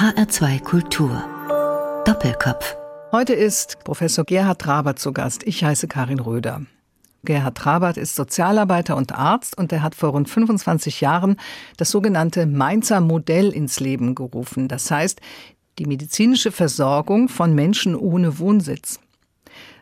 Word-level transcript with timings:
HR2 0.00 0.62
Kultur. 0.62 1.22
Doppelkopf. 2.06 2.74
Heute 3.12 3.34
ist 3.34 3.84
Professor 3.84 4.24
Gerhard 4.24 4.62
Trabert 4.62 4.98
zu 4.98 5.12
Gast. 5.12 5.42
Ich 5.46 5.62
heiße 5.62 5.88
Karin 5.88 6.20
Röder. 6.20 6.62
Gerhard 7.22 7.58
Trabert 7.58 7.98
ist 7.98 8.16
Sozialarbeiter 8.16 8.96
und 8.96 9.12
Arzt 9.12 9.58
und 9.58 9.70
er 9.72 9.82
hat 9.82 9.94
vor 9.94 10.12
rund 10.12 10.30
25 10.30 11.02
Jahren 11.02 11.36
das 11.76 11.90
sogenannte 11.90 12.46
Mainzer 12.46 13.02
Modell 13.02 13.50
ins 13.50 13.78
Leben 13.78 14.14
gerufen. 14.14 14.68
Das 14.68 14.90
heißt, 14.90 15.20
die 15.78 15.84
medizinische 15.84 16.50
Versorgung 16.50 17.28
von 17.28 17.54
Menschen 17.54 17.94
ohne 17.94 18.38
Wohnsitz. 18.38 19.00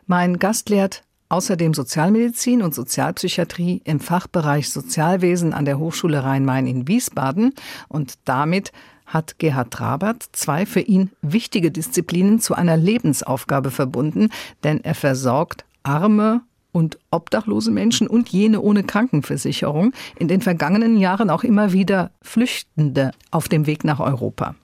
Mein 0.05 0.37
Gast 0.37 0.67
lehrt 0.67 1.05
außerdem 1.29 1.73
Sozialmedizin 1.73 2.61
und 2.61 2.75
Sozialpsychiatrie 2.75 3.83
im 3.85 4.01
Fachbereich 4.01 4.69
Sozialwesen 4.69 5.53
an 5.53 5.63
der 5.63 5.79
Hochschule 5.79 6.25
Rhein-Main 6.25 6.67
in 6.67 6.89
Wiesbaden 6.89 7.53
und 7.87 8.15
damit 8.25 8.73
hat 9.09 9.39
Gerhard 9.39 9.71
Trabert 9.71 10.29
zwei 10.31 10.65
für 10.65 10.79
ihn 10.79 11.11
wichtige 11.21 11.71
Disziplinen 11.71 12.39
zu 12.39 12.55
einer 12.55 12.77
Lebensaufgabe 12.77 13.71
verbunden, 13.71 14.29
denn 14.63 14.83
er 14.83 14.95
versorgt 14.95 15.65
arme 15.83 16.41
und 16.71 16.99
obdachlose 17.11 17.71
Menschen 17.71 18.07
und 18.07 18.29
jene 18.29 18.61
ohne 18.61 18.83
Krankenversicherung, 18.83 19.93
in 20.17 20.27
den 20.27 20.41
vergangenen 20.41 20.97
Jahren 20.97 21.29
auch 21.29 21.43
immer 21.43 21.73
wieder 21.73 22.11
Flüchtende 22.21 23.11
auf 23.31 23.49
dem 23.49 23.65
Weg 23.65 23.83
nach 23.83 23.99
Europa. 23.99 24.55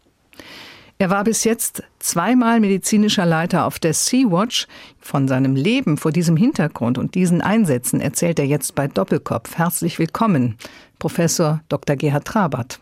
Er 0.97 1.09
war 1.09 1.25
bis 1.25 1.43
jetzt 1.43 1.83
zweimal 1.99 2.61
medizinischer 2.61 3.25
Leiter 3.25 3.65
auf 3.65 3.79
der 3.79 3.93
Sea-Watch. 3.93 4.67
Von 4.99 5.27
seinem 5.27 5.55
Leben 5.55 5.97
vor 5.97 6.11
diesem 6.11 6.37
Hintergrund 6.37 6.97
und 6.97 7.15
diesen 7.15 7.41
Einsätzen 7.41 7.99
erzählt 7.99 8.39
er 8.39 8.45
jetzt 8.45 8.75
bei 8.75 8.87
Doppelkopf. 8.87 9.57
Herzlich 9.57 9.99
willkommen, 9.99 10.55
Professor 10.97 11.61
Dr. 11.67 11.97
Gerhard 11.97 12.25
Trabert. 12.25 12.79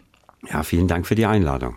Ja, 0.50 0.64
vielen 0.64 0.88
Dank 0.88 1.08
für 1.08 1.16
die 1.16 1.26
Einladung. 1.26 1.76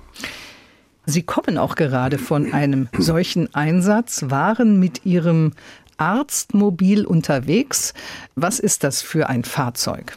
Sie 1.06 1.22
kommen 1.22 1.56
auch 1.56 1.76
gerade 1.76 2.18
von 2.18 2.52
einem 2.52 2.88
solchen 2.98 3.54
Einsatz, 3.54 4.24
waren 4.28 4.80
mit 4.80 5.06
Ihrem 5.06 5.52
Arztmobil 5.98 7.06
unterwegs. 7.06 7.94
Was 8.34 8.58
ist 8.58 8.82
das 8.84 9.02
für 9.02 9.28
ein 9.28 9.44
Fahrzeug? 9.44 10.14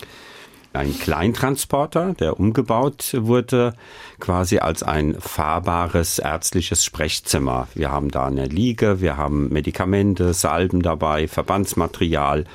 Ein 0.73 0.97
Kleintransporter, 0.99 2.13
der 2.13 2.39
umgebaut 2.39 3.15
wurde, 3.17 3.73
quasi 4.19 4.59
als 4.59 4.83
ein 4.83 5.15
fahrbares 5.19 6.19
ärztliches 6.19 6.85
Sprechzimmer. 6.85 7.67
Wir 7.73 7.91
haben 7.91 8.11
da 8.11 8.27
eine 8.27 8.45
Liege, 8.45 9.01
wir 9.01 9.17
haben 9.17 9.49
Medikamente, 9.49 10.33
Salben 10.33 10.83
dabei, 10.83 11.27
Verbandsmaterial. 11.27 12.45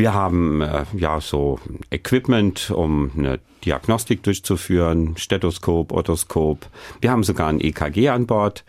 Wir 0.00 0.14
haben 0.14 0.62
äh, 0.62 0.86
ja 0.96 1.20
so 1.20 1.60
Equipment, 1.90 2.70
um 2.70 3.10
eine 3.18 3.38
Diagnostik 3.66 4.22
durchzuführen, 4.22 5.14
Stethoskop, 5.18 5.92
Otoskop. 5.92 6.70
Wir 7.02 7.10
haben 7.10 7.22
sogar 7.22 7.48
ein 7.48 7.60
EKG 7.60 8.08
an 8.08 8.26
Bord. 8.26 8.64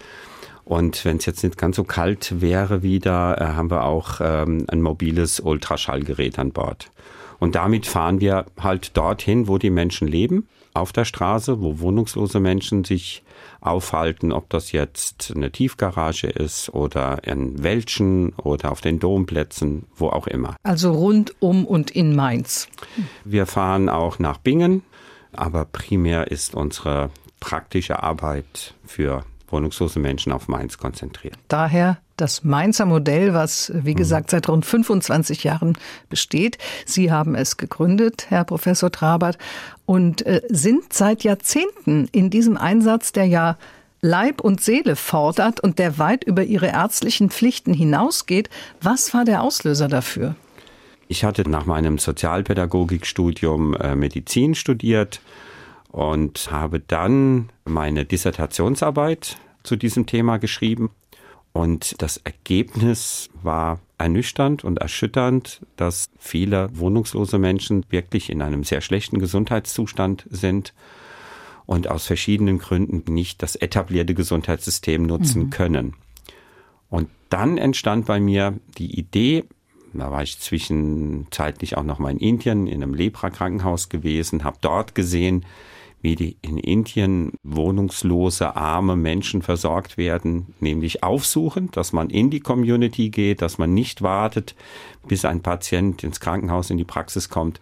Und 0.65 1.05
wenn 1.05 1.15
es 1.15 1.25
jetzt 1.25 1.41
nicht 1.45 1.57
ganz 1.57 1.77
so 1.77 1.85
kalt 1.85 2.41
wäre 2.41 2.83
wieder, 2.83 3.39
äh, 3.39 3.45
haben 3.45 3.71
wir 3.71 3.85
auch 3.85 4.19
ähm, 4.19 4.65
ein 4.67 4.81
mobiles 4.81 5.39
Ultraschallgerät 5.39 6.37
an 6.37 6.51
Bord. 6.51 6.91
Und 7.39 7.55
damit 7.55 7.85
fahren 7.85 8.19
wir 8.19 8.47
halt 8.59 8.97
dorthin, 8.97 9.47
wo 9.47 9.57
die 9.57 9.69
Menschen 9.69 10.09
leben, 10.09 10.49
auf 10.73 10.91
der 10.93 11.05
Straße, 11.05 11.61
wo 11.61 11.79
wohnungslose 11.79 12.39
Menschen 12.39 12.83
sich 12.83 13.23
aufhalten, 13.59 14.31
ob 14.31 14.49
das 14.49 14.71
jetzt 14.71 15.33
eine 15.35 15.51
Tiefgarage 15.51 16.27
ist 16.27 16.69
oder 16.73 17.23
in 17.25 17.63
Welschen 17.63 18.33
oder 18.33 18.71
auf 18.71 18.81
den 18.81 18.99
Domplätzen, 18.99 19.85
wo 19.95 20.07
auch 20.09 20.27
immer. 20.27 20.55
Also 20.63 20.91
rund 20.91 21.35
um 21.39 21.65
und 21.65 21.91
in 21.91 22.15
Mainz. 22.15 22.67
Wir 23.23 23.45
fahren 23.45 23.89
auch 23.89 24.19
nach 24.19 24.37
Bingen, 24.37 24.83
aber 25.33 25.65
primär 25.65 26.31
ist 26.31 26.55
unsere 26.55 27.09
praktische 27.39 28.01
Arbeit 28.01 28.75
für 28.85 29.23
wohnungslose 29.51 29.99
Menschen 29.99 30.31
auf 30.31 30.47
Mainz 30.47 30.77
konzentriert. 30.77 31.37
Daher 31.47 31.97
das 32.17 32.43
Mainzer 32.43 32.85
Modell, 32.85 33.33
was, 33.33 33.71
wie 33.73 33.95
gesagt, 33.95 34.29
seit 34.29 34.47
rund 34.47 34.65
25 34.65 35.43
Jahren 35.43 35.77
besteht. 36.07 36.59
Sie 36.85 37.11
haben 37.11 37.33
es 37.35 37.57
gegründet, 37.57 38.27
Herr 38.29 38.43
Professor 38.43 38.91
Trabert, 38.91 39.37
und 39.85 40.25
äh, 40.25 40.41
sind 40.47 40.93
seit 40.93 41.23
Jahrzehnten 41.23 42.07
in 42.11 42.29
diesem 42.29 42.57
Einsatz, 42.57 43.11
der 43.11 43.25
ja 43.25 43.57
Leib 44.01 44.41
und 44.41 44.61
Seele 44.61 44.95
fordert 44.95 45.59
und 45.59 45.79
der 45.79 45.97
weit 45.97 46.23
über 46.23 46.43
ihre 46.43 46.67
ärztlichen 46.67 47.29
Pflichten 47.29 47.73
hinausgeht. 47.73 48.49
Was 48.81 49.13
war 49.13 49.25
der 49.25 49.41
Auslöser 49.41 49.87
dafür? 49.87 50.35
Ich 51.07 51.23
hatte 51.23 51.47
nach 51.49 51.65
meinem 51.65 51.97
Sozialpädagogikstudium 51.97 53.75
äh, 53.75 53.95
Medizin 53.95 54.55
studiert 54.55 55.21
und 55.91 56.51
habe 56.51 56.79
dann 56.79 57.49
meine 57.65 58.05
Dissertationsarbeit 58.05 59.37
zu 59.63 59.75
diesem 59.75 60.05
Thema 60.05 60.37
geschrieben. 60.37 60.89
Und 61.53 62.01
das 62.01 62.17
Ergebnis 62.17 63.29
war 63.43 63.79
ernüchternd 63.97 64.63
und 64.63 64.79
erschütternd, 64.79 65.61
dass 65.75 66.09
viele 66.17 66.69
wohnungslose 66.73 67.37
Menschen 67.37 67.85
wirklich 67.89 68.29
in 68.29 68.41
einem 68.41 68.63
sehr 68.63 68.79
schlechten 68.79 69.19
Gesundheitszustand 69.19 70.25
sind 70.29 70.73
und 71.65 71.89
aus 71.89 72.05
verschiedenen 72.07 72.57
Gründen 72.57 73.13
nicht 73.13 73.43
das 73.43 73.57
etablierte 73.57 74.13
Gesundheitssystem 74.13 75.03
nutzen 75.03 75.43
mhm. 75.43 75.49
können. 75.49 75.93
Und 76.89 77.09
dann 77.29 77.57
entstand 77.57 78.05
bei 78.05 78.21
mir 78.21 78.57
die 78.77 78.97
Idee, 78.97 79.43
da 79.93 80.09
war 80.09 80.23
ich 80.23 80.39
zwischenzeitlich 80.39 81.75
auch 81.75 81.83
noch 81.83 81.99
mal 81.99 82.11
in 82.11 82.17
Indien 82.17 82.67
in 82.67 82.81
einem 82.81 82.93
Lepra-Krankenhaus 82.93 83.89
gewesen, 83.89 84.45
habe 84.45 84.57
dort 84.61 84.95
gesehen, 84.95 85.45
wie 86.01 86.15
die 86.15 86.37
in 86.41 86.57
Indien 86.57 87.33
wohnungslose, 87.43 88.55
arme 88.55 88.95
Menschen 88.95 89.41
versorgt 89.41 89.97
werden, 89.97 90.53
nämlich 90.59 91.03
aufsuchen, 91.03 91.69
dass 91.71 91.93
man 91.93 92.09
in 92.09 92.29
die 92.29 92.39
Community 92.39 93.09
geht, 93.09 93.41
dass 93.41 93.57
man 93.57 93.73
nicht 93.73 94.01
wartet, 94.01 94.55
bis 95.07 95.25
ein 95.25 95.41
Patient 95.41 96.03
ins 96.03 96.19
Krankenhaus 96.19 96.69
in 96.69 96.77
die 96.77 96.83
Praxis 96.83 97.29
kommt. 97.29 97.61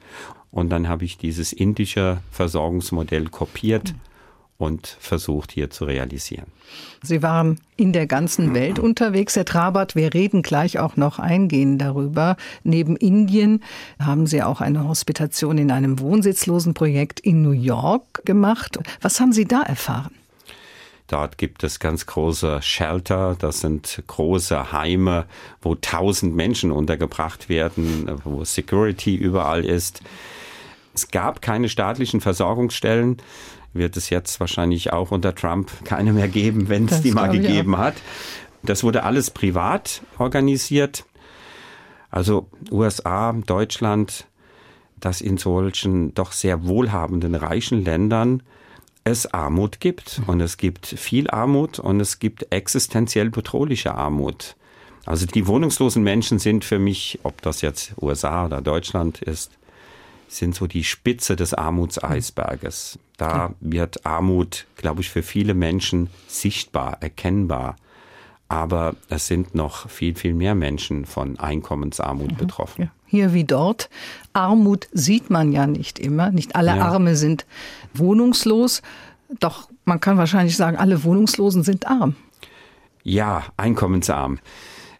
Und 0.51 0.69
dann 0.69 0.87
habe 0.87 1.05
ich 1.05 1.17
dieses 1.17 1.53
indische 1.53 2.21
Versorgungsmodell 2.31 3.27
kopiert. 3.27 3.93
Mhm 3.93 4.08
und 4.59 4.97
versucht 4.99 5.53
hier 5.53 5.71
zu 5.71 5.85
realisieren. 5.85 6.45
Sie 7.01 7.23
waren 7.23 7.59
in 7.77 7.93
der 7.93 8.05
ganzen 8.05 8.53
Welt 8.53 8.77
unterwegs, 8.79 9.35
Herr 9.35 9.45
Trabert. 9.45 9.95
Wir 9.95 10.13
reden 10.13 10.43
gleich 10.43 10.77
auch 10.77 10.97
noch 10.97 11.17
eingehend 11.17 11.81
darüber. 11.81 12.35
Neben 12.63 12.95
Indien 12.97 13.63
haben 13.99 14.27
Sie 14.27 14.43
auch 14.43 14.61
eine 14.61 14.87
Hospitation 14.87 15.57
in 15.57 15.71
einem 15.71 15.99
Wohnsitzlosenprojekt 15.99 17.21
in 17.21 17.41
New 17.41 17.51
York 17.51 18.25
gemacht. 18.25 18.77
Was 19.01 19.19
haben 19.21 19.31
Sie 19.31 19.45
da 19.45 19.61
erfahren? 19.61 20.13
Dort 21.07 21.39
gibt 21.39 21.63
es 21.63 21.79
ganz 21.79 22.05
große 22.05 22.61
Shelter, 22.61 23.35
das 23.39 23.61
sind 23.61 24.03
große 24.05 24.71
Heime, 24.73 25.25
wo 25.61 25.73
tausend 25.73 26.35
Menschen 26.35 26.69
untergebracht 26.71 27.49
werden, 27.49 28.11
wo 28.25 28.43
Security 28.43 29.15
überall 29.15 29.65
ist. 29.65 30.01
Es 30.93 31.09
gab 31.09 31.41
keine 31.41 31.69
staatlichen 31.69 32.19
Versorgungsstellen 32.19 33.17
wird 33.79 33.97
es 33.97 34.11
jetzt 34.11 34.39
wahrscheinlich 34.39 34.93
auch 34.93 35.09
unter 35.09 35.33
Trump 35.33 35.71
keine 35.83 36.13
mehr 36.13 36.27
geben, 36.27 36.69
wenn 36.69 36.85
es 36.87 37.01
die 37.01 37.11
mal 37.11 37.29
gegeben 37.29 37.77
hat. 37.77 37.95
Das 38.61 38.83
wurde 38.83 39.03
alles 39.03 39.31
privat 39.31 40.03
organisiert. 40.19 41.05
Also 42.11 42.47
USA, 42.71 43.33
Deutschland, 43.33 44.27
dass 44.99 45.21
in 45.21 45.37
solchen 45.37 46.13
doch 46.13 46.31
sehr 46.31 46.67
wohlhabenden, 46.67 47.33
reichen 47.33 47.83
Ländern 47.83 48.43
es 49.03 49.33
Armut 49.33 49.79
gibt. 49.79 50.21
Und 50.27 50.41
es 50.41 50.57
gibt 50.57 50.85
viel 50.85 51.29
Armut 51.29 51.79
und 51.79 51.99
es 51.99 52.19
gibt 52.19 52.51
existenziell 52.51 53.29
bedrohliche 53.29 53.95
Armut. 53.95 54.55
Also 55.05 55.25
die 55.25 55.47
wohnungslosen 55.47 56.03
Menschen 56.03 56.39
sind 56.39 56.65
für 56.65 56.79
mich, 56.79 57.19
ob 57.23 57.41
das 57.41 57.61
jetzt 57.61 57.93
USA 58.01 58.45
oder 58.45 58.61
Deutschland 58.61 59.21
ist, 59.21 59.51
sind 60.29 60.55
so 60.55 60.67
die 60.67 60.83
Spitze 60.83 61.35
des 61.35 61.53
Armutseisberges. 61.53 62.99
Da 63.17 63.53
wird 63.59 64.05
Armut, 64.05 64.65
glaube 64.77 65.01
ich, 65.01 65.09
für 65.09 65.23
viele 65.23 65.53
Menschen 65.53 66.09
sichtbar, 66.27 66.97
erkennbar. 67.01 67.75
Aber 68.47 68.95
es 69.09 69.27
sind 69.27 69.53
noch 69.53 69.89
viel, 69.89 70.15
viel 70.15 70.33
mehr 70.33 70.55
Menschen 70.55 71.05
von 71.05 71.37
Einkommensarmut 71.39 72.31
mhm. 72.31 72.37
betroffen. 72.37 72.83
Ja. 72.83 72.91
Hier 73.05 73.33
wie 73.33 73.43
dort. 73.43 73.89
Armut 74.33 74.87
sieht 74.91 75.29
man 75.29 75.51
ja 75.51 75.67
nicht 75.67 75.99
immer. 75.99 76.31
Nicht 76.31 76.55
alle 76.55 76.75
ja. 76.75 76.85
Arme 76.85 77.15
sind 77.15 77.45
wohnungslos. 77.93 78.81
Doch 79.39 79.67
man 79.85 79.99
kann 79.99 80.17
wahrscheinlich 80.17 80.55
sagen, 80.55 80.77
alle 80.77 81.03
Wohnungslosen 81.03 81.63
sind 81.63 81.87
arm. 81.87 82.15
Ja, 83.03 83.43
einkommensarm. 83.57 84.39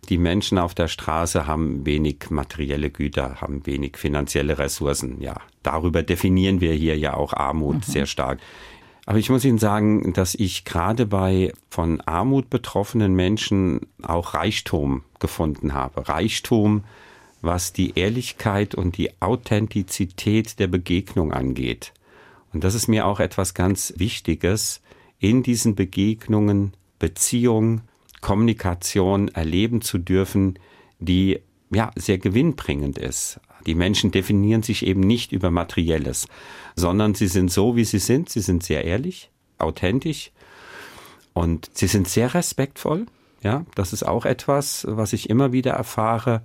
Die 0.08 0.18
Menschen 0.18 0.58
auf 0.58 0.74
der 0.74 0.88
Straße 0.88 1.46
haben 1.46 1.86
wenig 1.86 2.30
materielle 2.30 2.90
Güter, 2.90 3.42
haben 3.42 3.66
wenig 3.66 3.98
finanzielle 3.98 4.58
Ressourcen. 4.58 5.22
Ja, 5.22 5.36
darüber 5.62 6.02
definieren 6.02 6.62
wir 6.62 6.74
hier 6.74 6.98
ja 6.98 7.16
auch 7.16 7.34
Armut 7.34 7.76
mhm. 7.88 7.92
sehr 7.92 8.06
stark. 8.06 8.40
Aber 9.06 9.18
ich 9.18 9.30
muss 9.30 9.44
Ihnen 9.44 9.58
sagen, 9.58 10.14
dass 10.14 10.36
ich 10.36 10.66
gerade 10.66 11.06
bei 11.06 11.52
von 11.70 12.00
Armut 12.02 12.50
betroffenen 12.50 13.16
Menschen 13.16 13.82
auch 14.02 14.36
Reichtum 14.36 15.04
gefunden 15.20 15.74
habe. 15.74 16.08
Reichtum, 16.08 16.84
was 17.42 17.74
die 17.74 17.98
Ehrlichkeit 17.98 18.76
und 18.76 18.98
die 18.98 19.20
Authentizität 19.22 20.60
der 20.60 20.68
Begegnung 20.68 21.34
angeht. 21.34 21.94
Und 22.54 22.64
das 22.64 22.76
ist 22.76 22.88
mir 22.88 23.06
auch 23.06 23.20
etwas 23.20 23.54
ganz 23.54 23.94
Wichtiges 23.98 24.82
in 25.20 25.44
diesen 25.44 25.76
Begegnungen 25.76 26.74
Beziehung, 27.00 27.82
Kommunikation 28.22 29.30
erleben 29.30 29.82
zu 29.82 29.98
dürfen, 29.98 30.60
die 31.00 31.40
ja 31.72 31.92
sehr 31.96 32.18
gewinnbringend 32.18 32.98
ist. 32.98 33.40
Die 33.66 33.76
Menschen 33.76 34.12
definieren 34.12 34.64
sich 34.64 34.86
eben 34.86 35.02
nicht 35.02 35.32
über 35.32 35.52
Materielles, 35.52 36.28
sondern 36.76 37.14
sie 37.14 37.28
sind 37.28 37.52
so, 37.52 37.76
wie 37.76 37.86
sie 37.86 38.00
sind. 38.00 38.30
Sie 38.30 38.40
sind 38.40 38.64
sehr 38.64 38.86
ehrlich, 38.86 39.30
authentisch 39.58 40.32
und 41.34 41.70
sie 41.74 41.88
sind 41.88 42.08
sehr 42.08 42.34
respektvoll. 42.34 43.06
Ja, 43.42 43.66
das 43.76 43.94
ist 43.94 44.04
auch 44.04 44.26
etwas, 44.26 44.86
was 44.90 45.14
ich 45.14 45.30
immer 45.30 45.52
wieder 45.52 45.72
erfahre. 45.72 46.42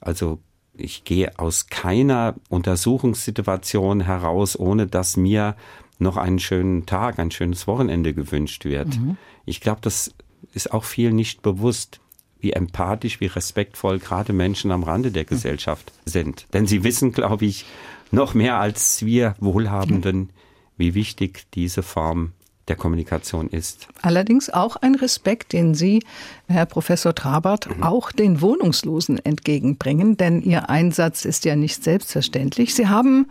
Also 0.00 0.40
ich 0.74 1.04
gehe 1.04 1.38
aus 1.38 1.68
keiner 1.68 2.34
Untersuchungssituation 2.48 4.00
heraus, 4.02 4.58
ohne 4.58 4.86
dass 4.86 5.16
mir 5.16 5.56
noch 5.98 6.18
einen 6.18 6.38
schönen 6.38 6.84
Tag, 6.84 7.18
ein 7.18 7.30
schönes 7.30 7.66
Wochenende 7.66 8.12
gewünscht 8.12 8.66
wird. 8.66 8.98
Mhm. 8.98 9.16
Ich 9.46 9.60
glaube, 9.62 9.80
das 9.80 10.14
ist 10.54 10.72
auch 10.72 10.84
viel 10.84 11.12
nicht 11.12 11.42
bewusst, 11.42 12.00
wie 12.38 12.52
empathisch, 12.52 13.20
wie 13.20 13.26
respektvoll 13.26 13.98
gerade 13.98 14.32
Menschen 14.32 14.70
am 14.70 14.82
Rande 14.82 15.10
der 15.10 15.24
Gesellschaft 15.24 15.92
mhm. 16.04 16.10
sind. 16.10 16.46
Denn 16.52 16.66
sie 16.66 16.84
wissen, 16.84 17.12
glaube 17.12 17.46
ich, 17.46 17.64
noch 18.10 18.34
mehr 18.34 18.58
als 18.58 19.04
wir 19.04 19.34
Wohlhabenden, 19.40 20.30
wie 20.76 20.94
wichtig 20.94 21.46
diese 21.54 21.82
Form 21.82 22.32
der 22.68 22.76
Kommunikation 22.76 23.48
ist. 23.48 23.88
Allerdings 24.02 24.50
auch 24.50 24.76
ein 24.76 24.96
Respekt, 24.96 25.52
den 25.52 25.74
Sie, 25.74 26.02
Herr 26.48 26.66
Professor 26.66 27.14
Trabert, 27.14 27.68
mhm. 27.68 27.82
auch 27.82 28.12
den 28.12 28.40
Wohnungslosen 28.40 29.24
entgegenbringen, 29.24 30.16
denn 30.16 30.42
Ihr 30.42 30.68
Einsatz 30.68 31.24
ist 31.24 31.44
ja 31.44 31.54
nicht 31.54 31.84
selbstverständlich. 31.84 32.74
Sie 32.74 32.88
haben 32.88 33.28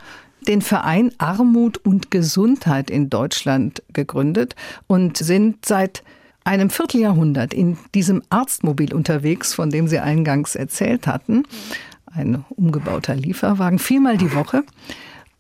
den 0.48 0.62
Verein 0.62 1.12
Armut 1.18 1.78
und 1.80 2.12
Gesundheit 2.12 2.90
in 2.90 3.10
Deutschland 3.10 3.84
gegründet 3.92 4.56
und 4.88 5.18
sind 5.18 5.66
seit 5.66 6.04
einem 6.46 6.70
Vierteljahrhundert 6.70 7.54
in 7.54 7.78
diesem 7.94 8.22
Arztmobil 8.30 8.94
unterwegs, 8.94 9.54
von 9.54 9.70
dem 9.70 9.88
Sie 9.88 10.00
eingangs 10.00 10.56
erzählt 10.56 11.08
hatten. 11.08 11.44
Ein 12.06 12.46
umgebauter 12.50 13.16
Lieferwagen, 13.16 13.80
viermal 13.80 14.18
die 14.18 14.34
Woche. 14.34 14.64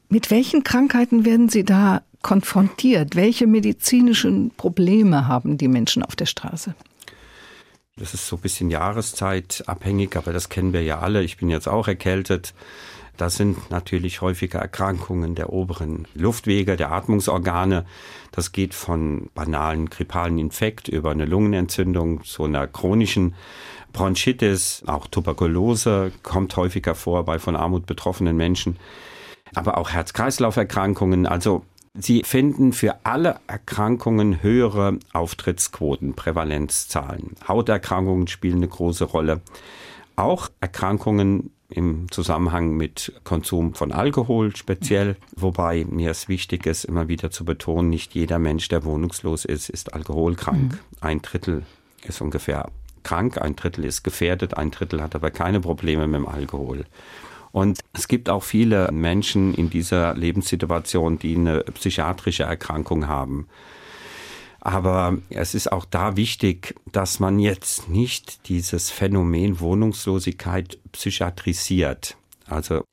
Mit 0.09 0.29
welchen 0.29 0.63
Krankheiten 0.63 1.23
werden 1.23 1.47
Sie 1.47 1.63
da 1.63 2.01
konfrontiert? 2.21 3.15
Welche 3.15 3.47
medizinischen 3.47 4.51
Probleme 4.57 5.27
haben 5.27 5.57
die 5.57 5.67
Menschen 5.67 6.03
auf 6.03 6.15
der 6.15 6.25
Straße? 6.25 6.75
Das 7.97 8.13
ist 8.13 8.27
so 8.27 8.35
ein 8.35 8.41
bisschen 8.41 8.69
jahreszeitabhängig, 8.69 10.17
aber 10.17 10.33
das 10.33 10.49
kennen 10.49 10.73
wir 10.73 10.83
ja 10.83 10.99
alle. 10.99 11.23
Ich 11.23 11.37
bin 11.37 11.49
jetzt 11.49 11.67
auch 11.67 11.87
erkältet. 11.87 12.53
Das 13.17 13.35
sind 13.35 13.71
natürlich 13.71 14.21
häufige 14.21 14.57
Erkrankungen 14.57 15.35
der 15.35 15.51
oberen 15.53 16.07
Luftwege, 16.13 16.75
der 16.75 16.91
Atmungsorgane. 16.91 17.85
Das 18.31 18.51
geht 18.51 18.73
von 18.73 19.29
banalen 19.33 19.89
grippalen 19.89 20.37
Infekt 20.37 20.87
über 20.87 21.11
eine 21.11 21.25
Lungenentzündung 21.25 22.23
zu 22.23 22.43
einer 22.43 22.67
chronischen 22.67 23.35
Bronchitis, 23.93 24.83
auch 24.87 25.07
Tuberkulose 25.07 26.11
kommt 26.21 26.57
häufiger 26.57 26.95
vor 26.95 27.23
bei 27.23 27.39
von 27.39 27.55
Armut 27.55 27.85
betroffenen 27.85 28.35
Menschen, 28.35 28.77
aber 29.53 29.77
auch 29.77 29.91
Herz-Kreislauf-Erkrankungen. 29.91 31.25
Also 31.25 31.63
Sie 31.97 32.23
finden 32.25 32.73
für 32.73 32.97
alle 33.05 33.39
Erkrankungen 33.47 34.43
höhere 34.43 34.99
Auftrittsquoten, 35.13 36.13
Prävalenzzahlen. 36.13 37.35
Hauterkrankungen 37.47 38.27
spielen 38.27 38.57
eine 38.57 38.67
große 38.67 39.05
Rolle. 39.05 39.39
Auch 40.17 40.49
Erkrankungen 40.59 41.51
im 41.75 42.09
Zusammenhang 42.11 42.71
mit 42.71 43.13
Konsum 43.23 43.73
von 43.73 43.91
Alkohol 43.91 44.55
speziell, 44.55 45.17
wobei 45.35 45.85
mir 45.89 46.11
es 46.11 46.27
wichtig 46.29 46.65
ist, 46.65 46.85
immer 46.85 47.07
wieder 47.07 47.31
zu 47.31 47.43
betonen, 47.43 47.89
nicht 47.89 48.15
jeder 48.15 48.39
Mensch, 48.39 48.67
der 48.69 48.85
wohnungslos 48.85 49.45
ist, 49.45 49.69
ist 49.69 49.93
alkoholkrank. 49.93 50.73
Mhm. 50.73 50.79
Ein 51.01 51.21
Drittel 51.21 51.63
ist 52.03 52.21
ungefähr 52.21 52.69
krank, 53.03 53.41
ein 53.41 53.55
Drittel 53.55 53.85
ist 53.85 54.03
gefährdet, 54.03 54.57
ein 54.57 54.71
Drittel 54.71 55.01
hat 55.01 55.15
aber 55.15 55.31
keine 55.31 55.59
Probleme 55.59 56.07
mit 56.07 56.21
dem 56.21 56.27
Alkohol. 56.27 56.85
Und 57.51 57.79
es 57.93 58.07
gibt 58.07 58.29
auch 58.29 58.43
viele 58.43 58.91
Menschen 58.91 59.53
in 59.53 59.69
dieser 59.69 60.13
Lebenssituation, 60.13 61.19
die 61.19 61.35
eine 61.35 61.61
psychiatrische 61.61 62.43
Erkrankung 62.43 63.07
haben. 63.07 63.47
Aber 64.65 65.19
es 65.29 65.53
ist 65.53 65.71
auch 65.71 65.85
da 65.85 66.17
wichtig, 66.17 66.73
dass 66.91 67.19
man 67.19 67.37
jetzt 67.37 67.87
nicht 67.87 68.49
dieses 68.49 68.89
Phänomen 68.89 69.59
Wohnungslosigkeit 69.59 70.79
psychiatrisiert. 70.91 72.17
Also 72.47 72.83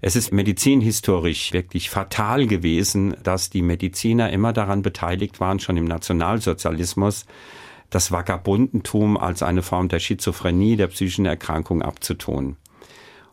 es 0.00 0.16
ist 0.16 0.32
medizinhistorisch 0.32 1.52
wirklich 1.52 1.90
fatal 1.90 2.46
gewesen, 2.46 3.14
dass 3.22 3.50
die 3.50 3.60
Mediziner 3.60 4.32
immer 4.32 4.54
daran 4.54 4.80
beteiligt 4.80 5.38
waren, 5.38 5.60
schon 5.60 5.76
im 5.76 5.84
Nationalsozialismus, 5.84 7.26
das 7.90 8.10
Vagabundentum 8.10 9.18
als 9.18 9.42
eine 9.42 9.60
Form 9.60 9.90
der 9.90 10.00
Schizophrenie, 10.00 10.76
der 10.76 10.86
psychischen 10.86 11.26
Erkrankung 11.26 11.82
abzutun. 11.82 12.56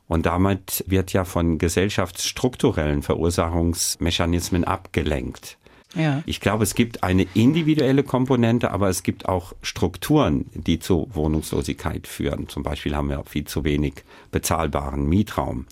Und 0.10 0.26
damit 0.26 0.84
wird 0.86 1.14
ja 1.14 1.24
von 1.24 1.60
gesellschaftsstrukturellen 1.60 3.04
Verursachungsmechanismen 3.04 4.66
abgelenkt. 4.66 5.58
Ja. 5.96 6.24
Ich 6.26 6.40
glaube, 6.40 6.64
es 6.64 6.76
gibt 6.76 7.04
eine 7.04 7.28
individuelle 7.34 8.04
Komponente, 8.04 8.72
aber 8.72 8.90
es 8.90 9.04
gibt 9.04 9.28
auch 9.28 9.54
Strukturen, 9.62 10.46
die 10.54 10.80
zu 10.80 11.08
Wohnungslosigkeit 11.14 12.08
führen. 12.08 12.50
Zum 12.50 12.64
Beispiel 12.64 12.96
haben 12.96 13.10
wir 13.10 13.24
viel 13.26 13.46
zu 13.46 13.64
wenig 13.64 14.04
bezahlbaren 14.32 15.08
Mietraum. 15.08 15.66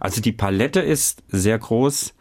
Also 0.00 0.20
die 0.20 0.32
Palette 0.32 0.80
ist 0.80 1.22
sehr 1.28 1.58
groß. 1.58 2.14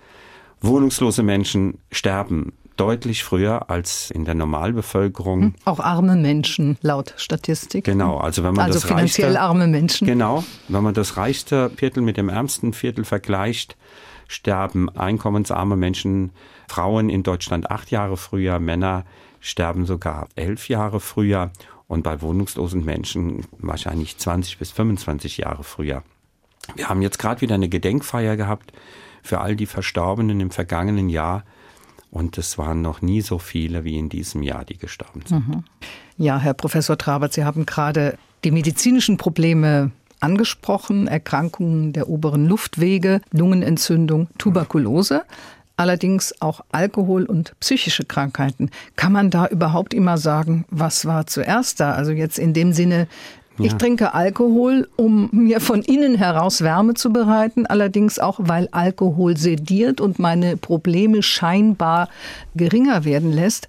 Wohnungslose 0.61 1.23
Menschen 1.23 1.79
sterben 1.91 2.53
deutlich 2.77 3.23
früher 3.23 3.69
als 3.69 4.09
in 4.09 4.25
der 4.25 4.33
Normalbevölkerung. 4.35 5.41
Hm, 5.41 5.55
auch 5.65 5.79
arme 5.79 6.15
Menschen 6.15 6.77
laut 6.81 7.13
Statistik. 7.17 7.83
Genau, 7.83 8.17
also 8.17 8.43
wenn 8.43 8.53
man 8.53 8.65
also 8.65 8.79
das 8.79 8.87
finanziell 8.87 9.27
reichste, 9.27 9.41
arme 9.41 9.67
Menschen. 9.67 10.07
Genau, 10.07 10.43
wenn 10.69 10.83
man 10.83 10.93
das 10.93 11.17
reichste 11.17 11.69
Viertel 11.71 12.01
mit 12.01 12.17
dem 12.17 12.29
ärmsten 12.29 12.73
Viertel 12.73 13.03
vergleicht, 13.03 13.77
sterben 14.27 14.89
einkommensarme 14.89 15.75
Menschen, 15.75 16.31
Frauen 16.67 17.09
in 17.09 17.23
Deutschland 17.23 17.69
acht 17.69 17.91
Jahre 17.91 18.17
früher, 18.17 18.59
Männer 18.59 19.05
sterben 19.39 19.85
sogar 19.85 20.27
elf 20.35 20.69
Jahre 20.69 20.99
früher 20.99 21.51
und 21.87 22.03
bei 22.03 22.21
wohnungslosen 22.21 22.83
Menschen 22.83 23.45
wahrscheinlich 23.59 24.17
20 24.17 24.57
bis 24.57 24.71
25 24.71 25.37
Jahre 25.37 25.63
früher. 25.63 26.03
Wir 26.75 26.89
haben 26.89 27.01
jetzt 27.01 27.19
gerade 27.19 27.41
wieder 27.41 27.55
eine 27.55 27.69
Gedenkfeier 27.69 28.37
gehabt 28.37 28.71
für 29.21 29.41
all 29.41 29.55
die 29.55 29.65
Verstorbenen 29.65 30.39
im 30.39 30.51
vergangenen 30.51 31.09
Jahr. 31.09 31.43
Und 32.09 32.37
es 32.37 32.57
waren 32.57 32.81
noch 32.81 33.01
nie 33.01 33.21
so 33.21 33.39
viele 33.39 33.83
wie 33.83 33.97
in 33.97 34.07
diesem 34.07 34.43
Jahr, 34.43 34.65
die 34.65 34.77
gestorben 34.77 35.21
sind. 35.25 35.47
Mhm. 35.47 35.63
Ja, 36.17 36.37
Herr 36.37 36.53
Professor 36.53 36.97
Trabert, 36.97 37.33
Sie 37.33 37.43
haben 37.43 37.65
gerade 37.65 38.17
die 38.43 38.51
medizinischen 38.51 39.17
Probleme 39.17 39.91
angesprochen, 40.19 41.07
Erkrankungen 41.07 41.91
der 41.91 42.07
oberen 42.09 42.47
Luftwege, 42.47 43.21
Lungenentzündung, 43.31 44.27
Tuberkulose, 44.37 45.23
allerdings 45.77 46.33
auch 46.41 46.61
Alkohol 46.71 47.25
und 47.25 47.53
psychische 47.59 48.05
Krankheiten. 48.05 48.69
Kann 48.95 49.11
man 49.11 49.29
da 49.29 49.47
überhaupt 49.47 49.93
immer 49.93 50.17
sagen, 50.17 50.65
was 50.69 51.05
war 51.05 51.27
zuerst 51.27 51.79
da? 51.79 51.93
Also 51.93 52.11
jetzt 52.11 52.39
in 52.39 52.53
dem 52.53 52.73
Sinne, 52.73 53.07
ja. 53.59 53.65
Ich 53.65 53.75
trinke 53.75 54.15
Alkohol, 54.15 54.87
um 54.95 55.29
mir 55.31 55.61
von 55.61 55.83
innen 55.83 56.15
heraus 56.15 56.61
Wärme 56.61 56.95
zu 56.95 57.13
bereiten, 57.13 57.67
allerdings 57.67 58.17
auch, 58.17 58.39
weil 58.41 58.67
Alkohol 58.71 59.37
sediert 59.37 60.01
und 60.01 60.17
meine 60.17 60.57
Probleme 60.57 61.21
scheinbar 61.21 62.09
geringer 62.55 63.05
werden 63.05 63.31
lässt. 63.31 63.67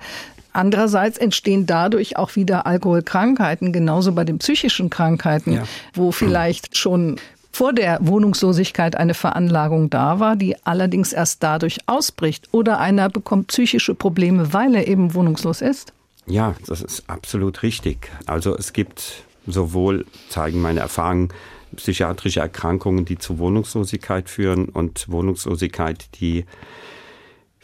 Andererseits 0.54 1.18
entstehen 1.18 1.66
dadurch 1.66 2.16
auch 2.16 2.34
wieder 2.36 2.64
Alkoholkrankheiten, 2.64 3.72
genauso 3.72 4.12
bei 4.12 4.24
den 4.24 4.38
psychischen 4.38 4.88
Krankheiten, 4.88 5.52
ja. 5.52 5.64
wo 5.92 6.12
vielleicht 6.12 6.78
schon 6.78 7.16
vor 7.54 7.72
der 7.72 7.98
Wohnungslosigkeit 8.00 8.96
eine 8.96 9.14
Veranlagung 9.14 9.88
da 9.88 10.18
war, 10.18 10.34
die 10.34 10.56
allerdings 10.64 11.12
erst 11.12 11.42
dadurch 11.42 11.78
ausbricht. 11.86 12.48
Oder 12.52 12.80
einer 12.80 13.08
bekommt 13.08 13.46
psychische 13.48 13.94
Probleme, 13.94 14.52
weil 14.52 14.74
er 14.74 14.88
eben 14.88 15.14
wohnungslos 15.14 15.60
ist. 15.60 15.92
Ja, 16.26 16.54
das 16.66 16.82
ist 16.82 17.08
absolut 17.08 17.62
richtig. 17.62 18.10
Also 18.26 18.56
es 18.56 18.72
gibt 18.72 19.24
sowohl, 19.46 20.04
zeigen 20.28 20.60
meine 20.62 20.80
Erfahrungen, 20.80 21.28
psychiatrische 21.76 22.40
Erkrankungen, 22.40 23.04
die 23.04 23.18
zu 23.18 23.38
Wohnungslosigkeit 23.38 24.28
führen 24.28 24.68
und 24.68 25.08
Wohnungslosigkeit, 25.08 26.06
die 26.20 26.44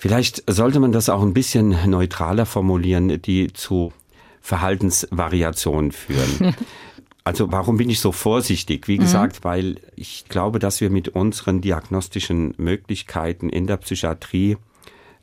Vielleicht 0.00 0.50
sollte 0.50 0.80
man 0.80 0.92
das 0.92 1.10
auch 1.10 1.20
ein 1.20 1.34
bisschen 1.34 1.76
neutraler 1.90 2.46
formulieren, 2.46 3.20
die 3.20 3.52
zu 3.52 3.92
Verhaltensvariationen 4.40 5.92
führen. 5.92 6.54
Also 7.30 7.52
warum 7.52 7.76
bin 7.76 7.88
ich 7.88 8.00
so 8.00 8.10
vorsichtig? 8.10 8.88
Wie 8.88 8.96
mhm. 8.96 9.02
gesagt, 9.02 9.36
mhm. 9.36 9.44
weil 9.44 9.76
ich 9.94 10.24
glaube, 10.28 10.58
dass 10.58 10.80
wir 10.80 10.90
mit 10.90 11.10
unseren 11.10 11.60
diagnostischen 11.60 12.54
Möglichkeiten 12.56 13.48
in 13.48 13.68
der 13.68 13.76
Psychiatrie 13.76 14.56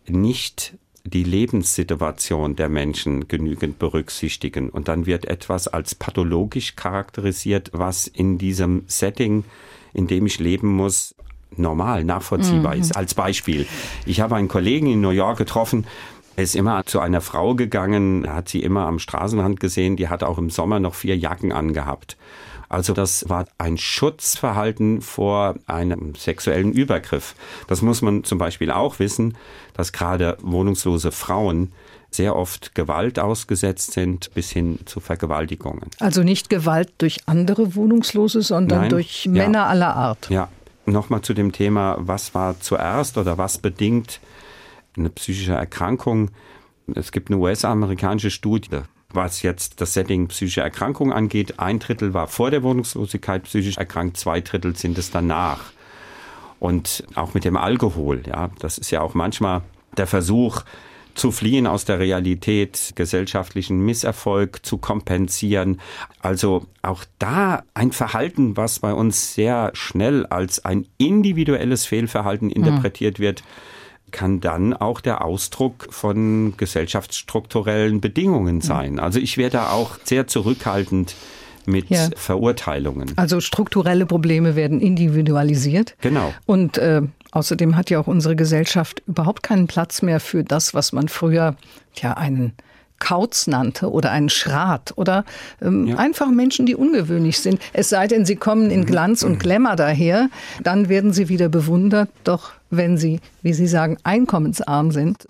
nicht 0.07 0.77
die 1.03 1.25
Lebenssituation 1.25 2.55
der 2.55 2.69
Menschen 2.69 3.27
genügend 3.27 3.77
berücksichtigen. 3.77 4.69
Und 4.69 4.87
dann 4.87 5.05
wird 5.05 5.25
etwas 5.25 5.67
als 5.67 5.95
pathologisch 5.95 6.77
charakterisiert, 6.77 7.71
was 7.73 8.07
in 8.07 8.37
diesem 8.37 8.83
Setting, 8.87 9.43
in 9.93 10.07
dem 10.07 10.25
ich 10.27 10.39
leben 10.39 10.69
muss, 10.69 11.13
normal, 11.57 12.05
nachvollziehbar 12.05 12.75
mhm. 12.75 12.81
ist. 12.81 12.95
Als 12.95 13.15
Beispiel. 13.15 13.67
Ich 14.05 14.21
habe 14.21 14.37
einen 14.37 14.47
Kollegen 14.47 14.87
in 14.87 15.01
New 15.01 15.09
York 15.09 15.37
getroffen, 15.37 15.85
Er 16.37 16.43
ist 16.43 16.55
immer 16.55 16.85
zu 16.85 16.99
einer 16.99 17.19
Frau 17.19 17.55
gegangen, 17.55 18.31
hat 18.31 18.47
sie 18.47 18.61
immer 18.61 18.85
am 18.85 18.99
Straßenrand 18.99 19.59
gesehen, 19.59 19.97
die 19.97 20.07
hat 20.07 20.21
auch 20.21 20.37
im 20.37 20.51
Sommer 20.51 20.79
noch 20.79 20.93
vier 20.93 21.17
Jacken 21.17 21.51
angehabt. 21.51 22.15
Also 22.69 22.93
das 22.93 23.27
war 23.27 23.47
ein 23.57 23.79
Schutzverhalten 23.79 25.01
vor 25.01 25.55
einem 25.65 26.13
sexuellen 26.13 26.73
Übergriff. 26.73 27.33
Das 27.65 27.81
muss 27.81 28.03
man 28.03 28.23
zum 28.23 28.37
Beispiel 28.37 28.69
auch 28.69 28.99
wissen, 28.99 29.35
dass 29.73 29.93
gerade 29.93 30.37
wohnungslose 30.43 31.11
Frauen 31.11 31.71
sehr 32.11 32.35
oft 32.35 32.75
Gewalt 32.75 33.17
ausgesetzt 33.17 33.93
sind, 33.93 34.31
bis 34.35 34.51
hin 34.51 34.77
zu 34.85 34.99
Vergewaltigungen. 34.99 35.89
Also 35.99 36.21
nicht 36.21 36.51
Gewalt 36.51 36.91
durch 36.99 37.21
andere 37.25 37.73
Wohnungslose, 37.73 38.43
sondern 38.43 38.81
Nein, 38.81 38.89
durch 38.91 39.25
Männer 39.27 39.59
ja. 39.59 39.67
aller 39.67 39.95
Art. 39.95 40.29
Ja, 40.29 40.49
nochmal 40.85 41.23
zu 41.23 41.33
dem 41.33 41.51
Thema, 41.51 41.97
was 41.99 42.35
war 42.35 42.59
zuerst 42.59 43.17
oder 43.17 43.39
was 43.39 43.57
bedingt 43.57 44.19
eine 44.97 45.09
psychische 45.09 45.53
Erkrankung. 45.53 46.31
Es 46.93 47.11
gibt 47.11 47.29
eine 47.29 47.37
US-amerikanische 47.37 48.31
Studie, 48.31 48.79
was 49.09 49.41
jetzt 49.41 49.81
das 49.81 49.93
Setting 49.93 50.27
psychische 50.27 50.61
Erkrankung 50.61 51.11
angeht. 51.11 51.59
Ein 51.59 51.79
Drittel 51.79 52.13
war 52.13 52.27
vor 52.27 52.51
der 52.51 52.63
Wohnungslosigkeit 52.63 53.43
psychisch 53.43 53.77
erkrankt, 53.77 54.17
zwei 54.17 54.41
Drittel 54.41 54.75
sind 54.75 54.97
es 54.97 55.11
danach. 55.11 55.71
Und 56.59 57.03
auch 57.15 57.33
mit 57.33 57.45
dem 57.45 57.57
Alkohol, 57.57 58.23
ja, 58.25 58.49
das 58.59 58.77
ist 58.77 58.91
ja 58.91 59.01
auch 59.01 59.13
manchmal 59.13 59.61
der 59.95 60.07
Versuch, 60.07 60.63
zu 61.17 61.31
fliehen 61.31 61.67
aus 61.67 61.83
der 61.85 61.99
Realität, 61.99 62.93
gesellschaftlichen 62.95 63.83
Misserfolg 63.83 64.65
zu 64.65 64.77
kompensieren. 64.77 65.81
Also 66.21 66.67
auch 66.83 67.03
da 67.19 67.63
ein 67.73 67.91
Verhalten, 67.91 68.55
was 68.55 68.79
bei 68.79 68.93
uns 68.93 69.33
sehr 69.33 69.71
schnell 69.73 70.25
als 70.27 70.63
ein 70.63 70.87
individuelles 70.97 71.85
Fehlverhalten 71.85 72.51
interpretiert 72.51 73.19
wird 73.19 73.43
kann 74.11 74.39
dann 74.39 74.73
auch 74.73 75.01
der 75.01 75.23
Ausdruck 75.23 75.87
von 75.89 76.53
gesellschaftsstrukturellen 76.57 78.01
Bedingungen 78.01 78.61
sein. 78.61 78.99
Also 78.99 79.19
ich 79.19 79.37
wäre 79.37 79.49
da 79.49 79.71
auch 79.71 79.97
sehr 80.03 80.27
zurückhaltend 80.27 81.15
mit 81.65 81.89
ja. 81.89 82.09
Verurteilungen. 82.15 83.11
Also 83.17 83.41
strukturelle 83.41 84.05
Probleme 84.05 84.55
werden 84.55 84.79
individualisiert. 84.79 85.95
Genau. 86.01 86.33
Und 86.45 86.77
äh, 86.77 87.01
außerdem 87.31 87.75
hat 87.75 87.89
ja 87.89 87.99
auch 87.99 88.07
unsere 88.07 88.35
Gesellschaft 88.35 89.03
überhaupt 89.05 89.43
keinen 89.43 89.67
Platz 89.67 90.01
mehr 90.01 90.19
für 90.19 90.43
das, 90.43 90.73
was 90.73 90.93
man 90.93 91.09
früher 91.09 91.55
ja 92.01 92.13
einen 92.13 92.53
Kauz 92.99 93.47
nannte 93.47 93.91
oder 93.91 94.11
einen 94.11 94.29
Schrat 94.29 94.93
oder 94.95 95.25
ähm, 95.61 95.87
ja. 95.87 95.97
einfach 95.97 96.29
Menschen, 96.29 96.65
die 96.65 96.75
ungewöhnlich 96.75 97.39
sind. 97.39 97.59
Es 97.73 97.89
sei 97.89 98.07
denn, 98.07 98.25
sie 98.25 98.35
kommen 98.35 98.71
in 98.71 98.85
Glanz 98.85 99.23
und 99.23 99.39
Glamour 99.39 99.75
daher, 99.75 100.29
dann 100.63 100.89
werden 100.89 101.13
sie 101.13 101.29
wieder 101.29 101.49
bewundert. 101.49 102.09
Doch 102.23 102.51
wenn 102.69 102.97
sie, 102.97 103.19
wie 103.41 103.53
Sie 103.53 103.67
sagen, 103.67 103.97
einkommensarm 104.03 104.91
sind, 104.91 105.27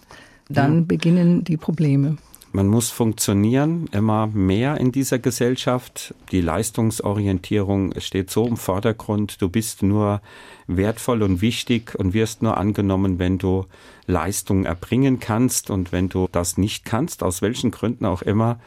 dann 0.50 0.80
ja. 0.80 0.84
beginnen 0.88 1.44
die 1.44 1.58
Probleme. 1.58 2.18
Man 2.58 2.70
muss 2.70 2.90
funktionieren, 2.90 3.88
immer 3.92 4.26
mehr 4.26 4.78
in 4.78 4.92
dieser 4.92 5.20
Gesellschaft. 5.20 6.16
Die 6.32 6.42
Leistungsorientierung 6.42 7.94
steht 8.00 8.32
so 8.32 8.48
im 8.48 8.58
Vordergrund. 8.58 9.44
Du 9.44 9.48
bist 9.48 9.84
nur 9.84 10.24
wertvoll 10.66 11.22
und 11.22 11.44
wichtig 11.44 11.94
und 11.94 12.16
wirst 12.16 12.42
nur 12.42 12.58
angenommen, 12.58 13.20
wenn 13.20 13.38
du 13.38 13.68
Leistung 14.08 14.66
erbringen 14.66 15.20
kannst. 15.20 15.70
Und 15.70 15.92
wenn 15.92 16.10
du 16.10 16.28
das 16.32 16.58
nicht 16.58 16.84
kannst, 16.84 17.22
aus 17.22 17.44
welchen 17.44 17.70
Gründen 17.70 18.08
auch 18.08 18.24
immer, 18.24 18.60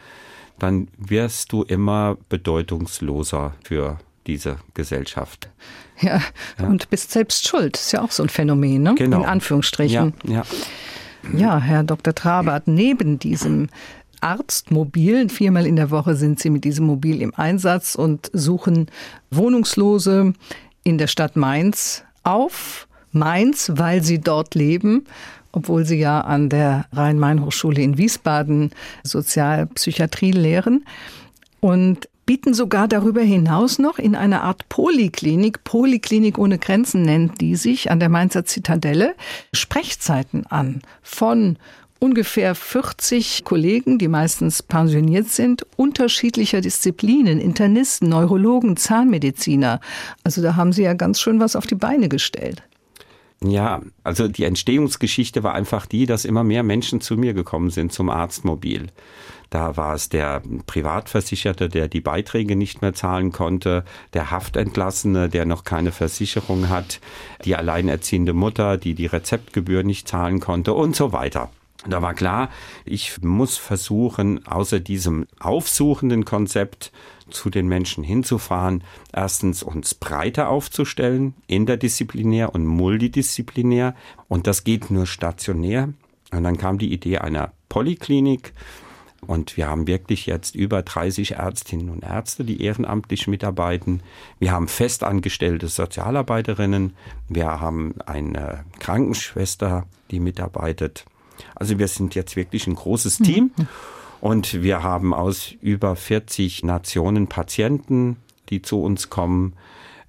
dann 0.61 0.87
wirst 0.97 1.51
du 1.51 1.65
immer 1.65 2.17
bedeutungsloser 2.29 3.55
für 3.65 3.99
diese 4.29 4.59
Gesellschaft. 4.75 5.49
Ja, 6.01 6.23
ja, 6.61 6.67
und 6.69 6.91
bist 6.91 7.11
selbst 7.11 7.49
schuld. 7.49 7.77
Ist 7.77 7.91
ja 7.91 8.03
auch 8.03 8.13
so 8.13 8.23
ein 8.23 8.29
Phänomen, 8.29 8.85
ne? 8.85 8.95
Genau. 8.95 9.19
In 9.19 9.25
Anführungsstrichen. 9.25 10.15
Ja, 10.29 10.33
ja. 10.33 10.43
Ja, 11.37 11.59
Herr 11.59 11.85
Dr. 11.85 12.15
Trabert, 12.15 12.69
neben 12.69 13.19
diesem 13.19 13.69
Arztmobil, 14.21 15.29
viermal 15.29 15.67
in 15.67 15.77
der 15.77 15.91
Woche 15.91 16.15
sind 16.15 16.41
Sie 16.41 16.51
mit 16.51 16.65
diesem 16.65 16.87
Mobil 16.87 17.23
im 17.23 17.35
Einsatz 17.35 17.95
und 17.95 18.31
suchen 18.33 18.87
Wohnungslose 19.31 20.35
in 20.85 20.99
der 20.99 21.07
Stadt 21.07 21.37
Mainz 21.37 22.05
auf. 22.23 22.87
Mainz, 23.13 23.73
weil 23.75 24.03
Sie 24.03 24.21
dort 24.21 24.55
leben 24.55 25.05
obwohl 25.53 25.85
sie 25.85 25.99
ja 25.99 26.21
an 26.21 26.49
der 26.49 26.87
Rhein-Main-Hochschule 26.93 27.83
in 27.83 27.99
Wiesbaden 27.99 28.71
Sozialpsychiatrie 29.03 30.33
lehren. 30.33 30.85
Und 31.61 32.09
bieten 32.31 32.55
sogar 32.55 32.87
darüber 32.87 33.23
hinaus 33.23 33.81
noch 33.81 33.99
in 33.99 34.15
einer 34.15 34.45
Art 34.45 34.69
Poliklinik, 34.69 35.65
Poliklinik 35.65 36.39
ohne 36.39 36.59
Grenzen 36.59 37.03
nennt 37.03 37.41
die 37.41 37.57
sich, 37.57 37.91
an 37.91 37.99
der 37.99 38.09
Mainzer 38.09 38.45
Zitadelle, 38.45 39.17
Sprechzeiten 39.53 40.47
an 40.47 40.81
von 41.03 41.57
ungefähr 41.99 42.55
40 42.55 43.43
Kollegen, 43.43 43.99
die 43.99 44.07
meistens 44.07 44.63
pensioniert 44.63 45.27
sind, 45.27 45.67
unterschiedlicher 45.75 46.61
Disziplinen, 46.61 47.41
Internisten, 47.41 48.09
Neurologen, 48.11 48.77
Zahnmediziner. 48.77 49.81
Also 50.23 50.41
da 50.41 50.55
haben 50.55 50.73
Sie 50.73 50.85
ja 50.85 50.95
ganz 50.95 51.21
schön 51.21 51.41
was 51.41 51.57
auf 51.57 51.67
die 51.67 51.75
Beine 51.75 52.09
gestellt. 52.09 52.63
Ja, 53.43 53.81
also 54.05 54.29
die 54.29 54.45
Entstehungsgeschichte 54.45 55.43
war 55.43 55.55
einfach 55.55 55.87
die, 55.87 56.07
dass 56.07 56.25
immer 56.25 56.45
mehr 56.45 56.63
Menschen 56.63 57.01
zu 57.01 57.17
mir 57.17 57.35
gekommen 57.35 57.71
sind 57.71 57.93
zum 57.93 58.09
Arztmobil. 58.09 58.87
Da 59.51 59.77
war 59.77 59.95
es 59.95 60.09
der 60.09 60.43
Privatversicherte, 60.67 61.69
der 61.69 61.89
die 61.89 62.01
Beiträge 62.01 62.55
nicht 62.55 62.83
mehr 62.83 62.95
zahlen 62.95 63.33
konnte, 63.33 63.85
der 64.15 64.31
Haftentlassene, 64.31 65.29
der 65.29 65.45
noch 65.45 65.65
keine 65.65 65.91
Versicherung 65.91 66.69
hat, 66.69 67.01
die 67.45 67.57
alleinerziehende 67.57 68.33
Mutter, 68.33 68.77
die 68.77 68.95
die 68.95 69.07
Rezeptgebühr 69.07 69.83
nicht 69.83 70.07
zahlen 70.07 70.39
konnte 70.39 70.73
und 70.73 70.95
so 70.95 71.13
weiter. 71.13 71.51
Da 71.89 72.03
war 72.03 72.15
klar, 72.15 72.51
ich 72.85 73.23
muss 73.23 73.57
versuchen, 73.57 74.47
außer 74.47 74.81
diesem 74.81 75.27
aufsuchenden 75.39 76.25
Konzept 76.27 76.93
zu 77.31 77.49
den 77.49 77.69
Menschen 77.69 78.05
hinzufahren, 78.05 78.85
erstens 79.13 79.63
uns 79.63 79.95
breiter 79.95 80.49
aufzustellen, 80.49 81.35
interdisziplinär 81.47 82.55
und 82.55 82.67
multidisziplinär. 82.67 83.95
Und 84.29 84.47
das 84.47 84.65
geht 84.65 84.91
nur 84.91 85.07
stationär. 85.07 85.89
Und 86.33 86.45
dann 86.45 86.59
kam 86.59 86.79
die 86.79 86.93
Idee 86.93 87.19
einer 87.19 87.53
Polyklinik. 87.69 88.53
Und 89.27 89.57
wir 89.57 89.69
haben 89.69 89.87
wirklich 89.87 90.27
jetzt 90.27 90.55
über 90.55 90.83
30 90.83 91.33
Ärztinnen 91.33 91.91
und 91.91 92.03
Ärzte, 92.03 92.45
die 92.45 92.63
ehrenamtlich 92.63 93.29
mitarbeiten. 93.29 94.03
Wir 94.39 94.53
haben 94.53 94.67
festangestellte 94.67 95.69
Sozialarbeiterinnen. 95.69 96.95
Wir 97.29 97.61
haben 97.61 97.95
eine 98.07 98.65
Krankenschwester, 98.79 99.87
die 100.11 100.21
mitarbeitet. 100.21 101.05
Also 101.55 101.79
wir 101.79 101.89
sind 101.89 102.15
jetzt 102.15 102.37
wirklich 102.37 102.67
ein 102.67 102.75
großes 102.75 103.19
Team. 103.19 103.51
Mhm. 103.57 103.69
Und 104.21 104.63
wir 104.63 104.83
haben 104.83 105.15
aus 105.15 105.53
über 105.61 105.97
40 105.97 106.63
Nationen 106.65 107.27
Patienten, 107.27 108.17
die 108.49 108.63
zu 108.63 108.83
uns 108.83 109.11
kommen. 109.11 109.55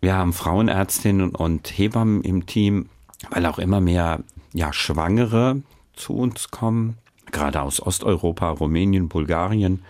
Wir 0.01 0.15
haben 0.15 0.34
Frauenärztinnen 0.34 1.36
und 1.36 1.68
Hebammen 1.68 2.22
im 2.24 2.46
Team, 2.46 2.89
weil 3.30 3.46
auch 3.46 3.60
immer 3.60 3.80
mehr 3.80 4.22
ja, 4.53 4.74
Schwangere 4.74 5.62
zu 5.96 6.13
uns 6.15 6.50
kommen 6.50 6.98
gerade 7.32 7.62
aus 7.62 7.82
Osteuropa, 7.82 8.50
Rumänien, 8.50 9.10
Bulgarien. 9.10 9.82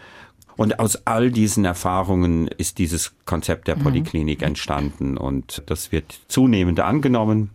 Und 0.57 0.79
aus 0.79 1.07
all 1.07 1.31
diesen 1.31 1.65
Erfahrungen 1.65 2.47
ist 2.47 2.77
dieses 2.77 3.13
Konzept 3.25 3.67
der 3.67 3.77
mhm. 3.77 3.83
Polyklinik 3.83 4.41
mhm. 4.41 4.47
entstanden 4.47 5.17
und 5.17 5.63
das 5.65 5.91
wird 5.91 6.19
zunehmend 6.27 6.79
angenommen. 6.79 7.49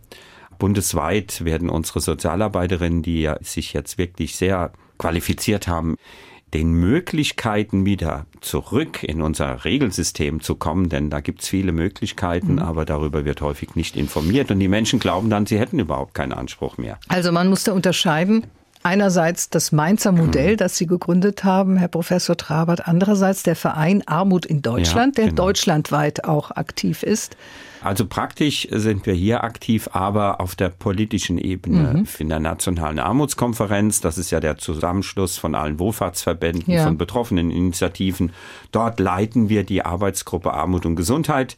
Bundesweit 0.59 1.45
werden 1.45 1.69
unsere 1.69 2.01
Sozialarbeiterinnen, 2.01 3.03
die 3.03 3.29
sich 3.41 3.73
jetzt 3.73 3.97
wirklich 3.97 4.35
sehr 4.35 4.71
qualifiziert 4.97 5.67
haben, 5.67 5.95
den 6.53 6.71
Möglichkeiten 6.71 7.85
wieder 7.85 8.25
zurück 8.39 9.03
in 9.03 9.21
unser 9.21 9.65
Regelsystem 9.65 10.41
zu 10.41 10.55
kommen, 10.55 10.89
denn 10.89 11.09
da 11.09 11.19
gibt's 11.19 11.47
viele 11.47 11.73
Möglichkeiten, 11.73 12.53
mhm. 12.53 12.59
aber 12.59 12.85
darüber 12.85 13.25
wird 13.25 13.41
häufig 13.41 13.75
nicht 13.75 13.95
informiert 13.95 14.49
und 14.49 14.59
die 14.59 14.69
Menschen 14.69 14.99
glauben 14.99 15.29
dann, 15.29 15.45
sie 15.45 15.59
hätten 15.59 15.79
überhaupt 15.79 16.13
keinen 16.13 16.33
Anspruch 16.33 16.77
mehr. 16.77 16.99
Also 17.09 17.31
man 17.31 17.49
muss 17.49 17.65
da 17.65 17.73
unterscheiden 17.73 18.45
Einerseits 18.87 19.49
das 19.49 19.73
Mainzer 19.73 20.13
Modell, 20.13 20.55
das 20.55 20.77
Sie 20.77 20.87
gegründet 20.87 21.43
haben, 21.43 21.75
Herr 21.75 21.89
Professor 21.89 22.37
Trabert. 22.37 22.87
Andererseits 22.87 23.43
der 23.43 23.57
Verein 23.57 24.01
Armut 24.07 24.45
in 24.45 24.61
Deutschland, 24.61 25.17
ja, 25.17 25.25
genau. 25.25 25.35
der 25.35 25.45
deutschlandweit 25.45 26.23
auch 26.23 26.51
aktiv 26.51 27.03
ist. 27.03 27.35
Also 27.83 28.05
praktisch 28.05 28.65
sind 28.71 29.05
wir 29.05 29.13
hier 29.13 29.43
aktiv, 29.43 29.89
aber 29.91 30.39
auf 30.39 30.55
der 30.55 30.69
politischen 30.69 31.37
Ebene 31.37 31.95
mhm. 31.95 32.07
in 32.17 32.29
der 32.29 32.39
Nationalen 32.39 32.99
Armutskonferenz. 32.99 33.99
Das 33.99 34.17
ist 34.17 34.31
ja 34.31 34.39
der 34.39 34.57
Zusammenschluss 34.57 35.37
von 35.37 35.53
allen 35.53 35.79
Wohlfahrtsverbänden, 35.79 36.73
ja. 36.73 36.85
von 36.85 36.97
betroffenen 36.97 37.51
Initiativen. 37.51 38.31
Dort 38.71 39.01
leiten 39.01 39.49
wir 39.49 39.65
die 39.65 39.83
Arbeitsgruppe 39.83 40.53
Armut 40.53 40.85
und 40.85 40.95
Gesundheit. 40.95 41.57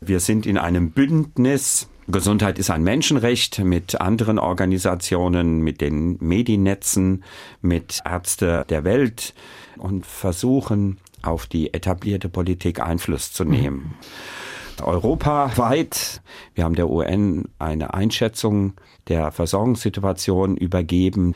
Wir 0.00 0.20
sind 0.20 0.46
in 0.46 0.58
einem 0.58 0.92
Bündnis 0.92 1.88
Gesundheit 2.08 2.58
ist 2.58 2.70
ein 2.70 2.82
Menschenrecht 2.82 3.60
mit 3.60 4.00
anderen 4.00 4.38
Organisationen, 4.38 5.60
mit 5.60 5.80
den 5.80 6.16
Mediennetzen, 6.20 7.24
mit 7.60 8.00
Ärzte 8.04 8.64
der 8.68 8.84
Welt 8.84 9.34
und 9.78 10.04
versuchen 10.04 10.98
auf 11.22 11.46
die 11.46 11.72
etablierte 11.72 12.28
Politik 12.28 12.80
Einfluss 12.80 13.32
zu 13.32 13.44
nehmen. 13.44 13.94
Mhm. 14.78 14.84
Europaweit, 14.84 16.22
wir 16.54 16.64
haben 16.64 16.74
der 16.74 16.90
UN 16.90 17.48
eine 17.58 17.94
Einschätzung 17.94 18.72
der 19.06 19.30
Versorgungssituation 19.30 20.56
übergeben 20.56 21.34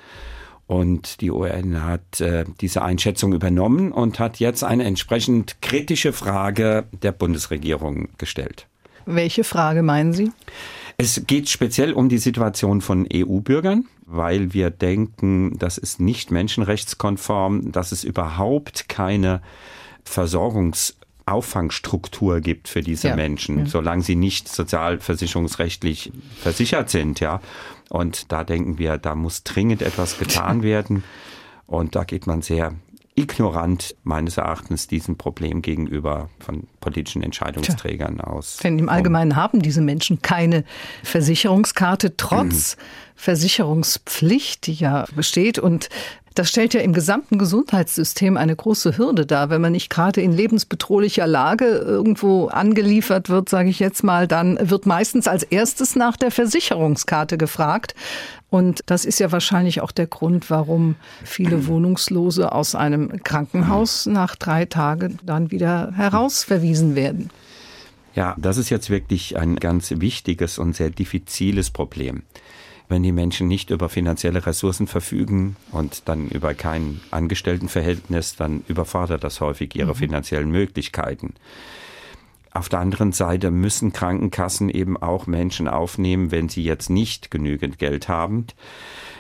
Und 0.67 1.21
die 1.21 1.31
UN 1.31 1.85
hat 1.85 2.21
äh, 2.21 2.45
diese 2.61 2.83
Einschätzung 2.83 3.33
übernommen 3.33 3.93
und 3.93 4.19
hat 4.19 4.41
jetzt 4.41 4.65
eine 4.65 4.85
entsprechend 4.85 5.63
kritische 5.63 6.13
Frage 6.13 6.87
der 6.91 7.13
Bundesregierung 7.13 8.09
gestellt. 8.19 8.67
Welche 9.07 9.45
Frage 9.45 9.83
meinen 9.83 10.13
Sie? 10.13 10.31
Es 10.99 11.23
geht 11.27 11.49
speziell 11.49 11.93
um 11.93 12.09
die 12.09 12.19
Situation 12.19 12.81
von 12.81 13.09
EU-Bürgern, 13.13 13.87
weil 14.07 14.55
wir 14.55 14.71
denken, 14.71 15.59
das 15.59 15.79
ist 15.79 16.01
nicht 16.01 16.31
menschenrechtskonform, 16.31 17.73
dass 17.73 17.91
es 17.93 18.03
überhaupt 18.03 18.89
keine 18.89 19.43
Versorgungsauffangstruktur 20.05 22.41
gibt 22.41 22.69
für 22.69 22.81
diese 22.81 23.09
ja, 23.09 23.17
Menschen, 23.17 23.59
ja. 23.61 23.67
solange 23.67 24.03
sie 24.03 24.17
nicht 24.17 24.49
sozialversicherungsrechtlich 24.49 26.13
versichert 26.41 26.91
sind, 26.91 27.21
ja. 27.21 27.41
Und 27.91 28.33
da 28.33 28.43
denken 28.43 28.79
wir, 28.79 28.99
da 28.99 29.15
muss 29.15 29.45
dringend 29.45 29.83
etwas 29.83 30.19
getan 30.19 30.63
werden. 30.63 31.05
Und 31.67 31.95
da 31.95 32.05
geht 32.05 32.27
man 32.27 32.43
sehr 32.43 32.75
ignorant 33.17 33.97
meines 34.05 34.37
Erachtens 34.37 34.87
diesem 34.87 35.17
Problem 35.17 35.63
gegenüber 35.63 36.29
von 36.39 36.65
politischen 36.81 37.23
Entscheidungsträgern 37.23 38.19
Tja. 38.19 38.27
aus. 38.27 38.59
Denn 38.63 38.79
im 38.79 38.89
Allgemeinen 38.89 39.37
haben 39.37 39.63
diese 39.63 39.81
Menschen 39.81 40.23
keine 40.23 40.65
Versicherungskarte, 41.03 42.17
trotz 42.17 42.77
mhm. 42.77 42.83
Versicherungspflicht, 43.17 44.67
die 44.67 44.75
ja 44.75 45.07
besteht. 45.17 45.59
Und 45.59 45.89
das 46.35 46.51
stellt 46.51 46.75
ja 46.75 46.83
im 46.83 46.93
gesamten 46.93 47.39
Gesundheitssystem 47.39 48.37
eine 48.37 48.55
große 48.55 48.99
Hürde 48.99 49.25
dar. 49.25 49.49
Wenn 49.49 49.63
man 49.63 49.73
nicht 49.73 49.89
gerade 49.89 50.21
in 50.21 50.33
lebensbedrohlicher 50.33 51.27
Lage 51.27 51.65
irgendwo 51.65 52.49
angeliefert 52.49 53.31
wird, 53.31 53.49
sage 53.49 53.71
ich 53.71 53.79
jetzt 53.79 54.05
mal, 54.05 54.29
dann 54.29 54.59
wird 54.61 54.85
meistens 54.85 55.27
als 55.27 55.43
erstes 55.43 55.97
nach 55.97 56.19
der 56.19 56.31
Versicherungskarte 56.31 57.39
gefragt. 57.39 57.95
Und 58.57 58.81
das 58.87 59.05
ist 59.05 59.21
ja 59.21 59.31
wahrscheinlich 59.33 59.83
auch 59.83 59.93
der 59.93 60.07
Grund, 60.07 60.49
warum 60.49 60.95
viele 61.23 61.67
Wohnungslose 61.67 62.53
aus 62.53 62.75
einem 62.75 63.23
Krankenhaus 63.23 64.07
nach 64.07 64.35
drei 64.35 64.65
Tagen 64.65 65.19
dann 65.23 65.51
wieder 65.51 65.93
herausverwiesen 65.95 66.95
werden. 66.95 67.29
Ja, 68.15 68.35
das 68.39 68.57
ist 68.57 68.71
jetzt 68.71 68.89
wirklich 68.89 69.37
ein 69.37 69.57
ganz 69.57 69.91
wichtiges 69.91 70.59
und 70.59 70.75
sehr 70.75 70.89
diffiziles 70.89 71.71
Problem 71.71 72.23
wenn 72.89 73.03
die 73.03 73.11
Menschen 73.11 73.49
nicht 73.49 73.71
über 73.71 73.89
finanzielle 73.89 74.47
Ressourcen 74.47 74.87
verfügen 74.87 75.57
und 75.73 76.03
dann 76.07 76.29
über 76.29 76.55
kein 76.55 77.01
Angestelltenverhältnis, 77.11 78.37
dann 78.37 78.63
überfordert 78.69 79.25
das 79.25 79.41
häufig 79.41 79.75
ihre 79.75 79.89
mhm. 79.95 79.97
finanziellen 79.97 80.51
Möglichkeiten. 80.53 81.35
Auf 82.57 82.71
der 82.71 82.79
anderen 82.79 83.13
Seite 83.13 83.51
müssen 83.51 83.93
Krankenkassen 83.93 84.71
eben 84.71 84.97
auch 84.97 85.27
Menschen 85.27 85.69
aufnehmen, 85.69 86.31
wenn 86.31 86.49
sie 86.49 86.65
jetzt 86.65 86.89
nicht 86.89 87.31
genügend 87.31 87.79
Geld 87.79 88.09
haben. 88.09 88.47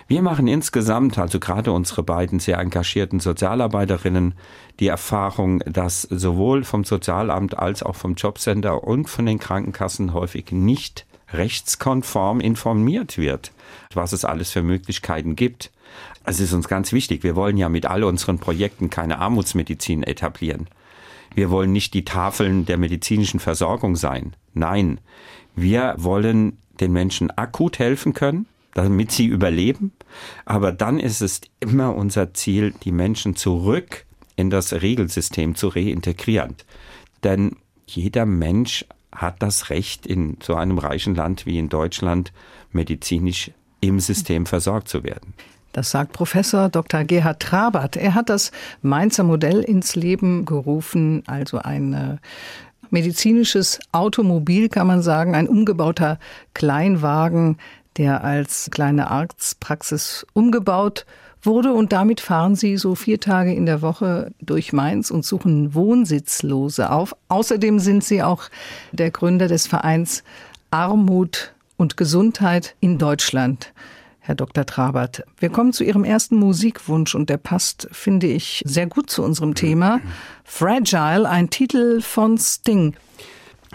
Wir 0.08 0.22
machen 0.22 0.48
insgesamt, 0.48 1.18
also 1.18 1.38
gerade 1.38 1.70
unsere 1.70 2.02
beiden 2.02 2.40
sehr 2.40 2.58
engagierten 2.58 3.20
Sozialarbeiterinnen, 3.20 4.32
die 4.80 4.86
Erfahrung, 4.86 5.58
dass 5.66 6.00
sowohl 6.00 6.64
vom 6.64 6.84
Sozialamt 6.84 7.58
als 7.58 7.82
auch 7.82 7.96
vom 7.96 8.14
Jobcenter 8.14 8.84
und 8.84 9.10
von 9.10 9.26
den 9.26 9.38
Krankenkassen 9.38 10.14
häufig 10.14 10.52
nicht 10.52 11.04
rechtskonform 11.34 12.40
informiert 12.40 13.18
wird, 13.18 13.52
was 13.92 14.14
es 14.14 14.24
alles 14.24 14.50
für 14.50 14.62
Möglichkeiten 14.62 15.36
gibt. 15.36 15.70
Es 16.24 16.40
ist 16.40 16.54
uns 16.54 16.68
ganz 16.68 16.90
wichtig. 16.92 17.22
Wir 17.22 17.36
wollen 17.36 17.58
ja 17.58 17.68
mit 17.68 17.84
all 17.84 18.02
unseren 18.02 18.38
Projekten 18.38 18.88
keine 18.88 19.18
Armutsmedizin 19.18 20.04
etablieren. 20.04 20.68
Wir 21.36 21.50
wollen 21.50 21.70
nicht 21.70 21.92
die 21.92 22.06
Tafeln 22.06 22.64
der 22.64 22.78
medizinischen 22.78 23.40
Versorgung 23.40 23.94
sein. 23.94 24.34
Nein, 24.54 25.00
wir 25.54 25.94
wollen 25.98 26.56
den 26.80 26.92
Menschen 26.92 27.30
akut 27.30 27.78
helfen 27.78 28.14
können, 28.14 28.46
damit 28.72 29.12
sie 29.12 29.26
überleben. 29.26 29.92
Aber 30.46 30.72
dann 30.72 30.98
ist 30.98 31.20
es 31.20 31.42
immer 31.60 31.94
unser 31.94 32.32
Ziel, 32.32 32.72
die 32.82 32.90
Menschen 32.90 33.36
zurück 33.36 34.06
in 34.36 34.48
das 34.48 34.72
Regelsystem 34.72 35.54
zu 35.56 35.68
reintegrieren. 35.68 36.54
Denn 37.22 37.56
jeder 37.86 38.24
Mensch 38.24 38.86
hat 39.12 39.42
das 39.42 39.68
Recht, 39.68 40.06
in 40.06 40.38
so 40.42 40.54
einem 40.54 40.78
reichen 40.78 41.14
Land 41.14 41.44
wie 41.44 41.58
in 41.58 41.68
Deutschland 41.68 42.32
medizinisch 42.72 43.50
im 43.80 44.00
System 44.00 44.46
versorgt 44.46 44.88
zu 44.88 45.04
werden. 45.04 45.34
Das 45.76 45.90
sagt 45.90 46.14
Professor 46.14 46.70
Dr. 46.70 47.04
Gerhard 47.04 47.38
Trabert. 47.38 47.98
Er 47.98 48.14
hat 48.14 48.30
das 48.30 48.50
Mainzer 48.80 49.24
Modell 49.24 49.60
ins 49.60 49.94
Leben 49.94 50.46
gerufen, 50.46 51.22
also 51.26 51.58
ein 51.58 51.92
äh, 51.92 52.16
medizinisches 52.88 53.80
Automobil, 53.92 54.70
kann 54.70 54.86
man 54.86 55.02
sagen, 55.02 55.34
ein 55.34 55.46
umgebauter 55.46 56.18
Kleinwagen, 56.54 57.58
der 57.98 58.24
als 58.24 58.70
kleine 58.70 59.10
Arztpraxis 59.10 60.26
umgebaut 60.32 61.04
wurde 61.42 61.74
und 61.74 61.92
damit 61.92 62.22
fahren 62.22 62.56
sie 62.56 62.78
so 62.78 62.94
vier 62.94 63.20
Tage 63.20 63.52
in 63.52 63.66
der 63.66 63.82
Woche 63.82 64.32
durch 64.40 64.72
Mainz 64.72 65.10
und 65.10 65.26
suchen 65.26 65.74
Wohnsitzlose 65.74 66.90
auf. 66.90 67.14
Außerdem 67.28 67.80
sind 67.80 68.02
sie 68.02 68.22
auch 68.22 68.44
der 68.92 69.10
Gründer 69.10 69.46
des 69.46 69.66
Vereins 69.66 70.24
Armut 70.70 71.52
und 71.76 71.98
Gesundheit 71.98 72.76
in 72.80 72.96
Deutschland. 72.96 73.74
Herr 74.26 74.34
Dr. 74.34 74.66
Trabert, 74.66 75.22
wir 75.38 75.50
kommen 75.50 75.72
zu 75.72 75.84
Ihrem 75.84 76.02
ersten 76.02 76.36
Musikwunsch 76.36 77.14
und 77.14 77.30
der 77.30 77.36
passt, 77.36 77.88
finde 77.92 78.26
ich, 78.26 78.60
sehr 78.66 78.88
gut 78.88 79.08
zu 79.08 79.22
unserem 79.22 79.54
Thema. 79.54 80.00
Fragile, 80.42 81.28
ein 81.28 81.48
Titel 81.48 82.00
von 82.00 82.36
Sting. 82.36 82.96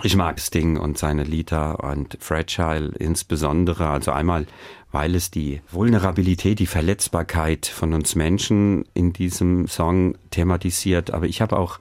Ich 0.04 0.16
mag 0.18 0.42
Sting 0.42 0.78
und 0.78 0.98
seine 0.98 1.24
Lieder 1.24 1.84
und 1.84 2.18
Fragile 2.20 2.92
insbesondere. 2.98 3.88
Also 3.88 4.12
einmal 4.12 4.46
weil 4.92 5.16
es 5.16 5.32
die 5.32 5.62
Vulnerabilität, 5.72 6.60
die 6.60 6.68
Verletzbarkeit 6.68 7.66
von 7.66 7.94
uns 7.94 8.16
Menschen 8.16 8.86
in 8.94 9.14
diesem 9.14 9.68
Song 9.68 10.18
thematisiert. 10.32 11.12
Aber 11.12 11.28
ich 11.28 11.42
habe 11.42 11.58
auch 11.58 11.80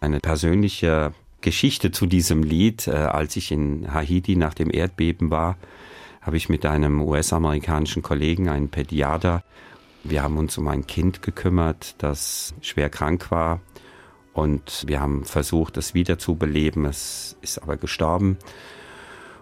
eine 0.00 0.20
persönliche 0.20 1.12
Geschichte 1.40 1.90
zu 1.90 2.04
diesem 2.04 2.42
Lied. 2.42 2.86
Äh, 2.86 2.92
als 2.92 3.36
ich 3.36 3.50
in 3.50 3.92
Haiti 3.92 4.36
nach 4.36 4.54
dem 4.54 4.70
Erdbeben 4.70 5.30
war, 5.30 5.56
habe 6.20 6.36
ich 6.36 6.48
mit 6.48 6.66
einem 6.66 7.00
US-amerikanischen 7.02 8.02
Kollegen, 8.02 8.48
einem 8.48 8.68
Pädiater, 8.68 9.42
wir 10.02 10.22
haben 10.22 10.38
uns 10.38 10.56
um 10.56 10.66
ein 10.68 10.86
Kind 10.86 11.22
gekümmert, 11.22 11.94
das 11.98 12.54
schwer 12.62 12.88
krank 12.88 13.30
war. 13.30 13.60
Und 14.32 14.84
wir 14.86 15.00
haben 15.00 15.24
versucht, 15.24 15.76
es 15.76 15.92
wiederzubeleben. 15.92 16.84
Es 16.86 17.36
ist 17.42 17.62
aber 17.62 17.76
gestorben. 17.76 18.38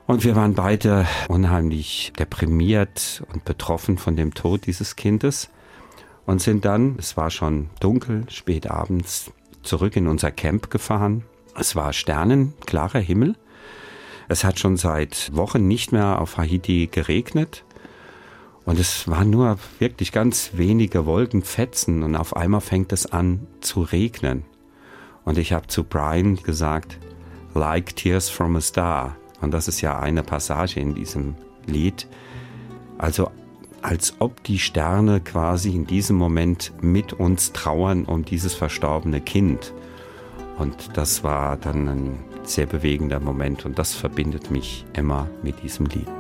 Und 0.07 0.25
wir 0.25 0.35
waren 0.35 0.55
beide 0.55 1.07
unheimlich 1.29 2.13
deprimiert 2.19 3.23
und 3.33 3.45
betroffen 3.45 3.99
von 3.99 4.17
dem 4.17 4.35
Tod 4.35 4.67
dieses 4.67 4.97
Kindes 4.97 5.51
und 6.25 6.41
sind 6.41 6.65
dann, 6.65 6.97
es 6.99 7.17
war 7.17 7.31
schon 7.31 7.69
dunkel, 7.81 8.25
spät 8.31 8.71
abends, 8.71 9.31
zurück 9.63 9.97
in 9.97 10.09
unser 10.09 10.31
Camp 10.31 10.71
gefahren. 10.71 11.25
Es 11.55 11.77
war 11.77 11.93
sternenklarer 11.93 13.01
Himmel. 13.01 13.37
Es 14.29 14.45
hat 14.45 14.59
schon 14.59 14.77
seit 14.77 15.35
Wochen 15.35 15.67
nicht 15.67 15.91
mehr 15.91 16.21
auf 16.21 16.37
Haiti 16.37 16.89
geregnet. 16.91 17.65
Und 18.67 18.79
es 18.79 19.09
waren 19.09 19.31
nur 19.31 19.59
wirklich 19.79 20.13
ganz 20.13 20.51
wenige 20.53 21.07
Wolkenfetzen 21.07 22.03
und 22.03 22.15
auf 22.15 22.37
einmal 22.37 22.61
fängt 22.61 22.93
es 22.93 23.07
an 23.07 23.47
zu 23.61 23.81
regnen. 23.81 24.45
Und 25.25 25.39
ich 25.39 25.55
habe 25.55 25.69
zu 25.69 25.85
Brian 25.85 26.37
gesagt, 26.37 26.99
like 27.55 27.97
tears 27.97 28.29
from 28.29 28.57
a 28.57 28.61
star. 28.61 29.17
Und 29.41 29.53
das 29.55 29.69
ist 29.69 29.81
ja 29.81 29.99
eine 29.99 30.23
Passage 30.23 30.79
in 30.81 30.95
diesem 30.95 31.35
Lied. 31.67 32.07
Also 32.99 33.31
als 33.81 34.17
ob 34.19 34.43
die 34.45 34.59
Sterne 34.59 35.21
quasi 35.21 35.71
in 35.71 35.87
diesem 35.87 36.17
Moment 36.17 36.73
mit 36.83 37.15
uns 37.15 37.53
trauern 37.53 38.05
um 38.05 38.25
dieses 38.25 38.53
verstorbene 38.53 39.23
Kind. 39.23 39.73
Und 40.59 40.97
das 40.97 41.23
war 41.23 41.57
dann 41.57 41.89
ein 41.89 42.25
sehr 42.43 42.67
bewegender 42.67 43.21
Moment 43.21 43.65
und 43.65 43.79
das 43.79 43.95
verbindet 43.95 44.51
mich 44.51 44.85
immer 44.95 45.29
mit 45.43 45.63
diesem 45.63 45.87
Lied. 45.87 46.18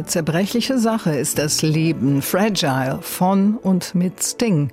Eine 0.00 0.06
zerbrechliche 0.06 0.78
Sache 0.78 1.14
ist 1.14 1.38
das 1.38 1.60
Leben, 1.60 2.22
fragile, 2.22 3.00
von 3.02 3.58
und 3.58 3.94
mit 3.94 4.22
Sting. 4.22 4.72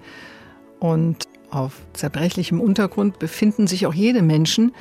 Und 0.79 1.27
auf 1.49 1.73
zerbrechlichem 1.91 2.61
Untergrund 2.61 3.19
befinden 3.19 3.67
sich 3.67 3.87
auch 3.87 3.93
jede 3.93 4.21
Menschen, 4.21 4.71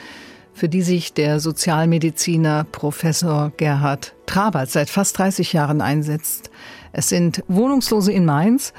für 0.55 0.69
die 0.69 0.83
sich 0.83 1.13
der 1.13 1.41
Sozialmediziner 1.41 2.63
Professor 2.63 3.51
Gerhard 3.57 4.15
Trabert 4.27 4.71
seit 4.71 4.89
fast 4.89 5.19
30 5.19 5.53
Jahren 5.53 5.81
einsetzt. 5.81 6.53
Es 6.93 7.09
sind 7.09 7.43
Wohnungslose 7.49 8.13
in 8.13 8.25
Mainz 8.25 8.73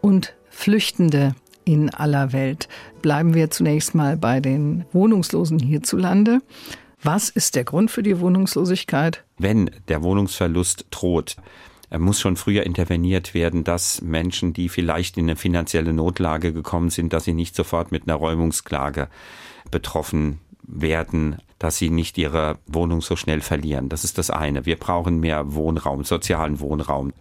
und 0.00 0.34
Flüchtende 0.48 1.34
in 1.66 1.90
aller 1.90 2.32
Welt. 2.32 2.66
Bleiben 3.02 3.34
wir 3.34 3.50
zunächst 3.50 3.94
mal 3.94 4.16
bei 4.16 4.40
den 4.40 4.86
Wohnungslosen 4.94 5.58
hierzulande. 5.58 6.40
Was 7.02 7.30
ist 7.30 7.56
der 7.56 7.64
Grund 7.64 7.90
für 7.90 8.02
die 8.02 8.20
Wohnungslosigkeit? 8.20 9.24
Wenn 9.38 9.70
der 9.88 10.02
Wohnungsverlust 10.02 10.86
droht, 10.90 11.36
muss 11.98 12.20
schon 12.20 12.36
früher 12.36 12.64
interveniert 12.64 13.34
werden, 13.34 13.64
dass 13.64 14.02
Menschen, 14.02 14.52
die 14.52 14.68
vielleicht 14.68 15.16
in 15.16 15.24
eine 15.24 15.36
finanzielle 15.36 15.92
Notlage 15.92 16.52
gekommen 16.52 16.90
sind, 16.90 17.12
dass 17.12 17.24
sie 17.24 17.32
nicht 17.32 17.56
sofort 17.56 17.90
mit 17.90 18.04
einer 18.06 18.16
Räumungsklage 18.16 19.08
betroffen 19.70 20.40
werden, 20.62 21.36
dass 21.58 21.78
sie 21.78 21.90
nicht 21.90 22.16
ihre 22.18 22.58
Wohnung 22.66 23.00
so 23.00 23.16
schnell 23.16 23.40
verlieren. 23.40 23.88
Das 23.88 24.04
ist 24.04 24.18
das 24.18 24.30
eine. 24.30 24.66
Wir 24.66 24.76
brauchen 24.76 25.20
mehr 25.20 25.54
Wohnraum, 25.54 26.04
sozialen 26.04 26.60
Wohnraum. 26.60 27.12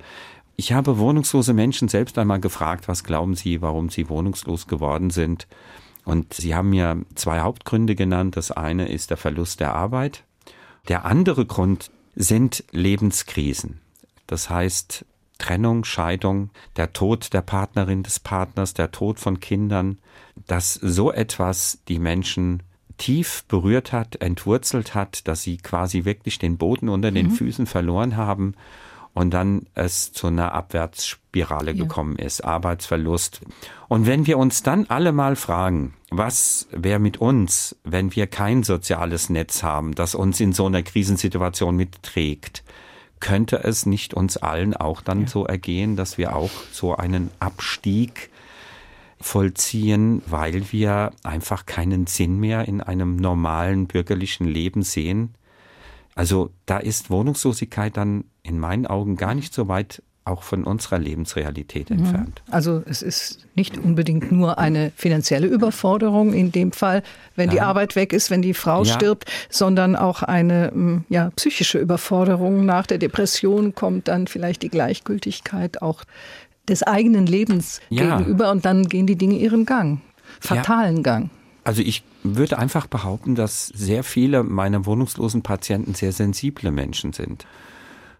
Ich 0.56 0.74
habe 0.74 1.00
wohnungslose 1.00 1.54
Menschen 1.54 1.88
selbst 1.88 2.18
einmal 2.18 2.42
gefragt, 2.42 2.90
was 2.90 3.06
glauben 3.06 3.36
sie, 3.36 3.62
warum 3.62 3.90
sie 3.90 4.10
wohnungslos 4.10 4.68
geworden 4.68 5.10
sind. 5.10 5.48
Und 6.10 6.34
sie 6.34 6.56
haben 6.56 6.70
mir 6.70 7.04
zwei 7.16 7.42
Hauptgründe 7.42 7.96
genannt. 7.96 8.36
Das 8.38 8.52
eine 8.52 8.90
ist 8.90 9.10
der 9.10 9.18
Verlust 9.18 9.60
der 9.60 9.76
Arbeit. 9.76 10.24
Der 10.88 11.06
andere 11.06 11.46
Grund 11.46 11.92
sind 12.16 12.64
Lebenskrisen. 12.72 13.80
Das 14.28 14.50
heißt 14.50 15.06
Trennung, 15.38 15.86
Scheidung, 15.86 16.50
der 16.76 16.94
Tod 16.94 17.34
der 17.34 17.42
Partnerin 17.42 18.04
des 18.04 18.20
Partners, 18.20 18.74
der 18.74 18.92
Tod 18.92 19.20
von 19.20 19.40
Kindern, 19.40 20.00
dass 20.48 20.74
so 20.74 21.12
etwas 21.12 21.80
die 21.88 22.00
Menschen 22.00 22.64
tief 22.98 23.46
berührt 23.48 23.94
hat, 23.94 24.18
entwurzelt 24.22 24.94
hat, 24.94 25.28
dass 25.28 25.44
sie 25.44 25.58
quasi 25.58 26.04
wirklich 26.06 26.38
den 26.40 26.58
Boden 26.58 26.90
unter 26.90 27.12
den 27.12 27.28
mhm. 27.28 27.32
Füßen 27.32 27.66
verloren 27.66 28.18
haben 28.18 28.56
und 29.14 29.32
dann 29.32 29.66
es 29.76 30.14
zu 30.14 30.28
einer 30.28 30.54
Abwärtsspirale 30.54 31.72
ja. 31.72 31.84
gekommen 31.84 32.16
ist, 32.18 32.44
Arbeitsverlust. 32.44 33.42
Und 33.88 34.06
wenn 34.06 34.28
wir 34.28 34.38
uns 34.38 34.64
dann 34.64 34.86
alle 34.88 35.12
mal 35.12 35.36
fragen, 35.36 35.94
was 36.12 36.68
wäre 36.72 37.00
mit 37.00 37.18
uns, 37.18 37.76
wenn 37.84 38.16
wir 38.16 38.28
kein 38.28 38.64
soziales 38.64 39.30
Netz 39.30 39.64
haben, 39.64 39.96
das 39.96 40.16
uns 40.16 40.40
in 40.40 40.54
so 40.54 40.66
einer 40.66 40.84
Krisensituation 40.84 41.76
mitträgt, 41.76 42.64
könnte 43.20 43.64
es 43.64 43.86
nicht 43.86 44.14
uns 44.14 44.38
allen 44.38 44.76
auch 44.76 45.02
dann 45.02 45.22
ja. 45.22 45.28
so 45.28 45.46
ergehen, 45.46 45.96
dass 45.96 46.18
wir 46.18 46.36
auch 46.36 46.52
so 46.72 46.96
einen 46.96 47.30
Abstieg 47.40 48.30
vollziehen, 49.22 50.22
weil 50.26 50.72
wir 50.72 51.12
einfach 51.24 51.66
keinen 51.66 52.08
Sinn 52.08 52.40
mehr 52.40 52.68
in 52.68 52.82
einem 52.82 53.18
normalen 53.18 53.88
bürgerlichen 53.88 54.48
Leben 54.48 54.82
sehen. 54.82 55.36
Also 56.16 56.52
da 56.66 56.78
ist 56.78 57.10
Wohnungslosigkeit 57.10 57.98
dann 57.98 58.26
in 58.50 58.60
meinen 58.60 58.88
Augen 58.88 59.16
gar 59.16 59.36
nicht 59.36 59.54
so 59.54 59.68
weit 59.68 60.02
auch 60.26 60.44
von 60.44 60.64
unserer 60.64 61.00
Lebensrealität 61.00 61.90
mhm. 61.90 62.00
entfernt. 62.00 62.42
Also 62.52 62.84
es 62.86 63.02
ist 63.02 63.48
nicht 63.56 63.78
unbedingt 63.78 64.32
nur 64.32 64.60
eine 64.60 64.92
finanzielle 64.96 65.48
Überforderung 65.48 66.34
in 66.34 66.52
dem 66.52 66.72
Fall, 66.72 67.04
wenn 67.36 67.50
die 67.50 67.62
Arbeit 67.62 67.96
weg 67.96 68.14
ist, 68.14 68.30
wenn 68.30 68.42
die 68.42 68.54
Frau 68.54 68.84
ja. 68.84 68.94
stirbt, 68.94 69.26
sondern 69.50 69.96
auch 69.96 70.22
eine 70.22 70.72
mm, 70.74 71.06
ja, 71.10 71.32
psychische 71.36 71.80
Überforderung. 71.80 72.66
Nach 72.66 72.86
der 72.86 73.00
Depression 73.00 73.74
kommt 73.74 74.08
dann 74.08 74.28
vielleicht 74.28 74.62
die 74.62 74.70
Gleichgültigkeit 74.70 75.82
auch 75.82 76.04
des 76.68 76.84
eigenen 76.84 77.26
Lebens 77.26 77.82
ja. 77.90 78.18
gegenüber 78.18 78.52
und 78.52 78.66
dann 78.66 78.88
gehen 78.88 79.08
die 79.08 79.16
Dinge 79.16 79.36
ihren 79.36 79.66
Gang, 79.66 80.02
fatalen. 80.40 81.02
Gang. 81.02 81.32
Also 81.64 81.82
ich 81.82 82.04
würde 82.24 82.60
einfach 82.60 82.88
behaupten, 82.88 83.36
dass 83.36 83.68
sehr 83.68 84.04
viele 84.04 84.44
meiner 84.44 84.86
wohnungslosen 84.86 85.42
Patienten 85.42 85.96
sehr 85.96 86.12
sensible 86.12 86.72
Menschen 86.72 87.14
sind. 87.14 87.46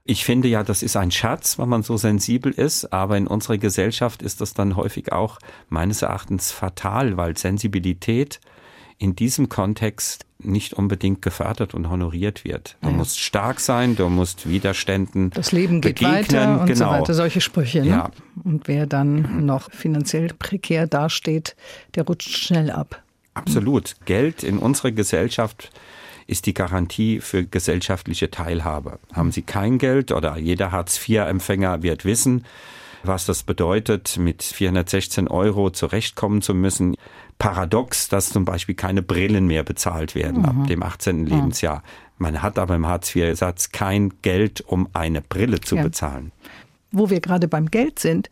Ich 0.06 0.26
finde 0.26 0.48
ja, 0.48 0.64
das 0.64 0.82
ist 0.82 0.98
ein 0.98 1.12
Schatz, 1.12 1.60
wenn 1.60 1.70
man 1.70 1.84
so 1.84 1.98
sensibel 1.98 2.52
ist, 2.52 2.92
aber 2.92 3.18
in 3.18 3.28
unserer 3.28 3.58
Gesellschaft 3.58 4.22
ist 4.22 4.42
das 4.42 4.54
dann 4.54 4.76
häufig 4.76 5.12
auch 5.12 5.40
meines 5.70 6.02
Erachtens 6.02 6.52
fatal, 6.52 7.18
weil 7.18 7.38
Sensibilität 7.38 8.40
in 8.98 9.16
diesem 9.16 9.50
Kontext 9.50 10.26
nicht 10.42 10.74
unbedingt 10.74 11.22
gefördert 11.22 11.74
und 11.74 11.90
honoriert 11.90 12.46
wird. 12.46 12.78
Du 12.82 12.90
ja. 12.90 12.96
musst 12.96 13.20
stark 13.20 13.60
sein, 13.60 13.96
du 13.96 14.08
musst 14.10 14.48
Widerständen. 14.48 15.32
Das 15.32 15.52
Leben 15.52 15.82
geht 15.82 15.96
begegnen. 15.96 16.20
weiter 16.20 16.62
und 16.62 16.68
genau. 16.68 16.94
so 16.94 17.00
weiter, 17.00 17.14
solche 17.14 17.42
Sprüche. 17.42 17.82
Ne? 17.82 17.88
Ja. 17.88 18.12
Und 18.44 18.68
wer 18.68 18.86
dann 18.88 19.46
noch 19.46 19.72
finanziell 19.72 20.30
prekär 20.38 20.88
dasteht, 20.88 21.56
der 21.96 22.06
rutscht 22.06 22.38
schnell 22.38 22.72
ab. 22.72 23.02
Absolut. 23.34 23.96
Geld 24.06 24.44
in 24.44 24.58
unserer 24.58 24.92
Gesellschaft 24.92 25.72
ist 26.30 26.46
die 26.46 26.54
Garantie 26.54 27.20
für 27.20 27.44
gesellschaftliche 27.44 28.30
Teilhabe. 28.30 29.00
Haben 29.14 29.32
Sie 29.32 29.42
kein 29.42 29.78
Geld 29.78 30.12
oder 30.12 30.38
jeder 30.38 30.72
Hartz-IV-Empfänger 30.72 31.82
wird 31.82 32.06
wissen, 32.06 32.46
was 33.04 33.26
das 33.26 33.44
bedeutet, 33.44 34.18
mit 34.18 34.44
416 34.44 35.28
Euro 35.28 35.70
zurechtkommen 35.70 36.42
zu 36.42 36.54
müssen 36.54 36.96
paradox, 37.40 38.10
dass 38.10 38.30
zum 38.30 38.46
Beispiel 38.46 38.76
keine 38.76 39.02
Brillen 39.02 39.48
mehr 39.48 39.64
bezahlt 39.64 40.14
werden 40.14 40.40
mhm. 40.40 40.46
ab 40.46 40.68
dem 40.68 40.84
18. 40.84 41.26
Lebensjahr. 41.26 41.84
Man 42.18 42.42
hat 42.42 42.60
aber 42.60 42.76
im 42.76 42.86
Hartz-IV-Satz 42.86 43.72
kein 43.72 44.14
Geld, 44.22 44.62
um 44.62 44.90
eine 44.94 45.22
Brille 45.22 45.62
zu 45.62 45.78
ja. 45.78 45.84
bezahlen. 45.84 46.34
Wo 46.92 47.10
wir 47.10 47.22
gerade 47.22 47.48
beim 47.48 47.72
Geld 47.72 48.00
sind, 48.00 48.30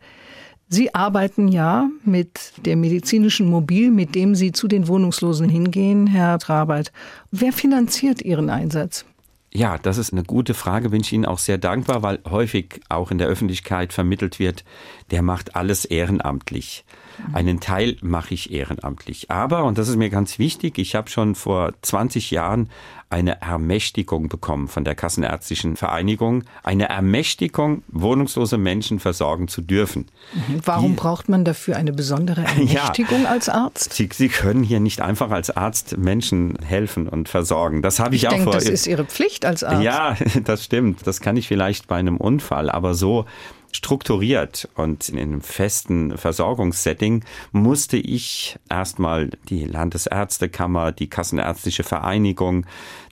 Sie 0.70 0.94
arbeiten 0.94 1.48
ja 1.48 1.88
mit 2.04 2.52
dem 2.66 2.80
medizinischen 2.82 3.48
Mobil, 3.48 3.90
mit 3.90 4.14
dem 4.14 4.34
Sie 4.34 4.52
zu 4.52 4.68
den 4.68 4.86
Wohnungslosen 4.86 5.48
hingehen, 5.48 6.06
Herr 6.06 6.38
Trabert. 6.38 6.92
Wer 7.30 7.54
finanziert 7.54 8.20
Ihren 8.20 8.50
Einsatz? 8.50 9.06
Ja, 9.52 9.78
das 9.78 9.96
ist 9.96 10.12
eine 10.12 10.24
gute 10.24 10.52
Frage, 10.52 10.90
bin 10.90 11.00
ich 11.00 11.12
Ihnen 11.12 11.24
auch 11.24 11.38
sehr 11.38 11.56
dankbar, 11.56 12.02
weil 12.02 12.18
häufig 12.28 12.80
auch 12.90 13.10
in 13.10 13.16
der 13.16 13.28
Öffentlichkeit 13.28 13.94
vermittelt 13.94 14.38
wird, 14.38 14.62
der 15.10 15.22
macht 15.22 15.56
alles 15.56 15.86
ehrenamtlich. 15.86 16.84
Einen 17.32 17.60
Teil 17.60 17.96
mache 18.00 18.34
ich 18.34 18.52
ehrenamtlich. 18.52 19.30
Aber, 19.30 19.64
und 19.64 19.78
das 19.78 19.88
ist 19.88 19.96
mir 19.96 20.10
ganz 20.10 20.38
wichtig, 20.38 20.78
ich 20.78 20.94
habe 20.94 21.10
schon 21.10 21.34
vor 21.34 21.72
20 21.82 22.30
Jahren 22.30 22.68
eine 23.10 23.40
Ermächtigung 23.40 24.28
bekommen 24.28 24.68
von 24.68 24.84
der 24.84 24.94
Kassenärztlichen 24.94 25.76
Vereinigung, 25.76 26.44
eine 26.62 26.90
Ermächtigung, 26.90 27.82
wohnungslose 27.88 28.58
Menschen 28.58 28.98
versorgen 28.98 29.48
zu 29.48 29.62
dürfen. 29.62 30.06
Mhm. 30.34 30.60
Warum 30.64 30.90
Die, 30.90 30.96
braucht 30.96 31.28
man 31.28 31.44
dafür 31.44 31.76
eine 31.76 31.92
besondere 31.92 32.42
Ermächtigung 32.44 33.22
ja, 33.22 33.30
als 33.30 33.48
Arzt? 33.48 33.94
Sie, 33.94 34.08
Sie, 34.12 34.28
können 34.28 34.62
hier 34.62 34.80
nicht 34.80 35.00
einfach 35.00 35.30
als 35.30 35.48
Arzt 35.50 35.96
Menschen 35.96 36.58
helfen 36.62 37.08
und 37.08 37.28
versorgen. 37.30 37.80
Das 37.80 37.98
habe 37.98 38.14
ich, 38.14 38.24
ich 38.24 38.28
auch 38.28 38.32
denke, 38.32 38.44
vor. 38.44 38.54
Das 38.54 38.68
ist 38.68 38.86
Ihre 38.86 39.04
Pflicht 39.04 39.46
als 39.46 39.64
Arzt. 39.64 39.82
Ja, 39.82 40.16
das 40.44 40.64
stimmt. 40.64 41.06
Das 41.06 41.20
kann 41.20 41.36
ich 41.36 41.48
vielleicht 41.48 41.88
bei 41.88 41.96
einem 41.96 42.18
Unfall, 42.18 42.68
aber 42.68 42.94
so 42.94 43.24
strukturiert 43.72 44.68
und 44.74 45.08
in 45.08 45.18
einem 45.18 45.40
festen 45.40 46.16
Versorgungssetting 46.16 47.24
musste 47.52 47.96
ich 47.96 48.58
erstmal 48.68 49.30
die 49.48 49.64
Landesärztekammer, 49.64 50.92
die 50.92 51.08
Kassenärztliche 51.08 51.84
Vereinigung 51.84 52.66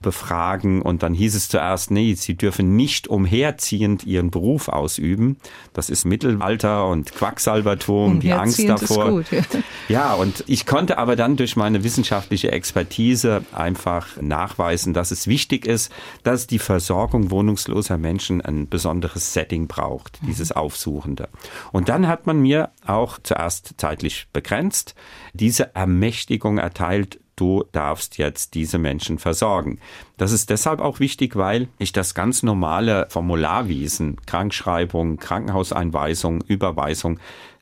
befragen 0.06 0.80
und 0.80 1.02
dann 1.02 1.12
hieß 1.12 1.34
es 1.34 1.48
zuerst, 1.48 1.90
nee, 1.90 2.14
sie 2.14 2.36
dürfen 2.36 2.76
nicht 2.76 3.08
umherziehend 3.08 4.06
ihren 4.06 4.30
Beruf 4.30 4.68
ausüben. 4.68 5.36
Das 5.74 5.90
ist 5.90 6.04
Mittelalter 6.04 6.88
und 6.88 7.12
Quacksalbertum, 7.12 8.20
die 8.20 8.32
Angst 8.32 8.66
davor. 8.66 9.10
Gut, 9.10 9.26
ja. 9.30 9.42
ja, 9.88 10.14
und 10.14 10.44
ich 10.46 10.64
konnte 10.64 10.96
aber 10.96 11.16
dann 11.16 11.36
durch 11.36 11.56
meine 11.56 11.84
wissenschaftliche 11.84 12.52
Expertise 12.52 13.44
einfach 13.52 14.20
nachweisen, 14.22 14.94
dass 14.94 15.10
es 15.10 15.26
wichtig 15.26 15.66
ist, 15.66 15.92
dass 16.22 16.46
die 16.46 16.60
Versorgung 16.60 17.30
wohnungsloser 17.30 17.98
Menschen 17.98 18.40
ein 18.40 18.68
besonderes 18.68 19.34
Setting 19.34 19.66
braucht, 19.66 20.20
dieses 20.24 20.46
dieses 20.46 20.52
Aufsuchende. 20.52 21.28
Und 21.72 21.88
dann 21.88 22.06
hat 22.06 22.26
man 22.26 22.40
mir 22.40 22.70
auch 22.86 23.18
zuerst 23.22 23.74
zeitlich 23.78 24.28
begrenzt 24.32 24.94
diese 25.32 25.74
Ermächtigung 25.74 26.58
erteilt, 26.58 27.18
du 27.36 27.64
darfst 27.72 28.18
jetzt 28.18 28.54
diese 28.54 28.78
Menschen 28.78 29.18
versorgen. 29.18 29.78
Das 30.16 30.32
ist 30.32 30.50
deshalb 30.50 30.80
auch 30.80 31.00
wichtig, 31.00 31.36
weil 31.36 31.68
ich 31.78 31.92
das 31.92 32.14
ganz 32.14 32.42
normale 32.42 33.06
Formularwiesen, 33.10 34.16
Krankschreibung, 34.26 35.18
Krankenhauseinweisung, 35.18 36.42
Überweisung, 36.42 37.20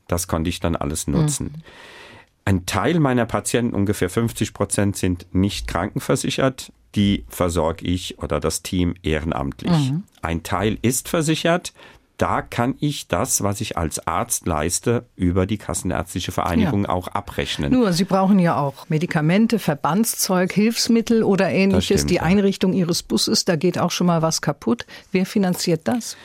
das 0.08 0.28
konnte 0.28 0.50
ich 0.50 0.60
dann 0.60 0.76
alles 0.76 1.06
nutzen. 1.06 1.46
Mhm. 1.46 1.62
Ein 2.46 2.66
Teil 2.66 3.00
meiner 3.00 3.26
Patienten, 3.26 3.74
ungefähr 3.74 4.10
50 4.10 4.52
Prozent, 4.52 4.96
sind 4.96 5.26
nicht 5.32 5.66
krankenversichert. 5.66 6.72
Die 6.94 7.24
versorge 7.28 7.84
ich 7.84 8.18
oder 8.20 8.38
das 8.38 8.62
Team 8.62 8.94
ehrenamtlich. 9.02 9.90
Mhm. 9.90 10.04
Ein 10.22 10.42
Teil 10.42 10.78
ist 10.82 11.08
versichert 11.08 11.72
da 12.16 12.42
kann 12.42 12.76
ich 12.78 13.08
das, 13.08 13.42
was 13.42 13.60
ich 13.60 13.76
als 13.76 14.06
Arzt 14.06 14.46
leiste, 14.46 15.04
über 15.16 15.46
die 15.46 15.58
Kassenärztliche 15.58 16.32
Vereinigung 16.32 16.84
ja. 16.84 16.90
auch 16.90 17.08
abrechnen. 17.08 17.72
Nur, 17.72 17.92
Sie 17.92 18.04
brauchen 18.04 18.38
ja 18.38 18.56
auch 18.56 18.88
Medikamente, 18.88 19.58
Verbandszeug, 19.58 20.52
Hilfsmittel 20.52 21.24
oder 21.24 21.50
ähnliches. 21.50 22.00
Stimmt, 22.00 22.10
die 22.10 22.20
Einrichtung 22.20 22.72
ja. 22.72 22.80
Ihres 22.80 23.02
Busses, 23.02 23.44
da 23.44 23.56
geht 23.56 23.78
auch 23.78 23.90
schon 23.90 24.06
mal 24.06 24.22
was 24.22 24.42
kaputt. 24.42 24.86
Wer 25.10 25.26
finanziert 25.26 25.82
das? 25.84 26.16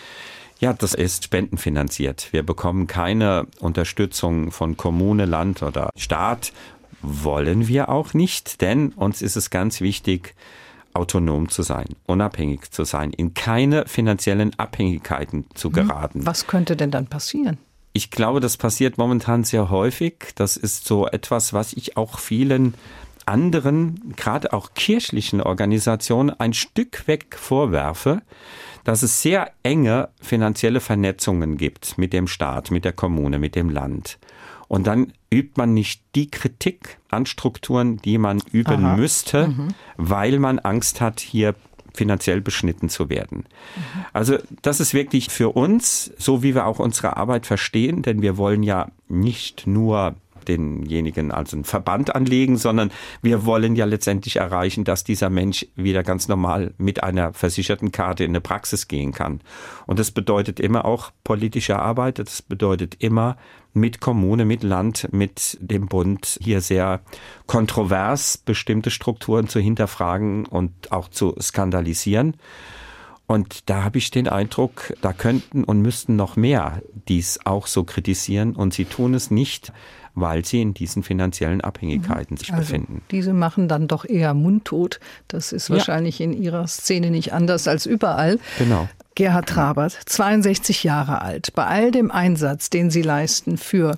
Ja, 0.59 0.73
das 0.73 0.93
ist 0.93 1.23
spendenfinanziert. 1.23 2.27
Wir 2.31 2.43
bekommen 2.43 2.85
keine 2.85 3.47
Unterstützung 3.59 4.51
von 4.51 4.75
Kommune, 4.77 5.25
Land 5.25 5.63
oder 5.63 5.89
Staat. 5.95 6.51
Wollen 7.01 7.67
wir 7.69 7.87
auch 7.87 8.13
nicht, 8.13 8.61
denn 8.61 8.89
uns 8.89 9.21
ist 9.21 9.37
es 9.37 9.49
ganz 9.49 9.79
wichtig, 9.79 10.35
autonom 10.93 11.49
zu 11.49 11.63
sein, 11.63 11.87
unabhängig 12.05 12.71
zu 12.71 12.83
sein, 12.83 13.11
in 13.11 13.33
keine 13.33 13.85
finanziellen 13.87 14.57
Abhängigkeiten 14.57 15.45
zu 15.53 15.69
mhm. 15.69 15.73
geraten. 15.73 16.25
Was 16.25 16.47
könnte 16.47 16.75
denn 16.75 16.91
dann 16.91 17.07
passieren? 17.07 17.57
Ich 17.93 18.11
glaube, 18.11 18.39
das 18.39 18.57
passiert 18.57 18.97
momentan 18.97 19.43
sehr 19.43 19.69
häufig. 19.69 20.33
Das 20.35 20.57
ist 20.57 20.85
so 20.85 21.07
etwas, 21.07 21.53
was 21.53 21.73
ich 21.73 21.97
auch 21.97 22.19
vielen 22.19 22.75
anderen, 23.25 24.13
gerade 24.15 24.53
auch 24.53 24.73
kirchlichen 24.73 25.41
Organisationen 25.41 26.31
ein 26.39 26.53
Stück 26.53 27.07
weg 27.07 27.35
vorwerfe, 27.37 28.21
dass 28.83 29.03
es 29.03 29.21
sehr 29.21 29.51
enge 29.63 30.09
finanzielle 30.21 30.79
Vernetzungen 30.79 31.57
gibt 31.57 31.97
mit 31.97 32.11
dem 32.13 32.27
Staat, 32.27 32.71
mit 32.71 32.85
der 32.85 32.93
Kommune, 32.93 33.37
mit 33.37 33.55
dem 33.55 33.69
Land. 33.69 34.17
Und 34.67 34.87
dann 34.87 35.13
übt 35.31 35.53
man 35.57 35.73
nicht 35.73 36.01
die 36.15 36.29
Kritik 36.29 36.99
an 37.09 37.25
Strukturen, 37.25 37.97
die 37.97 38.17
man 38.17 38.41
üben 38.51 38.85
Aha. 38.85 38.97
müsste, 38.97 39.49
mhm. 39.49 39.67
weil 39.97 40.39
man 40.39 40.59
Angst 40.59 41.01
hat, 41.01 41.19
hier 41.19 41.55
finanziell 41.93 42.41
beschnitten 42.41 42.89
zu 42.89 43.09
werden. 43.09 43.39
Mhm. 43.39 44.05
Also 44.13 44.37
das 44.61 44.79
ist 44.79 44.93
wirklich 44.93 45.29
für 45.29 45.49
uns, 45.49 46.11
so 46.17 46.43
wie 46.43 46.55
wir 46.55 46.65
auch 46.65 46.79
unsere 46.79 47.17
Arbeit 47.17 47.45
verstehen, 47.45 48.01
denn 48.01 48.21
wir 48.21 48.37
wollen 48.37 48.63
ja 48.63 48.89
nicht 49.07 49.67
nur 49.67 50.15
denjenigen 50.47 51.31
also 51.31 51.57
einen 51.57 51.63
Verband 51.63 52.15
anlegen, 52.15 52.57
sondern 52.57 52.91
wir 53.21 53.45
wollen 53.45 53.75
ja 53.75 53.85
letztendlich 53.85 54.37
erreichen, 54.37 54.83
dass 54.83 55.03
dieser 55.03 55.29
Mensch 55.29 55.65
wieder 55.75 56.03
ganz 56.03 56.27
normal 56.27 56.73
mit 56.77 57.03
einer 57.03 57.33
versicherten 57.33 57.91
Karte 57.91 58.23
in 58.23 58.31
eine 58.31 58.41
Praxis 58.41 58.87
gehen 58.87 59.11
kann. 59.11 59.41
Und 59.85 59.99
das 59.99 60.11
bedeutet 60.11 60.59
immer 60.59 60.85
auch 60.85 61.11
politische 61.23 61.77
Arbeit, 61.77 62.19
das 62.19 62.41
bedeutet 62.41 62.95
immer 62.99 63.37
mit 63.73 63.99
Kommune, 63.99 64.45
mit 64.45 64.63
Land, 64.63 65.07
mit 65.11 65.57
dem 65.61 65.87
Bund 65.87 66.39
hier 66.41 66.61
sehr 66.61 67.01
kontrovers 67.45 68.37
bestimmte 68.37 68.91
Strukturen 68.91 69.47
zu 69.47 69.59
hinterfragen 69.59 70.45
und 70.45 70.91
auch 70.91 71.07
zu 71.07 71.35
skandalisieren. 71.39 72.35
Und 73.27 73.69
da 73.69 73.83
habe 73.83 73.99
ich 73.99 74.09
den 74.09 74.27
Eindruck, 74.27 74.93
da 75.01 75.13
könnten 75.13 75.63
und 75.63 75.81
müssten 75.81 76.15
noch 76.15 76.35
mehr 76.35 76.81
dies 77.07 77.39
auch 77.45 77.67
so 77.67 77.83
kritisieren 77.83 78.55
und 78.55 78.73
sie 78.73 78.85
tun 78.85 79.13
es 79.13 79.29
nicht, 79.29 79.71
weil 80.15 80.43
sie 80.43 80.61
in 80.61 80.73
diesen 80.73 81.03
finanziellen 81.03 81.61
Abhängigkeiten 81.61 82.37
sich 82.37 82.51
also, 82.51 82.61
befinden. 82.61 83.03
Diese 83.11 83.33
machen 83.33 83.67
dann 83.67 83.87
doch 83.87 84.03
eher 84.03 84.33
mundtot. 84.33 84.99
Das 85.27 85.51
ist 85.51 85.69
wahrscheinlich 85.69 86.17
ja. 86.17 86.25
in 86.25 86.33
ihrer 86.33 86.65
Szene 86.65 87.11
nicht 87.11 87.31
anders 87.31 87.67
als 87.67 87.85
überall. 87.85 88.39
Genau. 88.57 88.89
Gerhard 89.19 89.49
Trabert, 89.49 89.99
62 90.05 90.85
Jahre 90.85 91.21
alt, 91.21 91.53
bei 91.53 91.65
all 91.65 91.91
dem 91.91 92.09
Einsatz, 92.09 92.69
den 92.69 92.89
Sie 92.89 93.01
leisten 93.01 93.57
für 93.57 93.97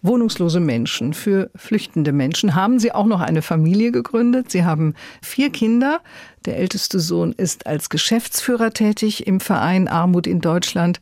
wohnungslose 0.00 0.60
Menschen, 0.60 1.12
für 1.12 1.50
flüchtende 1.56 2.12
Menschen, 2.12 2.54
haben 2.54 2.78
Sie 2.78 2.92
auch 2.92 3.06
noch 3.06 3.20
eine 3.20 3.42
Familie 3.42 3.90
gegründet. 3.90 4.52
Sie 4.52 4.64
haben 4.64 4.94
vier 5.22 5.50
Kinder. 5.50 6.02
Der 6.44 6.56
älteste 6.56 7.00
Sohn 7.00 7.32
ist 7.32 7.66
als 7.66 7.88
Geschäftsführer 7.88 8.72
tätig 8.72 9.26
im 9.26 9.40
Verein 9.40 9.88
Armut 9.88 10.28
in 10.28 10.40
Deutschland 10.40 11.00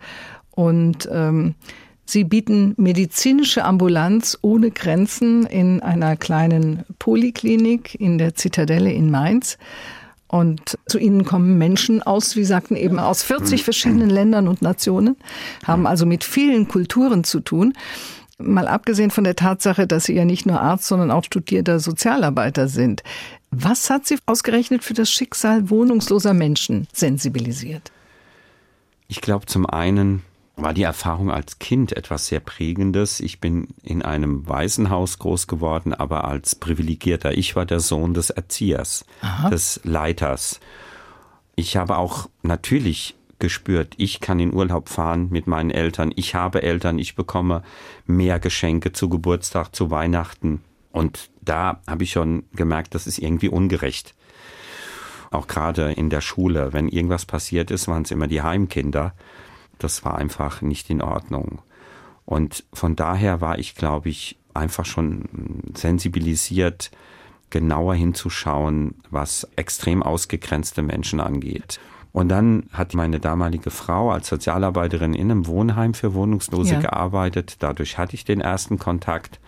und 0.53 1.07
ähm, 1.13 1.55
Sie 2.07 2.25
bieten 2.25 2.73
medizinische 2.79 3.67
Ambulanz 3.67 4.39
ohne 4.41 4.71
Grenzen 4.71 5.45
in 5.45 5.83
einer 5.83 6.17
kleinen 6.17 6.85
Poliklinik 6.99 7.95
in 8.01 8.17
der 8.17 8.35
Zitadelle 8.35 8.91
in 8.91 9.11
Mainz. 9.11 9.59
Und 10.29 10.79
zu 10.87 10.99
ihnen 10.99 11.25
kommen 11.25 11.57
Menschen 11.57 12.03
aus, 12.03 12.37
wie 12.37 12.45
sagten 12.45 12.77
eben, 12.77 12.99
aus 12.99 13.23
40 13.23 13.65
verschiedenen 13.65 14.11
Ländern 14.11 14.47
und 14.47 14.61
Nationen, 14.61 15.17
haben 15.67 15.87
also 15.87 16.05
mit 16.05 16.23
vielen 16.23 16.69
Kulturen 16.69 17.25
zu 17.25 17.41
tun. 17.41 17.73
Mal 18.39 18.69
abgesehen 18.69 19.11
von 19.11 19.25
der 19.25 19.37
Tatsache, 19.37 19.87
dass 19.87 20.05
sie 20.05 20.15
ja 20.15 20.25
nicht 20.25 20.47
nur 20.47 20.61
Arzt, 20.61 20.87
sondern 20.87 21.11
auch 21.11 21.25
studierter 21.25 21.81
Sozialarbeiter 21.81 22.69
sind. 22.69 23.03
Was 23.51 23.89
hat 23.89 24.07
sie 24.07 24.19
ausgerechnet 24.27 24.85
für 24.85 24.95
das 24.95 25.11
Schicksal 25.11 25.71
wohnungsloser 25.71 26.35
Menschen 26.35 26.87
sensibilisiert? 26.93 27.91
Ich 29.09 29.23
glaube 29.23 29.47
zum 29.47 29.65
einen 29.65 30.23
war 30.59 30.75
die 30.75 30.83
Erfahrung 30.83 31.31
als 31.31 31.59
Kind 31.59 31.97
etwas 31.97 32.27
sehr 32.27 32.41
Prägendes. 32.41 33.21
Ich 33.21 33.41
bin 33.41 33.69
in 33.83 34.03
einem 34.03 34.49
Waisenhaus 34.49 35.19
groß 35.19 35.47
geworden, 35.47 35.95
aber 35.95 36.25
als 36.25 36.57
privilegierter. 36.57 37.37
Ich 37.37 37.55
war 37.57 37.65
der 37.65 37.81
Sohn 37.81 38.13
des 38.13 38.31
Erziehers, 38.31 39.05
Aha. 39.21 39.51
des 39.51 39.81
Leiters. 39.85 40.61
Ich 41.55 41.77
habe 41.77 41.97
auch 41.97 42.29
natürlich 42.43 43.15
gespürt, 43.39 43.95
ich 43.99 44.21
kann 44.21 44.41
in 44.41 44.53
Urlaub 44.53 44.89
fahren 44.89 45.29
mit 45.31 45.47
meinen 45.47 45.71
Eltern. 45.71 46.13
Ich 46.17 46.35
habe 46.35 46.63
Eltern, 46.63 46.99
ich 46.99 47.15
bekomme 47.15 47.63
mehr 48.07 48.41
Geschenke 48.41 48.93
zu 48.93 49.09
Geburtstag, 49.09 49.75
zu 49.75 49.91
Weihnachten. 49.91 50.63
Und 50.91 51.31
da 51.41 51.81
habe 51.87 52.03
ich 52.03 52.11
schon 52.11 52.45
gemerkt, 52.53 52.97
das 52.97 53.07
ist 53.07 53.19
irgendwie 53.19 53.49
ungerecht. 53.49 54.15
Auch 55.31 55.47
gerade 55.47 55.93
in 55.93 56.11
der 56.11 56.21
Schule, 56.21 56.73
wenn 56.73 56.89
irgendwas 56.89 57.27
passiert 57.27 57.71
ist, 57.71 57.87
waren 57.87 58.03
es 58.03 58.11
immer 58.11 58.27
die 58.27 58.43
Heimkinder 58.43 59.15
das 59.79 60.05
war 60.05 60.17
einfach 60.17 60.63
nicht 60.63 60.91
in 60.91 61.03
Ordnung. 61.03 61.63
Und 62.25 62.65
von 62.73 62.95
daher 62.97 63.41
war 63.41 63.59
ich, 63.59 63.75
glaube 63.75 64.09
ich, 64.09 64.39
einfach 64.55 64.85
schon 64.85 65.63
sensibilisiert, 65.75 66.91
genauer 67.51 67.95
hinzuschauen, 67.95 68.97
was 69.11 69.49
extrem 69.57 70.03
ausgegrenzte 70.03 70.83
Menschen 70.83 71.21
angeht. 71.21 71.81
Und 72.13 72.29
dann 72.29 72.65
hat 72.73 72.95
meine 72.95 73.21
damalige 73.21 73.71
Frau 73.71 74.11
als 74.11 74.29
Sozialarbeiterin 74.29 75.15
in 75.15 75.31
einem 75.31 75.47
Wohnheim 75.47 75.95
für 75.95 76.15
Wohnungslose 76.15 76.75
ja. 76.75 76.81
gearbeitet. 76.81 77.57
Dadurch 77.61 77.97
hatte 77.97 78.15
ich 78.15 78.25
den 78.25 78.41
ersten 78.41 78.79
Kontakt 78.79 79.41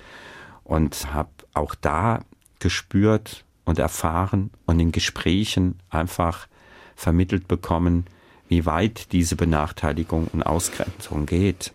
und 0.64 1.12
habe 1.12 1.30
auch 1.52 1.74
da 1.74 2.20
gespürt 2.60 3.44
und 3.64 3.78
erfahren 3.78 4.50
und 4.66 4.78
in 4.78 4.92
Gesprächen 4.92 5.80
einfach 5.88 6.46
vermittelt 6.94 7.48
bekommen, 7.48 8.04
wie 8.50 8.66
weit 8.66 9.12
diese 9.12 9.36
Benachteiligung 9.36 10.28
und 10.32 10.42
Ausgrenzung 10.42 11.24
geht. 11.24 11.72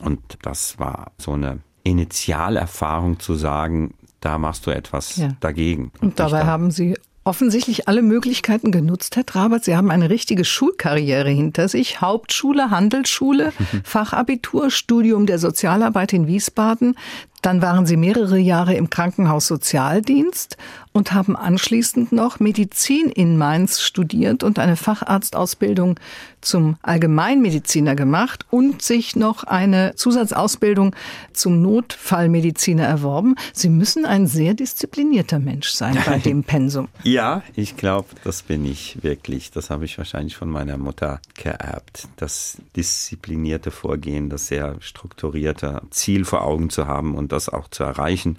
Und 0.00 0.20
das 0.42 0.78
war 0.78 1.12
so 1.18 1.32
eine 1.32 1.60
Initialerfahrung 1.84 3.20
zu 3.20 3.36
sagen, 3.36 3.94
da 4.20 4.36
machst 4.36 4.66
du 4.66 4.70
etwas 4.70 5.16
ja. 5.16 5.28
dagegen. 5.40 5.92
Und, 6.00 6.02
und 6.02 6.20
dabei 6.20 6.44
haben 6.44 6.70
Sie 6.72 6.96
offensichtlich 7.22 7.86
alle 7.86 8.02
Möglichkeiten 8.02 8.72
genutzt, 8.72 9.14
Herr 9.14 9.24
Trabert. 9.24 9.64
Sie 9.64 9.76
haben 9.76 9.90
eine 9.90 10.10
richtige 10.10 10.44
Schulkarriere 10.44 11.30
hinter 11.30 11.68
sich. 11.68 12.00
Hauptschule, 12.00 12.70
Handelsschule, 12.70 13.52
Fachabitur, 13.84 14.70
Studium 14.70 15.26
der 15.26 15.38
Sozialarbeit 15.38 16.12
in 16.12 16.26
Wiesbaden, 16.26 16.96
dann 17.42 17.62
waren 17.62 17.86
Sie 17.86 17.96
mehrere 17.96 18.38
Jahre 18.38 18.74
im 18.74 18.90
Krankenhaus 18.90 19.46
Sozialdienst 19.46 20.56
und 20.92 21.12
haben 21.12 21.36
anschließend 21.36 22.12
noch 22.12 22.40
Medizin 22.40 23.08
in 23.10 23.36
Mainz 23.36 23.80
studiert 23.80 24.42
und 24.42 24.58
eine 24.58 24.76
Facharztausbildung 24.76 26.00
zum 26.40 26.76
Allgemeinmediziner 26.82 27.94
gemacht 27.94 28.44
und 28.50 28.82
sich 28.82 29.14
noch 29.14 29.44
eine 29.44 29.94
Zusatzausbildung 29.94 30.96
zum 31.32 31.62
Notfallmediziner 31.62 32.84
erworben. 32.84 33.36
Sie 33.52 33.68
müssen 33.68 34.04
ein 34.04 34.26
sehr 34.26 34.54
disziplinierter 34.54 35.38
Mensch 35.38 35.70
sein 35.70 35.96
bei 36.04 36.18
dem 36.24 36.42
Pensum. 36.42 36.88
Ja, 37.04 37.42
ich 37.54 37.76
glaube, 37.76 38.08
das 38.24 38.42
bin 38.42 38.64
ich 38.64 39.02
wirklich. 39.02 39.50
Das 39.50 39.70
habe 39.70 39.84
ich 39.84 39.96
wahrscheinlich 39.96 40.36
von 40.36 40.50
meiner 40.50 40.76
Mutter 40.76 41.20
geerbt. 41.34 42.08
Das 42.16 42.58
disziplinierte 42.74 43.70
Vorgehen, 43.70 44.28
das 44.28 44.48
sehr 44.48 44.76
strukturierte 44.80 45.82
Ziel 45.90 46.24
vor 46.24 46.42
Augen 46.42 46.70
zu 46.70 46.86
haben 46.86 47.14
und 47.14 47.29
das 47.32 47.48
auch 47.48 47.68
zu 47.68 47.84
erreichen. 47.84 48.38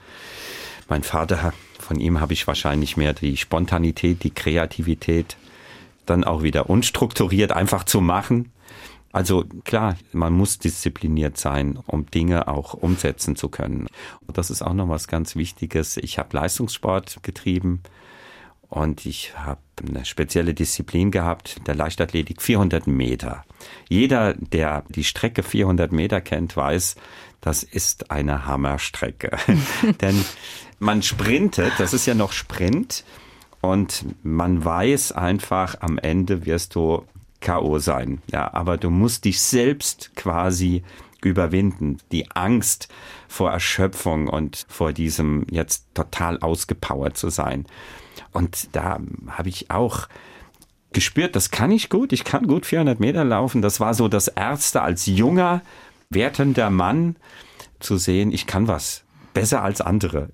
Mein 0.88 1.04
Vater, 1.04 1.54
von 1.80 2.00
ihm 2.00 2.20
habe 2.20 2.34
ich 2.34 2.48
wahrscheinlich 2.48 2.98
mehr 2.98 3.14
die 3.14 3.38
Spontanität, 3.38 4.24
die 4.24 4.32
Kreativität, 4.32 5.38
dann 6.06 6.24
auch 6.24 6.44
wieder 6.44 6.70
unstrukturiert 6.70 7.52
einfach 7.52 7.84
zu 7.84 8.02
machen. 8.02 8.52
Also 9.12 9.46
klar, 9.66 9.98
man 10.14 10.34
muss 10.34 10.58
diszipliniert 10.58 11.38
sein, 11.38 11.78
um 11.86 12.06
Dinge 12.06 12.48
auch 12.48 12.74
umsetzen 12.74 13.36
zu 13.36 13.50
können. 13.50 13.88
Und 14.26 14.38
das 14.38 14.50
ist 14.50 14.62
auch 14.62 14.74
noch 14.74 14.90
was 14.90 15.08
ganz 15.08 15.36
Wichtiges. 15.36 15.98
Ich 15.98 16.18
habe 16.18 16.36
Leistungssport 16.38 17.22
getrieben 17.22 17.82
und 18.72 19.06
ich 19.06 19.38
habe 19.38 19.60
eine 19.88 20.06
spezielle 20.06 20.54
Disziplin 20.54 21.12
gehabt, 21.12 21.68
der 21.68 21.76
Leichtathletik 21.76 22.42
400 22.42 22.88
Meter. 22.88 23.44
Jeder, 23.90 24.34
der 24.34 24.86
die 24.88 25.04
Strecke 25.04 25.44
400 25.44 25.92
Meter 25.92 26.22
kennt, 26.22 26.56
weiß, 26.56 26.96
das 27.42 27.64
ist 27.64 28.12
eine 28.12 28.46
Hammerstrecke. 28.46 29.38
Denn 30.02 30.24
man 30.80 31.04
sprintet, 31.04 31.74
das 31.80 31.94
ist 31.94 32.06
ja 32.06 32.16
noch 32.16 32.32
Sprint, 32.32 33.04
und 33.62 34.06
man 34.24 34.66
weiß 34.66 35.12
einfach, 35.12 35.76
am 35.82 35.98
Ende 36.00 36.46
wirst 36.46 36.74
du 36.74 37.06
K.O. 37.42 37.78
sein. 37.78 38.22
Ja, 38.32 38.54
aber 38.54 38.78
du 38.78 38.90
musst 38.90 39.26
dich 39.26 39.40
selbst 39.42 40.16
quasi 40.16 40.84
überwinden. 41.24 41.98
Die 42.12 42.32
Angst 42.32 42.88
vor 43.28 43.52
Erschöpfung 43.52 44.28
und 44.28 44.66
vor 44.68 44.94
diesem 44.94 45.46
jetzt 45.52 45.86
total 45.94 46.40
ausgepowert 46.40 47.18
zu 47.18 47.30
sein. 47.30 47.66
Und 48.32 48.76
da 48.76 49.00
habe 49.30 49.50
ich 49.50 49.72
auch 49.72 50.08
gespürt, 50.94 51.36
das 51.36 51.52
kann 51.52 51.72
ich 51.72 51.90
gut. 51.90 52.14
Ich 52.14 52.24
kann 52.24 52.48
gut 52.48 52.66
400 52.66 53.00
Meter 53.00 53.24
laufen. 53.24 53.62
Das 53.62 53.80
war 53.80 53.94
so 53.94 54.08
das 54.08 54.28
Erste 54.28 54.82
als 54.82 55.06
junger, 55.06 55.62
wertender 56.10 56.70
Mann 56.70 57.16
zu 57.80 57.98
sehen, 57.98 58.32
ich 58.32 58.46
kann 58.46 58.68
was 58.68 59.04
besser 59.34 59.64
als 59.64 59.82
andere. 59.82 60.30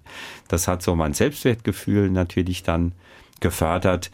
Das 0.48 0.68
hat 0.68 0.82
so 0.82 0.96
mein 0.96 1.14
Selbstwertgefühl 1.14 2.10
natürlich 2.10 2.64
dann 2.64 2.94
gefördert 3.40 4.12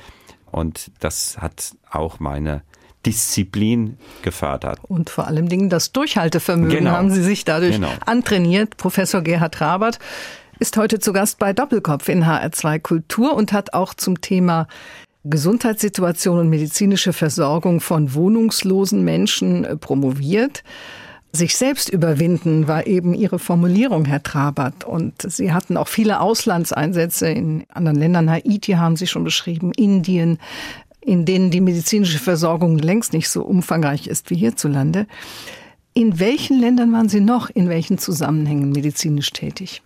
und 0.52 0.92
das 1.00 1.38
hat 1.40 1.76
auch 1.90 2.20
meine 2.20 2.62
Disziplin 3.06 3.98
gefördert. 4.22 4.80
Und 4.84 5.10
vor 5.10 5.28
allem 5.28 5.50
Dingen 5.50 5.70
das 5.70 5.92
Durchhaltevermögen 5.92 6.80
genau. 6.80 6.92
haben 6.92 7.12
Sie 7.12 7.24
sich 7.24 7.44
dadurch 7.44 7.76
genau. 7.76 7.92
antrainiert. 8.06 8.78
Professor 8.78 9.22
Gerhard 9.22 9.60
Rabert 9.60 10.00
ist 10.64 10.78
heute 10.78 11.00
zu 11.02 11.12
Gast 11.12 11.40
bei 11.40 11.52
Doppelkopf 11.52 12.08
in 12.08 12.24
HR2 12.24 12.80
Kultur 12.80 13.34
und 13.34 13.52
hat 13.52 13.74
auch 13.74 13.94
zum 13.94 14.22
Thema 14.22 14.70
Gesundheitssituation 15.26 16.40
und 16.40 16.48
medizinische 16.48 17.12
Versorgung 17.12 17.82
von 17.82 18.14
wohnungslosen 18.14 19.04
Menschen 19.04 19.66
äh, 19.66 19.76
promoviert. 19.76 20.64
Sich 21.34 21.58
selbst 21.58 21.90
überwinden 21.90 22.70
war 22.70 22.88
eben 22.88 23.14
Ihre 23.14 23.40
Formulierung, 23.40 24.06
Herr 24.06 24.24
Trabert. 24.24 24.86
Und 24.86 25.30
Sie 25.30 25.52
hatten 25.52 25.76
auch 25.76 25.90
viele 25.90 26.22
Auslandseinsätze 26.22 27.28
in 27.28 27.66
anderen 27.68 27.98
Ländern. 27.98 28.32
Haiti 28.32 28.72
haben 28.72 28.96
Sie 28.96 29.08
schon 29.08 29.26
beschrieben, 29.26 29.74
Indien, 29.74 30.40
in 31.02 31.26
denen 31.26 31.52
die 31.52 31.60
medizinische 31.60 32.20
Versorgung 32.20 32.78
längst 32.78 33.12
nicht 33.12 33.28
so 33.28 33.44
umfangreich 33.44 34.08
ist 34.08 34.30
wie 34.30 34.38
hierzulande. 34.38 35.08
In 35.94 36.22
welchen 36.22 36.58
Ländern 36.62 36.94
waren 36.94 37.10
Sie 37.10 37.20
noch 37.20 37.50
in 37.50 37.68
welchen 37.68 37.98
Zusammenhängen 37.98 38.72
medizinisch 38.72 39.32
tätig? 39.32 39.82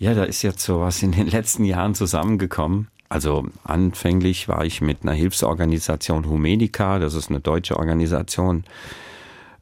Ja, 0.00 0.14
da 0.14 0.24
ist 0.24 0.40
jetzt 0.40 0.62
so 0.62 0.80
was 0.80 1.02
in 1.02 1.12
den 1.12 1.26
letzten 1.30 1.64
Jahren 1.64 1.94
zusammengekommen. 1.94 2.88
Also 3.10 3.46
anfänglich 3.64 4.48
war 4.48 4.64
ich 4.64 4.80
mit 4.80 5.02
einer 5.02 5.12
Hilfsorganisation 5.12 6.26
Humedica, 6.26 6.98
das 6.98 7.12
ist 7.12 7.28
eine 7.28 7.40
deutsche 7.40 7.76
Organisation, 7.76 8.64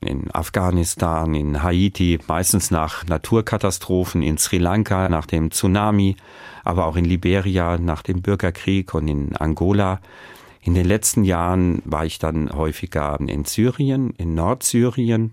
in 0.01 0.33
Afghanistan, 0.33 1.35
in 1.35 1.64
Haiti, 1.64 2.20
meistens 2.29 2.70
nach 2.70 3.05
Naturkatastrophen, 3.07 4.22
in 4.22 4.38
Sri 4.38 4.59
Lanka 4.59 5.09
nach 5.09 5.27
dem 5.27 5.51
Tsunami, 5.51 6.14
aber 6.62 6.87
auch 6.87 6.94
in 6.94 7.05
Liberia 7.05 7.77
nach 7.77 8.03
dem 8.03 8.22
Bürgerkrieg 8.22 8.94
und 8.94 9.09
in 9.09 9.35
Angola. 9.35 10.01
In 10.62 10.74
den 10.74 10.87
letzten 10.87 11.24
Jahren 11.24 11.83
war 11.85 12.05
ich 12.05 12.20
dann 12.20 12.53
häufiger 12.53 13.18
in 13.18 13.44
Syrien, 13.44 14.11
in 14.11 14.37
Nordsyrien, 14.37 15.33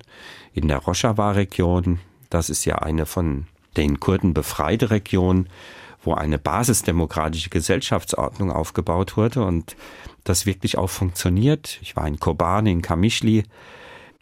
in 0.53 0.67
der 0.67 0.79
Rojava-Region. 0.79 1.99
Das 2.31 2.49
ist 2.49 2.65
ja 2.65 2.77
eine 2.79 3.05
von 3.05 3.45
den 3.77 3.99
Kurden 3.99 4.33
befreite 4.33 4.89
Region, 4.89 5.47
wo 6.03 6.13
eine 6.13 6.37
basisdemokratische 6.37 7.49
Gesellschaftsordnung 7.49 8.51
aufgebaut 8.51 9.17
wurde 9.17 9.43
und 9.43 9.75
das 10.23 10.45
wirklich 10.45 10.77
auch 10.77 10.89
funktioniert. 10.89 11.79
Ich 11.81 11.95
war 11.95 12.07
in 12.07 12.19
Kobane, 12.19 12.71
in 12.71 12.81
Kamischli, 12.81 13.43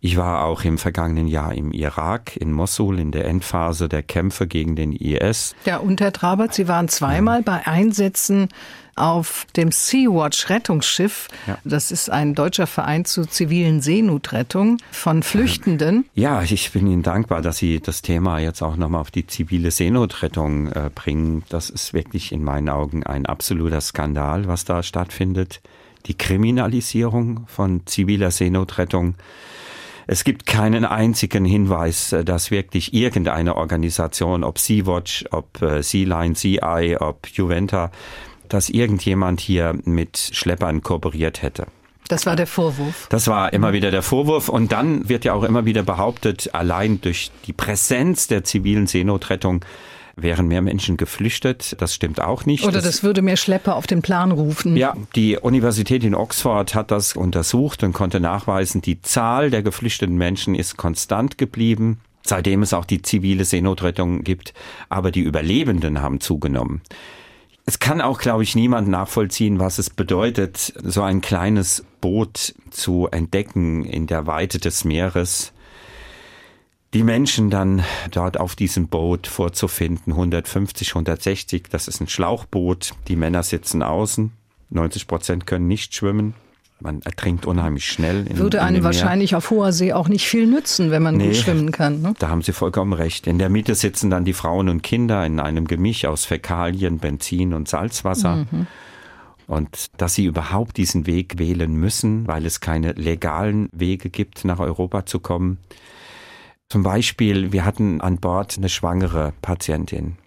ich 0.05 0.17
war 0.17 0.43
auch 0.43 0.65
im 0.65 0.77
vergangenen 0.77 1.29
Jahr 1.29 1.55
im 1.55 1.71
Irak, 1.71 2.35
in 2.35 2.51
Mosul, 2.51 2.99
in 2.99 3.11
der 3.11 3.23
Endphase 3.23 3.87
der 3.87 4.03
Kämpfe 4.03 4.47
gegen 4.47 4.75
den 4.75 4.91
IS. 4.91 5.55
Ja, 5.63 5.77
und 5.77 6.01
Herr 6.01 6.11
Trabert, 6.11 6.53
Sie 6.53 6.67
waren 6.67 6.89
zweimal 6.89 7.41
bei 7.41 7.65
Einsätzen 7.65 8.49
auf 8.97 9.47
dem 9.55 9.71
Sea-Watch 9.71 10.49
Rettungsschiff. 10.49 11.29
Ja. 11.47 11.57
Das 11.63 11.89
ist 11.89 12.09
ein 12.09 12.35
deutscher 12.35 12.67
Verein 12.67 13.05
zur 13.05 13.29
zivilen 13.29 13.79
Seenotrettung 13.79 14.79
von 14.91 15.23
Flüchtenden. 15.23 16.03
Ja, 16.15 16.41
ich 16.41 16.73
bin 16.73 16.85
Ihnen 16.87 17.03
dankbar, 17.03 17.41
dass 17.41 17.59
Sie 17.59 17.79
das 17.79 18.01
Thema 18.01 18.39
jetzt 18.39 18.61
auch 18.61 18.75
nochmal 18.75 18.99
auf 18.99 19.11
die 19.11 19.25
zivile 19.25 19.71
Seenotrettung 19.71 20.67
äh, 20.67 20.89
bringen. 20.93 21.43
Das 21.47 21.69
ist 21.69 21.93
wirklich 21.93 22.33
in 22.33 22.43
meinen 22.43 22.67
Augen 22.67 23.03
ein 23.05 23.25
absoluter 23.25 23.79
Skandal, 23.79 24.49
was 24.49 24.65
da 24.65 24.83
stattfindet. 24.83 25.61
Die 26.07 26.17
Kriminalisierung 26.17 27.47
von 27.47 27.87
ziviler 27.87 28.31
Seenotrettung 28.31 29.15
es 30.07 30.23
gibt 30.23 30.45
keinen 30.45 30.85
einzigen 30.85 31.45
Hinweis, 31.45 32.11
äh, 32.13 32.23
dass 32.23 32.51
wirklich 32.51 32.93
irgendeine 32.93 33.55
Organisation, 33.55 34.43
ob 34.43 34.59
Sea-Watch, 34.59 35.25
ob 35.31 35.61
äh, 35.61 35.81
Sea-Line, 35.81 36.35
Sea-Eye, 36.35 36.97
ob 36.97 37.27
Juventa, 37.27 37.91
dass 38.49 38.69
irgendjemand 38.69 39.39
hier 39.39 39.75
mit 39.85 40.17
Schleppern 40.17 40.81
kooperiert 40.81 41.41
hätte. 41.41 41.67
Das 42.09 42.25
war 42.25 42.35
der 42.35 42.47
Vorwurf. 42.47 43.07
Das 43.09 43.27
war 43.27 43.53
immer 43.53 43.73
wieder 43.73 43.89
der 43.89 44.01
Vorwurf. 44.01 44.49
Und 44.49 44.71
dann 44.71 45.07
wird 45.07 45.25
ja 45.25 45.33
auch 45.33 45.43
immer 45.43 45.65
wieder 45.65 45.83
behauptet, 45.83 46.49
allein 46.53 46.99
durch 47.01 47.31
die 47.47 47.53
Präsenz 47.53 48.27
der 48.27 48.43
zivilen 48.43 48.87
Seenotrettung 48.87 49.63
wären 50.15 50.47
mehr 50.47 50.61
Menschen 50.61 50.97
geflüchtet. 50.97 51.75
Das 51.79 51.93
stimmt 51.93 52.21
auch 52.21 52.45
nicht. 52.45 52.63
Oder 52.63 52.73
das, 52.73 52.83
das, 52.83 53.03
würde 53.03 53.21
mehr 53.21 53.37
Schlepper 53.37 53.75
auf 53.75 53.87
den 53.87 54.01
Plan 54.01 54.31
rufen. 54.31 54.75
Ja, 54.77 54.95
die 55.15 55.37
Universität 55.37 56.03
in 56.03 56.15
Oxford 56.15 56.75
hat 56.75 56.91
das 56.91 57.15
untersucht 57.15 57.83
und 57.83 57.93
konnte 57.93 58.19
nachweisen, 58.19 58.81
die 58.81 59.01
Zahl 59.01 59.49
der 59.49 59.63
geflüchteten 59.63 60.15
Menschen 60.15 60.55
ist 60.55 60.77
konstant 60.77 61.37
geblieben 61.37 61.99
seitdem 62.25 62.63
es 62.63 62.73
auch 62.73 62.85
die 62.85 63.01
zivile 63.01 63.45
Seenotrettung 63.45 64.23
gibt, 64.23 64.53
aber 64.89 65.11
die 65.11 65.21
Überlebenden 65.21 66.01
haben 66.01 66.21
zugenommen. 66.21 66.81
Es 67.65 67.79
kann 67.79 68.01
auch, 68.01 68.19
glaube 68.19 68.43
ich, 68.43 68.55
niemand 68.55 68.89
nachvollziehen, 68.89 69.59
was 69.59 69.77
es 69.77 69.89
bedeutet, 69.89 70.73
so 70.83 71.01
ein 71.01 71.21
kleines 71.21 71.85
Boot 72.01 72.53
zu 72.71 73.07
entdecken 73.09 73.85
in 73.85 74.05
der 74.07 74.27
Weite 74.27 74.59
des 74.59 74.83
Meeres 74.83 75.52
die 76.93 77.03
Menschen 77.03 77.49
dann 77.49 77.83
dort 78.11 78.39
auf 78.39 78.55
diesem 78.55 78.87
Boot 78.87 79.27
vorzufinden. 79.27 80.13
150, 80.13 80.89
160, 80.89 81.63
das 81.69 81.87
ist 81.87 82.01
ein 82.01 82.07
Schlauchboot. 82.07 82.91
Die 83.07 83.15
Männer 83.15 83.43
sitzen 83.43 83.81
außen. 83.81 84.31
90 84.69 85.07
Prozent 85.07 85.47
können 85.47 85.67
nicht 85.67 85.95
schwimmen. 85.95 86.33
Man 86.79 87.01
ertrinkt 87.03 87.45
unheimlich 87.45 87.85
schnell. 87.87 88.27
In, 88.27 88.37
Würde 88.37 88.61
einem 88.61 88.83
wahrscheinlich 88.83 89.35
auf 89.35 89.49
hoher 89.51 89.71
See 89.71 89.93
auch 89.93 90.09
nicht 90.09 90.27
viel 90.27 90.47
nützen, 90.47 90.91
wenn 90.91 91.01
man 91.01 91.15
nee, 91.15 91.27
gut 91.27 91.37
schwimmen 91.37 91.71
kann. 91.71 92.01
Ne? 92.01 92.13
Da 92.19 92.27
haben 92.27 92.41
Sie 92.41 92.51
vollkommen 92.51 92.93
recht. 92.93 93.25
In 93.25 93.39
der 93.39 93.49
Mitte 93.49 93.73
sitzen 93.73 94.09
dann 94.09 94.25
die 94.25 94.33
Frauen 94.33 94.67
und 94.67 94.83
Kinder 94.83 95.25
in 95.25 95.39
einem 95.39 95.65
Gemisch 95.65 96.03
aus 96.05 96.25
Fäkalien, 96.25 96.97
Benzin 96.97 97.53
und 97.53 97.69
Salzwasser. 97.69 98.47
Mhm. 98.51 98.67
Und 99.47 99.87
dass 99.97 100.15
sie 100.15 100.25
überhaupt 100.25 100.77
diesen 100.77 101.05
Weg 101.05 101.37
wählen 101.37 101.73
müssen, 101.73 102.27
weil 102.27 102.45
es 102.45 102.59
keine 102.59 102.93
legalen 102.93 103.69
Wege 103.71 104.09
gibt, 104.09 104.45
nach 104.45 104.59
Europa 104.59 105.05
zu 105.05 105.19
kommen, 105.19 105.59
zum 106.69 106.83
Beispiel, 106.83 107.51
wir 107.51 107.65
hatten 107.65 108.01
an 108.01 108.17
Bord 108.17 108.57
eine 108.57 108.69
schwangere 108.69 109.33
Patientin, 109.41 110.17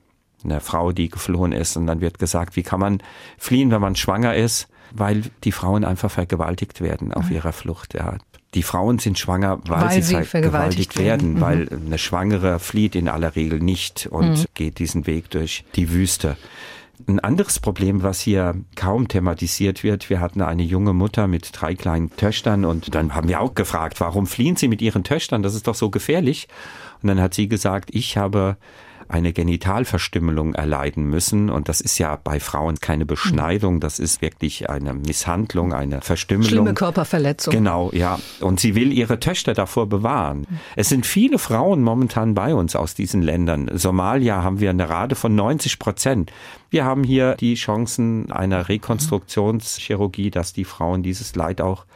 eine 0.44 0.60
Frau, 0.60 0.92
die 0.92 1.08
geflohen 1.08 1.52
ist. 1.52 1.76
Und 1.76 1.86
dann 1.86 2.00
wird 2.00 2.18
gesagt, 2.18 2.56
wie 2.56 2.62
kann 2.62 2.80
man 2.80 3.02
fliehen, 3.38 3.70
wenn 3.70 3.80
man 3.80 3.96
schwanger 3.96 4.34
ist? 4.34 4.68
Weil 4.92 5.22
die 5.44 5.52
Frauen 5.52 5.84
einfach 5.84 6.10
vergewaltigt 6.10 6.80
werden 6.80 7.12
auf 7.12 7.30
ihrer 7.30 7.52
Flucht. 7.52 7.94
Ja. 7.94 8.18
Die 8.54 8.62
Frauen 8.62 8.98
sind 8.98 9.18
schwanger, 9.18 9.58
weil, 9.66 9.80
weil 9.82 10.02
sie, 10.02 10.16
sie 10.16 10.24
vergewaltigt 10.24 10.96
werden, 10.98 11.34
mhm. 11.34 11.40
weil 11.40 11.68
eine 11.68 11.98
Schwangere 11.98 12.60
flieht 12.60 12.94
in 12.94 13.08
aller 13.08 13.34
Regel 13.34 13.58
nicht 13.58 14.06
und 14.06 14.30
mhm. 14.30 14.44
geht 14.54 14.78
diesen 14.78 15.06
Weg 15.06 15.30
durch 15.30 15.64
die 15.74 15.90
Wüste. 15.90 16.36
Ein 17.06 17.20
anderes 17.20 17.60
Problem, 17.60 18.02
was 18.02 18.20
hier 18.20 18.54
kaum 18.74 19.06
thematisiert 19.08 19.84
wird, 19.84 20.08
wir 20.08 20.20
hatten 20.20 20.40
eine 20.40 20.62
junge 20.62 20.94
Mutter 20.94 21.26
mit 21.26 21.50
drei 21.52 21.74
kleinen 21.74 22.14
Töchtern 22.16 22.64
und 22.64 22.94
dann 22.94 23.14
haben 23.14 23.28
wir 23.28 23.40
auch 23.40 23.54
gefragt, 23.54 24.00
warum 24.00 24.26
fliehen 24.26 24.56
Sie 24.56 24.68
mit 24.68 24.80
Ihren 24.80 25.04
Töchtern? 25.04 25.42
Das 25.42 25.54
ist 25.54 25.66
doch 25.66 25.74
so 25.74 25.90
gefährlich. 25.90 26.48
Und 27.02 27.08
dann 27.08 27.20
hat 27.20 27.34
sie 27.34 27.48
gesagt, 27.48 27.90
ich 27.92 28.16
habe 28.16 28.56
eine 29.08 29.32
Genitalverstümmelung 29.32 30.54
erleiden 30.54 31.04
müssen. 31.04 31.50
Und 31.50 31.68
das 31.68 31.80
ist 31.80 31.98
ja 31.98 32.18
bei 32.22 32.40
Frauen 32.40 32.76
keine 32.80 33.06
Beschneidung, 33.06 33.80
das 33.80 33.98
ist 33.98 34.22
wirklich 34.22 34.68
eine 34.70 34.94
Misshandlung, 34.94 35.72
eine 35.72 36.00
Verstümmelung. 36.00 36.50
Schlimme 36.50 36.74
Körperverletzung. 36.74 37.52
Genau, 37.52 37.90
ja. 37.92 38.18
Und 38.40 38.60
sie 38.60 38.74
will 38.74 38.92
ihre 38.92 39.20
Töchter 39.20 39.54
davor 39.54 39.88
bewahren. 39.88 40.46
Es 40.74 40.88
sind 40.88 41.06
viele 41.06 41.38
Frauen 41.38 41.82
momentan 41.82 42.34
bei 42.34 42.54
uns 42.54 42.76
aus 42.76 42.94
diesen 42.94 43.22
Ländern. 43.22 43.70
Somalia 43.74 44.42
haben 44.42 44.60
wir 44.60 44.70
eine 44.70 44.88
Rate 44.88 45.14
von 45.14 45.34
90 45.34 45.78
Prozent. 45.78 46.32
Wir 46.70 46.84
haben 46.84 47.04
hier 47.04 47.34
die 47.36 47.54
Chancen 47.54 48.30
einer 48.32 48.68
Rekonstruktionschirurgie, 48.68 50.30
dass 50.30 50.52
die 50.52 50.64
Frauen 50.64 51.02
dieses 51.02 51.34
Leid 51.36 51.60
auch 51.60 51.86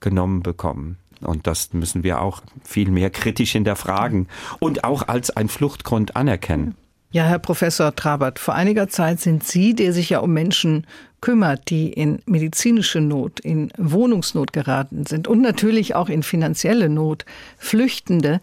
genommen 0.00 0.42
bekommen. 0.42 0.98
Und 1.24 1.46
das 1.46 1.72
müssen 1.72 2.02
wir 2.02 2.20
auch 2.20 2.42
viel 2.64 2.90
mehr 2.90 3.10
kritisch 3.10 3.52
hinterfragen 3.52 4.28
und 4.60 4.84
auch 4.84 5.08
als 5.08 5.30
ein 5.30 5.48
Fluchtgrund 5.48 6.16
anerkennen. 6.16 6.74
Ja, 7.12 7.24
Herr 7.24 7.38
Professor 7.38 7.94
Trabert, 7.94 8.38
vor 8.38 8.54
einiger 8.54 8.88
Zeit 8.88 9.20
sind 9.20 9.44
Sie, 9.44 9.74
der 9.74 9.92
sich 9.92 10.08
ja 10.08 10.20
um 10.20 10.32
Menschen 10.32 10.86
kümmert, 11.20 11.68
die 11.68 11.92
in 11.92 12.22
medizinische 12.24 13.02
Not, 13.02 13.38
in 13.40 13.70
Wohnungsnot 13.76 14.54
geraten 14.54 15.04
sind 15.04 15.28
und 15.28 15.42
natürlich 15.42 15.94
auch 15.94 16.08
in 16.08 16.22
finanzielle 16.22 16.88
Not, 16.88 17.26
Flüchtende. 17.58 18.40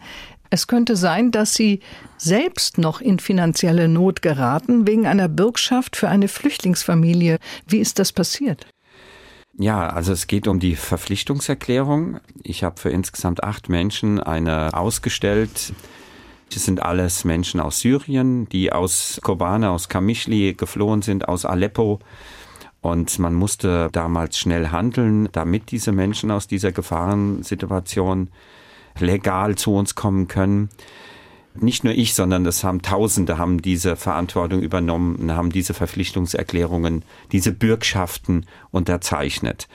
Es 0.50 0.68
könnte 0.68 0.94
sein, 0.94 1.32
dass 1.32 1.54
Sie 1.54 1.80
selbst 2.16 2.78
noch 2.78 3.00
in 3.00 3.18
finanzielle 3.18 3.88
Not 3.88 4.22
geraten 4.22 4.86
wegen 4.86 5.04
einer 5.04 5.28
Bürgschaft 5.28 5.96
für 5.96 6.08
eine 6.08 6.28
Flüchtlingsfamilie. 6.28 7.38
Wie 7.66 7.78
ist 7.78 7.98
das 7.98 8.12
passiert? 8.12 8.66
Ja, 9.58 9.88
also 9.88 10.12
es 10.12 10.26
geht 10.26 10.48
um 10.48 10.60
die 10.60 10.76
Verpflichtungserklärung. 10.76 12.20
Ich 12.42 12.64
habe 12.64 12.80
für 12.80 12.90
insgesamt 12.90 13.42
acht 13.44 13.68
Menschen 13.68 14.20
eine 14.20 14.72
ausgestellt. 14.74 15.72
Das 16.52 16.64
sind 16.64 16.82
alles 16.82 17.24
Menschen 17.24 17.60
aus 17.60 17.80
Syrien, 17.80 18.48
die 18.48 18.72
aus 18.72 19.20
Kobane, 19.22 19.70
aus 19.70 19.88
Kamischli 19.88 20.54
geflohen 20.54 21.02
sind, 21.02 21.28
aus 21.28 21.44
Aleppo. 21.44 22.00
Und 22.80 23.18
man 23.18 23.34
musste 23.34 23.88
damals 23.92 24.38
schnell 24.38 24.68
handeln, 24.68 25.28
damit 25.32 25.70
diese 25.70 25.92
Menschen 25.92 26.30
aus 26.30 26.46
dieser 26.46 26.72
Gefahrensituation 26.72 28.30
legal 28.98 29.56
zu 29.56 29.74
uns 29.74 29.94
kommen 29.94 30.28
können. 30.28 30.70
Nicht 31.54 31.84
nur 31.84 31.94
ich, 31.94 32.14
sondern 32.14 32.46
es 32.46 32.62
haben 32.62 32.82
Tausende 32.82 33.38
haben 33.38 33.60
diese 33.60 33.96
Verantwortung 33.96 34.60
übernommen, 34.60 35.32
haben 35.32 35.50
diese 35.50 35.74
Verpflichtungserklärungen, 35.74 37.04
diese 37.32 37.52
Bürgschaften 37.52 38.46
unterzeichnet. 38.70 39.68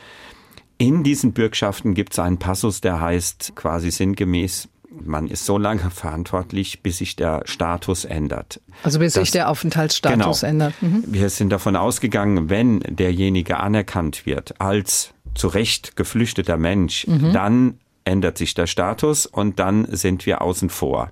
In 0.78 1.03
diesen 1.03 1.34
Bürgschaften 1.34 1.93
gibt 1.93 2.13
es 2.13 2.19
einen 2.19 2.38
Passus, 2.38 2.82
der 2.82 2.99
heißt 2.99 3.53
quasi 3.55 3.91
sinngemäß, 3.91 4.69
man 5.03 5.28
ist 5.28 5.45
so 5.45 5.57
lange 5.57 5.89
verantwortlich, 5.91 6.82
bis 6.82 6.99
sich 6.99 7.15
der 7.15 7.41
Status 7.45 8.05
ändert. 8.05 8.61
Also 8.84 8.99
bis 8.99 9.13
das, 9.13 9.23
sich 9.23 9.32
der 9.32 9.49
Aufenthaltsstatus 9.49 10.41
genau, 10.41 10.49
ändert. 10.49 10.73
Mhm. 10.82 11.03
Wir 11.07 11.30
sind 11.30 11.49
davon 11.49 11.76
ausgegangen, 11.76 12.49
wenn 12.49 12.80
derjenige 12.80 13.57
anerkannt 13.57 14.26
wird 14.26 14.59
als 14.61 15.13
zu 15.34 15.47
Recht 15.47 15.95
geflüchteter 15.95 16.57
Mensch, 16.57 17.07
mhm. 17.07 17.34
dann 17.34 17.80
ändert 18.05 18.38
sich 18.38 18.53
der 18.53 18.67
Status 18.67 19.26
und 19.26 19.59
dann 19.59 19.88
sind 19.89 20.26
wir 20.26 20.41
außen 20.41 20.69
vor. 20.69 21.11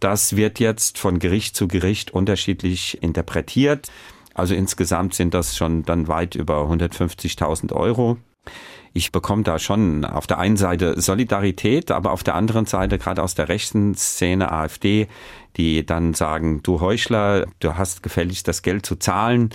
Das 0.00 0.36
wird 0.36 0.60
jetzt 0.60 0.98
von 0.98 1.18
Gericht 1.18 1.56
zu 1.56 1.68
Gericht 1.68 2.10
unterschiedlich 2.12 3.02
interpretiert. 3.02 3.90
Also 4.34 4.54
insgesamt 4.54 5.14
sind 5.14 5.34
das 5.34 5.56
schon 5.56 5.84
dann 5.84 6.06
weit 6.06 6.34
über 6.34 6.62
150.000 6.62 7.72
Euro 7.72 8.18
ich 8.92 9.12
bekomme 9.12 9.42
da 9.42 9.58
schon 9.58 10.04
auf 10.04 10.26
der 10.26 10.38
einen 10.38 10.56
Seite 10.56 11.00
Solidarität, 11.00 11.90
aber 11.90 12.12
auf 12.12 12.24
der 12.24 12.34
anderen 12.34 12.66
Seite 12.66 12.98
gerade 12.98 13.22
aus 13.22 13.34
der 13.34 13.48
rechten 13.48 13.94
Szene 13.94 14.50
AfD, 14.50 15.08
die 15.56 15.84
dann 15.84 16.14
sagen, 16.14 16.62
du 16.62 16.80
Heuchler, 16.80 17.46
du 17.60 17.76
hast 17.76 18.02
gefälligst 18.02 18.48
das 18.48 18.62
Geld 18.62 18.86
zu 18.86 18.96
zahlen. 18.96 19.50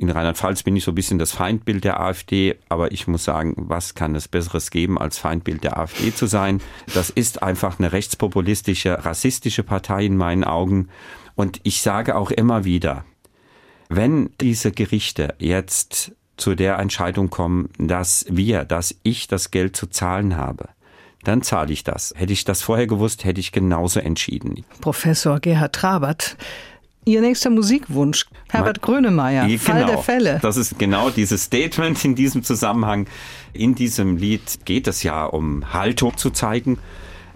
In 0.00 0.08
Rheinland-Pfalz 0.08 0.62
bin 0.62 0.74
ich 0.76 0.84
so 0.84 0.92
ein 0.92 0.94
bisschen 0.94 1.18
das 1.18 1.32
Feindbild 1.32 1.84
der 1.84 2.00
AfD, 2.00 2.56
aber 2.70 2.90
ich 2.90 3.06
muss 3.06 3.22
sagen, 3.22 3.52
was 3.58 3.94
kann 3.94 4.14
es 4.14 4.28
Besseres 4.28 4.70
geben, 4.70 4.96
als 4.96 5.18
Feindbild 5.18 5.62
der 5.62 5.78
AfD 5.78 6.14
zu 6.14 6.24
sein? 6.24 6.62
Das 6.94 7.10
ist 7.10 7.42
einfach 7.42 7.78
eine 7.78 7.92
rechtspopulistische, 7.92 9.04
rassistische 9.04 9.62
Partei 9.62 10.06
in 10.06 10.16
meinen 10.16 10.42
Augen. 10.42 10.88
Und 11.34 11.60
ich 11.64 11.82
sage 11.82 12.16
auch 12.16 12.30
immer 12.30 12.64
wieder, 12.64 13.04
wenn 13.90 14.30
diese 14.40 14.72
Gerichte 14.72 15.34
jetzt 15.38 16.12
zu 16.38 16.54
der 16.54 16.78
Entscheidung 16.78 17.28
kommen, 17.28 17.68
dass 17.76 18.24
wir, 18.30 18.64
dass 18.64 18.94
ich 19.02 19.28
das 19.28 19.50
Geld 19.50 19.76
zu 19.76 19.86
zahlen 19.86 20.34
habe, 20.34 20.70
dann 21.24 21.42
zahle 21.42 21.74
ich 21.74 21.84
das. 21.84 22.14
Hätte 22.16 22.32
ich 22.32 22.46
das 22.46 22.62
vorher 22.62 22.86
gewusst, 22.86 23.24
hätte 23.24 23.40
ich 23.40 23.52
genauso 23.52 24.00
entschieden. 24.00 24.64
Professor 24.80 25.40
Gerhard 25.40 25.74
Trabert, 25.74 26.38
Ihr 27.06 27.22
nächster 27.22 27.48
Musikwunsch, 27.48 28.26
Herbert 28.50 28.82
Grönemeyer, 28.82 29.46
genau, 29.46 29.58
Fall 29.58 29.86
der 29.86 29.98
Fälle. 29.98 30.38
Das 30.42 30.58
ist 30.58 30.78
genau 30.78 31.08
dieses 31.08 31.44
Statement 31.44 32.04
in 32.04 32.14
diesem 32.14 32.42
Zusammenhang. 32.42 33.06
In 33.54 33.74
diesem 33.74 34.18
Lied 34.18 34.66
geht 34.66 34.86
es 34.86 35.02
ja 35.02 35.24
um 35.24 35.72
Haltung 35.72 36.16
zu 36.18 36.30
zeigen. 36.30 36.78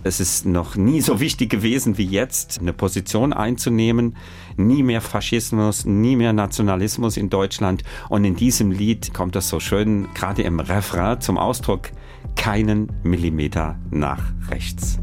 Es 0.06 0.20
ist 0.20 0.44
noch 0.44 0.76
nie 0.76 1.00
so 1.00 1.18
wichtig 1.18 1.48
gewesen 1.48 1.96
wie 1.96 2.04
jetzt, 2.04 2.60
eine 2.60 2.74
Position 2.74 3.32
einzunehmen. 3.32 4.16
Nie 4.58 4.82
mehr 4.82 5.00
Faschismus, 5.00 5.86
nie 5.86 6.14
mehr 6.14 6.34
Nationalismus 6.34 7.16
in 7.16 7.30
Deutschland. 7.30 7.84
Und 8.10 8.24
in 8.24 8.36
diesem 8.36 8.70
Lied 8.70 9.14
kommt 9.14 9.34
das 9.34 9.48
so 9.48 9.60
schön, 9.60 10.08
gerade 10.12 10.42
im 10.42 10.60
Refrain 10.60 11.22
zum 11.22 11.38
Ausdruck, 11.38 11.90
keinen 12.36 12.92
Millimeter 13.02 13.78
nach 13.90 14.22
rechts. 14.50 14.98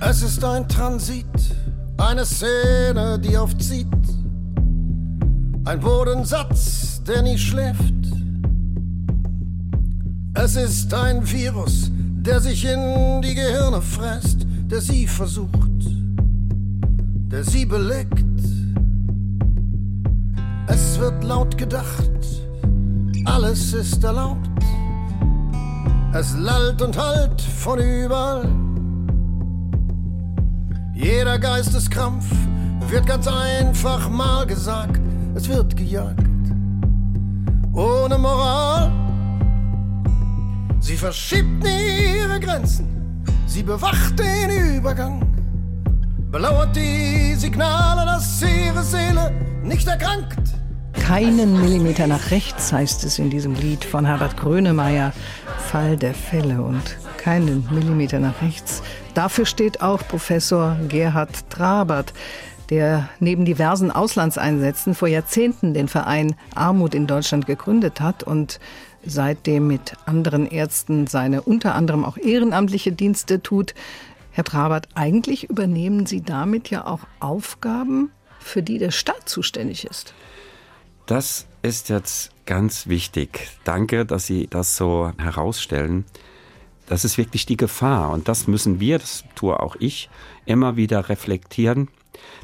Es 0.00 0.22
ist 0.22 0.44
ein 0.44 0.68
Transit, 0.68 1.26
eine 1.98 2.24
Szene, 2.24 3.18
die 3.18 3.36
oft 3.36 3.62
zieht. 3.62 3.86
Ein 5.64 5.80
Bodensatz, 5.80 7.02
der 7.04 7.22
nie 7.22 7.36
schläft. 7.36 7.94
Es 10.34 10.56
ist 10.56 10.94
ein 10.94 11.28
Virus, 11.30 11.90
der 11.92 12.40
sich 12.40 12.64
in 12.64 13.20
die 13.22 13.34
Gehirne 13.34 13.82
fräst, 13.82 14.46
der 14.70 14.80
sie 14.80 15.06
versucht, 15.06 15.84
der 17.30 17.44
sie 17.44 17.66
belegt. 17.66 18.24
Es 20.68 20.98
wird 20.98 21.24
laut 21.24 21.58
gedacht, 21.58 22.10
alles 23.24 23.74
ist 23.74 24.02
erlaubt. 24.04 24.48
Es 26.14 26.34
lallt 26.38 26.80
und 26.80 26.96
hallt 26.96 27.40
von 27.40 27.78
überall. 27.78 28.67
Jeder 31.00 31.38
Geisteskrampf 31.38 32.24
wird 32.88 33.06
ganz 33.06 33.28
einfach 33.28 34.10
mal 34.10 34.44
gesagt, 34.44 35.00
es 35.36 35.48
wird 35.48 35.76
gejagt. 35.76 36.26
Ohne 37.72 38.18
Moral. 38.18 38.90
Sie 40.80 40.96
verschiebt 40.96 41.64
ihre 41.64 42.40
Grenzen, 42.40 43.22
sie 43.46 43.62
bewacht 43.62 44.18
den 44.18 44.76
Übergang, 44.76 45.22
belauert 46.32 46.74
die 46.74 47.36
Signale, 47.36 48.04
dass 48.04 48.42
ihre 48.42 48.82
Seele 48.82 49.32
nicht 49.62 49.86
erkrankt. 49.86 50.50
Keinen 50.94 51.60
Millimeter 51.60 52.08
nach 52.08 52.32
rechts 52.32 52.72
heißt 52.72 53.04
es 53.04 53.20
in 53.20 53.30
diesem 53.30 53.54
Lied 53.54 53.84
von 53.84 54.04
Herbert 54.04 54.36
Grönemeyer, 54.36 55.12
Fall 55.70 55.96
der 55.96 56.14
Fälle. 56.14 56.60
Und 56.60 56.96
keinen 57.28 57.68
Millimeter 57.70 58.20
nach 58.20 58.40
rechts. 58.40 58.82
Dafür 59.12 59.44
steht 59.44 59.82
auch 59.82 60.00
Professor 60.08 60.78
Gerhard 60.88 61.50
Trabert, 61.50 62.14
der 62.70 63.10
neben 63.20 63.44
diversen 63.44 63.90
Auslandseinsätzen 63.90 64.94
vor 64.94 65.08
Jahrzehnten 65.08 65.74
den 65.74 65.88
Verein 65.88 66.36
Armut 66.54 66.94
in 66.94 67.06
Deutschland 67.06 67.44
gegründet 67.44 68.00
hat 68.00 68.22
und 68.22 68.60
seitdem 69.04 69.66
mit 69.66 69.92
anderen 70.06 70.50
Ärzten 70.50 71.06
seine 71.06 71.42
unter 71.42 71.74
anderem 71.74 72.02
auch 72.02 72.16
ehrenamtliche 72.16 72.92
Dienste 72.92 73.42
tut. 73.42 73.74
Herr 74.30 74.44
Trabert, 74.44 74.88
eigentlich 74.94 75.50
übernehmen 75.50 76.06
Sie 76.06 76.22
damit 76.22 76.70
ja 76.70 76.86
auch 76.86 77.00
Aufgaben, 77.20 78.10
für 78.40 78.62
die 78.62 78.78
der 78.78 78.90
Staat 78.90 79.28
zuständig 79.28 79.84
ist. 79.84 80.14
Das 81.04 81.46
ist 81.60 81.90
jetzt 81.90 82.30
ganz 82.46 82.86
wichtig. 82.86 83.50
Danke, 83.64 84.06
dass 84.06 84.24
Sie 84.24 84.46
das 84.46 84.78
so 84.78 85.12
herausstellen. 85.18 86.06
Das 86.88 87.04
ist 87.04 87.18
wirklich 87.18 87.46
die 87.46 87.56
Gefahr 87.56 88.10
und 88.10 88.28
das 88.28 88.46
müssen 88.46 88.80
wir, 88.80 88.98
das 88.98 89.24
tue 89.34 89.60
auch 89.60 89.76
ich, 89.78 90.08
immer 90.46 90.76
wieder 90.76 91.08
reflektieren. 91.08 91.88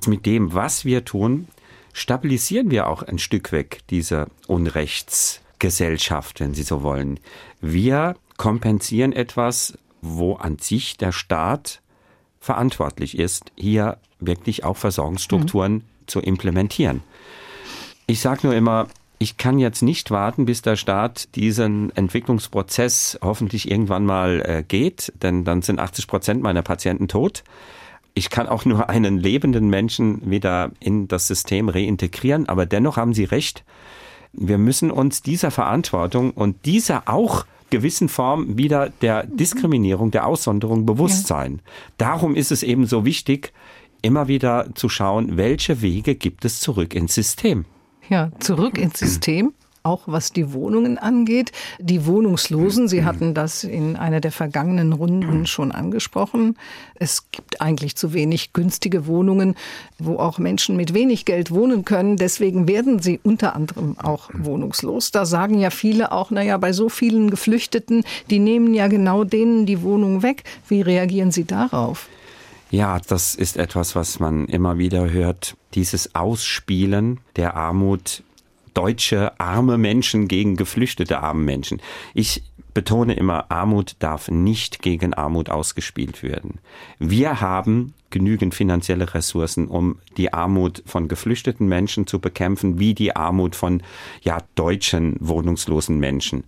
Mit 0.06 0.26
dem, 0.26 0.52
was 0.54 0.84
wir 0.84 1.04
tun, 1.04 1.48
stabilisieren 1.92 2.70
wir 2.70 2.86
auch 2.88 3.02
ein 3.02 3.18
Stück 3.18 3.52
weg 3.52 3.80
diese 3.90 4.26
Unrechts 4.46 5.40
Gesellschaft, 5.58 6.40
wenn 6.40 6.52
Sie 6.52 6.62
so 6.62 6.82
wollen. 6.82 7.20
Wir 7.60 8.16
kompensieren 8.36 9.12
etwas, 9.12 9.78
wo 10.02 10.34
an 10.34 10.58
sich 10.58 10.98
der 10.98 11.12
Staat 11.12 11.80
verantwortlich 12.38 13.18
ist, 13.18 13.50
hier 13.56 13.98
wirklich 14.20 14.64
auch 14.64 14.76
Versorgungsstrukturen 14.76 15.72
mhm. 15.72 15.82
zu 16.06 16.20
implementieren. 16.20 17.02
Ich 18.06 18.20
sage 18.20 18.40
nur 18.46 18.54
immer, 18.54 18.88
ich 19.24 19.38
kann 19.38 19.58
jetzt 19.58 19.80
nicht 19.80 20.10
warten, 20.10 20.44
bis 20.44 20.60
der 20.60 20.76
Staat 20.76 21.34
diesen 21.34 21.96
Entwicklungsprozess 21.96 23.18
hoffentlich 23.22 23.70
irgendwann 23.70 24.04
mal 24.04 24.42
äh, 24.44 24.62
geht, 24.62 25.14
denn 25.22 25.44
dann 25.44 25.62
sind 25.62 25.78
80 25.78 26.06
Prozent 26.06 26.42
meiner 26.42 26.60
Patienten 26.60 27.08
tot. 27.08 27.42
Ich 28.12 28.28
kann 28.28 28.46
auch 28.46 28.66
nur 28.66 28.90
einen 28.90 29.16
lebenden 29.16 29.70
Menschen 29.70 30.30
wieder 30.30 30.72
in 30.78 31.08
das 31.08 31.26
System 31.26 31.70
reintegrieren, 31.70 32.50
aber 32.50 32.66
dennoch 32.66 32.98
haben 32.98 33.14
Sie 33.14 33.24
recht, 33.24 33.64
wir 34.34 34.58
müssen 34.58 34.90
uns 34.90 35.22
dieser 35.22 35.50
Verantwortung 35.50 36.32
und 36.32 36.66
dieser 36.66 37.08
auch 37.08 37.46
gewissen 37.70 38.10
Form 38.10 38.58
wieder 38.58 38.90
der 39.00 39.24
Diskriminierung, 39.24 40.10
der 40.10 40.26
Aussonderung 40.26 40.84
bewusst 40.84 41.28
sein. 41.28 41.62
Darum 41.96 42.36
ist 42.36 42.52
es 42.52 42.62
eben 42.62 42.84
so 42.84 43.06
wichtig, 43.06 43.54
immer 44.02 44.28
wieder 44.28 44.66
zu 44.74 44.90
schauen, 44.90 45.38
welche 45.38 45.80
Wege 45.80 46.14
gibt 46.14 46.44
es 46.44 46.60
zurück 46.60 46.94
ins 46.94 47.14
System. 47.14 47.64
Ja, 48.08 48.30
zurück 48.40 48.78
ins 48.78 48.98
System 48.98 49.54
auch 49.84 50.04
was 50.06 50.32
die 50.32 50.54
Wohnungen 50.54 50.96
angeht. 50.96 51.52
Die 51.78 52.06
Wohnungslosen, 52.06 52.88
Sie 52.88 53.04
hatten 53.04 53.34
das 53.34 53.64
in 53.64 53.96
einer 53.96 54.20
der 54.20 54.32
vergangenen 54.32 54.94
Runden 54.94 55.46
schon 55.46 55.72
angesprochen. 55.72 56.56
Es 56.94 57.30
gibt 57.30 57.60
eigentlich 57.60 57.94
zu 57.94 58.14
wenig 58.14 58.54
günstige 58.54 59.06
Wohnungen, 59.06 59.54
wo 59.98 60.16
auch 60.16 60.38
Menschen 60.38 60.76
mit 60.76 60.94
wenig 60.94 61.26
Geld 61.26 61.50
wohnen 61.50 61.84
können. 61.84 62.16
Deswegen 62.16 62.66
werden 62.66 63.00
sie 63.00 63.20
unter 63.22 63.54
anderem 63.54 63.98
auch 63.98 64.30
wohnungslos. 64.32 65.10
Da 65.10 65.26
sagen 65.26 65.60
ja 65.60 65.68
viele 65.68 66.12
auch, 66.12 66.30
naja, 66.30 66.56
bei 66.56 66.72
so 66.72 66.88
vielen 66.88 67.28
Geflüchteten, 67.28 68.04
die 68.30 68.38
nehmen 68.38 68.72
ja 68.72 68.88
genau 68.88 69.24
denen 69.24 69.66
die 69.66 69.82
Wohnung 69.82 70.22
weg. 70.22 70.44
Wie 70.66 70.80
reagieren 70.80 71.30
Sie 71.30 71.44
darauf? 71.44 72.08
Ja, 72.74 72.98
das 72.98 73.36
ist 73.36 73.56
etwas, 73.56 73.94
was 73.94 74.18
man 74.18 74.46
immer 74.46 74.78
wieder 74.78 75.08
hört. 75.08 75.56
Dieses 75.74 76.16
Ausspielen 76.16 77.20
der 77.36 77.54
Armut 77.54 78.24
deutsche 78.74 79.38
arme 79.38 79.78
Menschen 79.78 80.26
gegen 80.26 80.56
geflüchtete 80.56 81.20
arme 81.20 81.44
Menschen. 81.44 81.80
Ich 82.14 82.42
betone 82.74 83.14
immer, 83.14 83.48
Armut 83.52 83.94
darf 84.00 84.28
nicht 84.28 84.82
gegen 84.82 85.14
Armut 85.14 85.50
ausgespielt 85.50 86.24
werden. 86.24 86.58
Wir 86.98 87.40
haben 87.40 87.94
genügend 88.10 88.56
finanzielle 88.56 89.14
Ressourcen, 89.14 89.68
um 89.68 90.00
die 90.16 90.32
Armut 90.32 90.82
von 90.84 91.06
geflüchteten 91.06 91.68
Menschen 91.68 92.08
zu 92.08 92.18
bekämpfen, 92.18 92.80
wie 92.80 92.94
die 92.94 93.14
Armut 93.14 93.54
von 93.54 93.84
ja 94.22 94.38
deutschen 94.56 95.16
wohnungslosen 95.20 96.00
Menschen. 96.00 96.42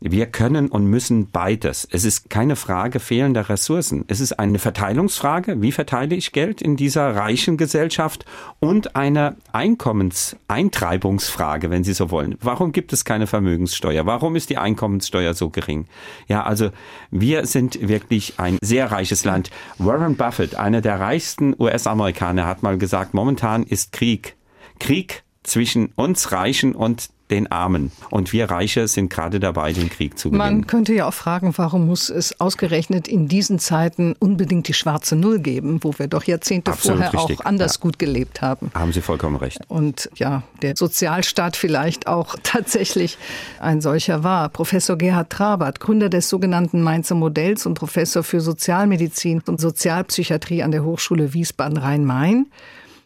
Wir 0.00 0.26
können 0.26 0.68
und 0.68 0.84
müssen 0.86 1.30
beides. 1.30 1.88
Es 1.90 2.04
ist 2.04 2.28
keine 2.28 2.54
Frage 2.54 3.00
fehlender 3.00 3.48
Ressourcen. 3.48 4.04
Es 4.08 4.20
ist 4.20 4.38
eine 4.38 4.58
Verteilungsfrage. 4.58 5.62
Wie 5.62 5.72
verteile 5.72 6.14
ich 6.14 6.32
Geld 6.32 6.60
in 6.60 6.76
dieser 6.76 7.16
reichen 7.16 7.56
Gesellschaft? 7.56 8.26
Und 8.60 8.94
eine 8.94 9.36
Einkommenseintreibungsfrage, 9.52 11.70
wenn 11.70 11.82
Sie 11.82 11.94
so 11.94 12.10
wollen. 12.10 12.36
Warum 12.42 12.72
gibt 12.72 12.92
es 12.92 13.06
keine 13.06 13.26
Vermögenssteuer? 13.26 14.04
Warum 14.04 14.36
ist 14.36 14.50
die 14.50 14.58
Einkommenssteuer 14.58 15.32
so 15.32 15.48
gering? 15.48 15.86
Ja, 16.28 16.42
also 16.42 16.68
wir 17.10 17.46
sind 17.46 17.88
wirklich 17.88 18.38
ein 18.38 18.58
sehr 18.60 18.92
reiches 18.92 19.24
Land. 19.24 19.48
Warren 19.78 20.16
Buffett, 20.16 20.56
einer 20.56 20.82
der 20.82 21.00
reichsten 21.00 21.54
US-Amerikaner, 21.58 22.46
hat 22.46 22.62
mal 22.62 22.76
gesagt, 22.76 23.14
momentan 23.14 23.62
ist 23.62 23.92
Krieg. 23.92 24.36
Krieg 24.78 25.22
zwischen 25.42 25.86
uns 25.96 26.32
Reichen 26.32 26.74
und 26.74 27.08
den 27.30 27.50
Armen. 27.50 27.90
Und 28.10 28.32
wir 28.32 28.50
Reiche 28.50 28.86
sind 28.88 29.10
gerade 29.10 29.40
dabei, 29.40 29.72
den 29.72 29.90
Krieg 29.90 30.18
zu 30.18 30.30
gewinnen. 30.30 30.56
Man 30.58 30.66
könnte 30.66 30.94
ja 30.94 31.08
auch 31.08 31.14
fragen, 31.14 31.52
warum 31.56 31.86
muss 31.86 32.08
es 32.08 32.40
ausgerechnet 32.40 33.08
in 33.08 33.28
diesen 33.28 33.58
Zeiten 33.58 34.14
unbedingt 34.18 34.68
die 34.68 34.74
schwarze 34.74 35.16
Null 35.16 35.40
geben, 35.40 35.80
wo 35.82 35.98
wir 35.98 36.06
doch 36.06 36.24
Jahrzehnte 36.24 36.70
Absolut 36.70 36.98
vorher 36.98 37.12
richtig. 37.14 37.40
auch 37.40 37.44
anders 37.44 37.74
ja. 37.74 37.80
gut 37.80 37.98
gelebt 37.98 38.42
haben. 38.42 38.70
Haben 38.74 38.92
Sie 38.92 39.00
vollkommen 39.00 39.36
recht. 39.36 39.60
Und 39.68 40.08
ja, 40.14 40.42
der 40.62 40.76
Sozialstaat 40.76 41.56
vielleicht 41.56 42.06
auch 42.06 42.36
tatsächlich 42.42 43.18
ein 43.58 43.80
solcher 43.80 44.22
war. 44.22 44.48
Professor 44.48 44.96
Gerhard 44.96 45.30
Trabert, 45.30 45.80
Gründer 45.80 46.08
des 46.08 46.28
sogenannten 46.28 46.82
Mainzer 46.82 47.14
Modells 47.14 47.66
und 47.66 47.74
Professor 47.74 48.22
für 48.22 48.40
Sozialmedizin 48.40 49.42
und 49.46 49.60
Sozialpsychiatrie 49.60 50.62
an 50.62 50.70
der 50.70 50.84
Hochschule 50.84 51.34
Wiesbaden-Rhein-Main. 51.34 52.46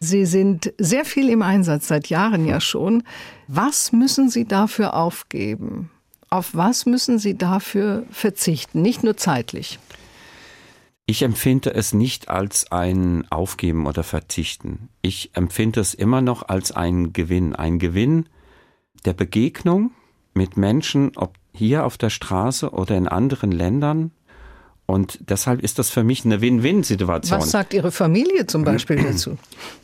Sie 0.03 0.25
sind 0.25 0.73
sehr 0.79 1.05
viel 1.05 1.29
im 1.29 1.43
Einsatz, 1.43 1.87
seit 1.87 2.07
Jahren 2.09 2.47
ja 2.47 2.59
schon. 2.59 3.03
Was 3.47 3.91
müssen 3.91 4.29
Sie 4.29 4.45
dafür 4.45 4.95
aufgeben? 4.95 5.91
Auf 6.31 6.55
was 6.55 6.87
müssen 6.87 7.19
Sie 7.19 7.37
dafür 7.37 8.03
verzichten? 8.09 8.81
Nicht 8.81 9.03
nur 9.03 9.15
zeitlich. 9.15 9.77
Ich 11.05 11.21
empfinde 11.21 11.75
es 11.75 11.93
nicht 11.93 12.29
als 12.29 12.71
ein 12.71 13.29
Aufgeben 13.29 13.85
oder 13.85 14.03
Verzichten. 14.03 14.89
Ich 15.03 15.31
empfinde 15.35 15.79
es 15.79 15.93
immer 15.93 16.21
noch 16.21 16.49
als 16.49 16.71
ein 16.71 17.13
Gewinn. 17.13 17.55
Ein 17.55 17.77
Gewinn 17.77 18.25
der 19.05 19.13
Begegnung 19.13 19.91
mit 20.33 20.57
Menschen, 20.57 21.11
ob 21.15 21.35
hier 21.53 21.85
auf 21.85 21.99
der 21.99 22.09
Straße 22.09 22.71
oder 22.71 22.97
in 22.97 23.07
anderen 23.07 23.51
Ländern, 23.51 24.11
und 24.91 25.19
deshalb 25.29 25.61
ist 25.63 25.79
das 25.79 25.89
für 25.89 26.03
mich 26.03 26.25
eine 26.25 26.41
Win-Win-Situation. 26.41 27.39
Was 27.39 27.51
sagt 27.51 27.73
Ihre 27.73 27.91
Familie 27.91 28.45
zum 28.45 28.65
Beispiel 28.65 28.97
dazu? 29.03 29.37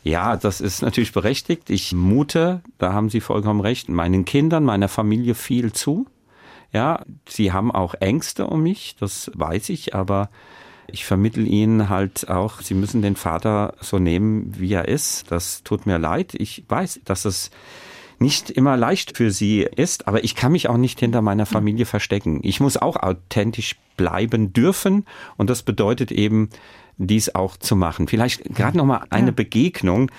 Ja, 0.04 0.36
das 0.36 0.60
ist 0.60 0.82
natürlich 0.82 1.12
berechtigt. 1.12 1.70
Ich 1.70 1.94
mute, 1.94 2.60
da 2.76 2.92
haben 2.92 3.08
Sie 3.08 3.22
vollkommen 3.22 3.60
recht, 3.60 3.88
meinen 3.88 4.26
Kindern, 4.26 4.64
meiner 4.64 4.88
Familie 4.88 5.34
viel 5.34 5.72
zu. 5.72 6.06
Ja, 6.74 7.06
sie 7.26 7.52
haben 7.52 7.72
auch 7.72 7.94
Ängste 7.94 8.46
um 8.46 8.62
mich, 8.62 8.96
das 9.00 9.30
weiß 9.32 9.70
ich, 9.70 9.94
aber 9.94 10.28
ich 10.86 11.06
vermittel 11.06 11.46
ihnen 11.46 11.88
halt 11.88 12.28
auch, 12.28 12.60
sie 12.60 12.74
müssen 12.74 13.00
den 13.00 13.16
Vater 13.16 13.72
so 13.80 13.98
nehmen, 13.98 14.52
wie 14.58 14.74
er 14.74 14.88
ist. 14.88 15.30
Das 15.30 15.62
tut 15.62 15.86
mir 15.86 15.98
leid. 15.98 16.34
Ich 16.34 16.64
weiß, 16.68 17.00
dass 17.06 17.24
es 17.24 17.50
nicht 18.20 18.50
immer 18.50 18.76
leicht 18.76 19.16
für 19.16 19.30
sie 19.30 19.60
ist, 19.62 20.08
aber 20.08 20.24
ich 20.24 20.34
kann 20.34 20.52
mich 20.52 20.68
auch 20.68 20.76
nicht 20.76 20.98
hinter 21.00 21.22
meiner 21.22 21.46
Familie 21.46 21.86
verstecken. 21.86 22.40
Ich 22.42 22.60
muss 22.60 22.76
auch 22.76 22.96
authentisch 22.96 23.76
bleiben 23.96 24.52
dürfen 24.52 25.06
und 25.36 25.50
das 25.50 25.62
bedeutet 25.62 26.12
eben, 26.12 26.50
dies 26.98 27.34
auch 27.34 27.56
zu 27.56 27.76
machen. 27.76 28.08
Vielleicht 28.08 28.44
gerade 28.54 28.76
noch 28.76 28.84
mal 28.84 29.04
eine 29.10 29.28
ja. 29.28 29.32
Begegnung. 29.32 30.10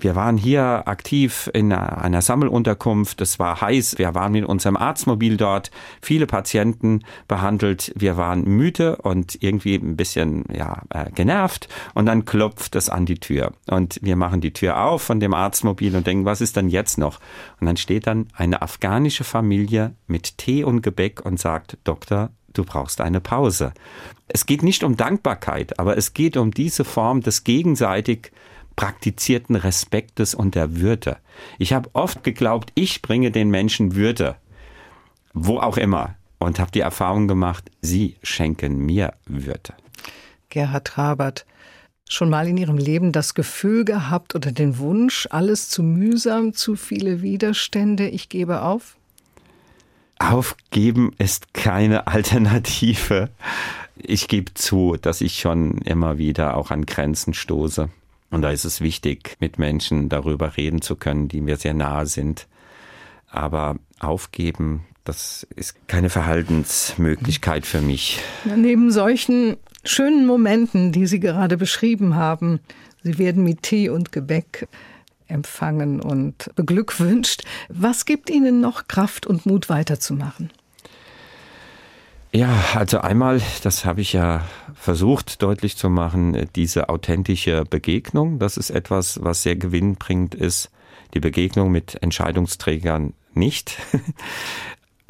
Wir 0.00 0.14
waren 0.14 0.36
hier 0.36 0.86
aktiv 0.86 1.50
in 1.52 1.72
einer 1.72 2.22
Sammelunterkunft. 2.22 3.20
Es 3.20 3.38
war 3.38 3.60
heiß. 3.60 3.98
Wir 3.98 4.14
waren 4.14 4.32
mit 4.32 4.44
unserem 4.44 4.76
Arztmobil 4.76 5.36
dort. 5.36 5.72
Viele 6.00 6.26
Patienten 6.26 7.00
behandelt. 7.26 7.92
Wir 7.96 8.16
waren 8.16 8.44
müde 8.44 8.96
und 8.96 9.42
irgendwie 9.42 9.74
ein 9.74 9.96
bisschen 9.96 10.44
ja, 10.52 10.82
äh, 10.90 11.10
genervt. 11.10 11.68
Und 11.94 12.06
dann 12.06 12.24
klopft 12.24 12.76
es 12.76 12.88
an 12.88 13.06
die 13.06 13.18
Tür. 13.18 13.52
Und 13.68 13.98
wir 14.00 14.14
machen 14.14 14.40
die 14.40 14.52
Tür 14.52 14.84
auf 14.84 15.02
von 15.02 15.18
dem 15.18 15.34
Arztmobil 15.34 15.96
und 15.96 16.06
denken, 16.06 16.24
was 16.24 16.40
ist 16.40 16.56
denn 16.56 16.68
jetzt 16.68 16.98
noch? 16.98 17.18
Und 17.60 17.66
dann 17.66 17.76
steht 17.76 18.06
dann 18.06 18.28
eine 18.34 18.62
afghanische 18.62 19.24
Familie 19.24 19.94
mit 20.06 20.38
Tee 20.38 20.62
und 20.62 20.82
Gebäck 20.82 21.24
und 21.24 21.40
sagt, 21.40 21.76
Doktor, 21.82 22.30
du 22.52 22.64
brauchst 22.64 23.00
eine 23.00 23.20
Pause. 23.20 23.72
Es 24.28 24.46
geht 24.46 24.62
nicht 24.62 24.84
um 24.84 24.96
Dankbarkeit, 24.96 25.78
aber 25.80 25.96
es 25.96 26.14
geht 26.14 26.36
um 26.36 26.52
diese 26.52 26.84
Form 26.84 27.20
des 27.20 27.42
gegenseitig 27.42 28.30
praktizierten 28.78 29.56
Respektes 29.56 30.36
und 30.36 30.54
der 30.54 30.76
Würde. 30.76 31.16
Ich 31.58 31.72
habe 31.72 31.90
oft 31.94 32.22
geglaubt, 32.22 32.70
ich 32.76 33.02
bringe 33.02 33.32
den 33.32 33.50
Menschen 33.50 33.96
Würde, 33.96 34.36
wo 35.34 35.58
auch 35.58 35.76
immer, 35.76 36.14
und 36.38 36.60
habe 36.60 36.70
die 36.70 36.78
Erfahrung 36.78 37.26
gemacht, 37.26 37.72
sie 37.82 38.14
schenken 38.22 38.78
mir 38.78 39.14
Würde. 39.26 39.74
Gerhard 40.48 40.96
Rabert, 40.96 41.44
schon 42.08 42.30
mal 42.30 42.46
in 42.46 42.56
Ihrem 42.56 42.78
Leben 42.78 43.10
das 43.10 43.34
Gefühl 43.34 43.84
gehabt 43.84 44.36
oder 44.36 44.52
den 44.52 44.78
Wunsch, 44.78 45.26
alles 45.28 45.68
zu 45.68 45.82
mühsam, 45.82 46.54
zu 46.54 46.76
viele 46.76 47.20
Widerstände, 47.20 48.06
ich 48.08 48.28
gebe 48.28 48.62
auf? 48.62 48.96
Aufgeben 50.20 51.12
ist 51.18 51.52
keine 51.52 52.06
Alternative. 52.06 53.28
Ich 53.96 54.28
gebe 54.28 54.54
zu, 54.54 54.96
dass 55.02 55.20
ich 55.20 55.40
schon 55.40 55.78
immer 55.78 56.16
wieder 56.16 56.56
auch 56.56 56.70
an 56.70 56.86
Grenzen 56.86 57.34
stoße. 57.34 57.88
Und 58.30 58.42
da 58.42 58.50
ist 58.50 58.64
es 58.64 58.80
wichtig, 58.80 59.36
mit 59.40 59.58
Menschen 59.58 60.08
darüber 60.08 60.56
reden 60.56 60.82
zu 60.82 60.96
können, 60.96 61.28
die 61.28 61.40
mir 61.40 61.56
sehr 61.56 61.74
nahe 61.74 62.06
sind. 62.06 62.46
Aber 63.30 63.76
aufgeben, 63.98 64.84
das 65.04 65.46
ist 65.56 65.88
keine 65.88 66.10
Verhaltensmöglichkeit 66.10 67.64
für 67.64 67.80
mich. 67.80 68.20
Neben 68.56 68.90
solchen 68.90 69.56
schönen 69.84 70.26
Momenten, 70.26 70.92
die 70.92 71.06
Sie 71.06 71.20
gerade 71.20 71.56
beschrieben 71.56 72.14
haben, 72.14 72.60
Sie 73.02 73.18
werden 73.18 73.44
mit 73.44 73.62
Tee 73.62 73.88
und 73.88 74.12
Gebäck 74.12 74.68
empfangen 75.28 76.00
und 76.00 76.50
beglückwünscht. 76.56 77.44
Was 77.68 78.04
gibt 78.04 78.28
Ihnen 78.28 78.60
noch 78.60 78.88
Kraft 78.88 79.26
und 79.26 79.46
Mut 79.46 79.68
weiterzumachen? 79.68 80.50
Ja, 82.32 82.62
also 82.74 82.98
einmal, 82.98 83.40
das 83.62 83.84
habe 83.86 84.02
ich 84.02 84.12
ja 84.12 84.44
versucht 84.74 85.42
deutlich 85.42 85.76
zu 85.76 85.88
machen, 85.88 86.48
diese 86.54 86.90
authentische 86.90 87.64
Begegnung, 87.64 88.38
das 88.38 88.58
ist 88.58 88.70
etwas, 88.70 89.18
was 89.22 89.42
sehr 89.42 89.56
gewinnbringend 89.56 90.34
ist. 90.34 90.70
Die 91.14 91.20
Begegnung 91.20 91.70
mit 91.72 92.02
Entscheidungsträgern 92.02 93.14
nicht. 93.32 93.78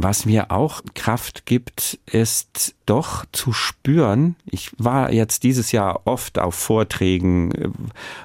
Was 0.00 0.26
mir 0.26 0.52
auch 0.52 0.82
Kraft 0.94 1.44
gibt, 1.44 1.98
ist 2.06 2.76
doch 2.86 3.24
zu 3.32 3.52
spüren. 3.52 4.36
Ich 4.46 4.70
war 4.78 5.12
jetzt 5.12 5.42
dieses 5.42 5.72
Jahr 5.72 6.02
oft 6.04 6.38
auf 6.38 6.54
Vorträgen 6.54 7.50
äh, 7.50 7.68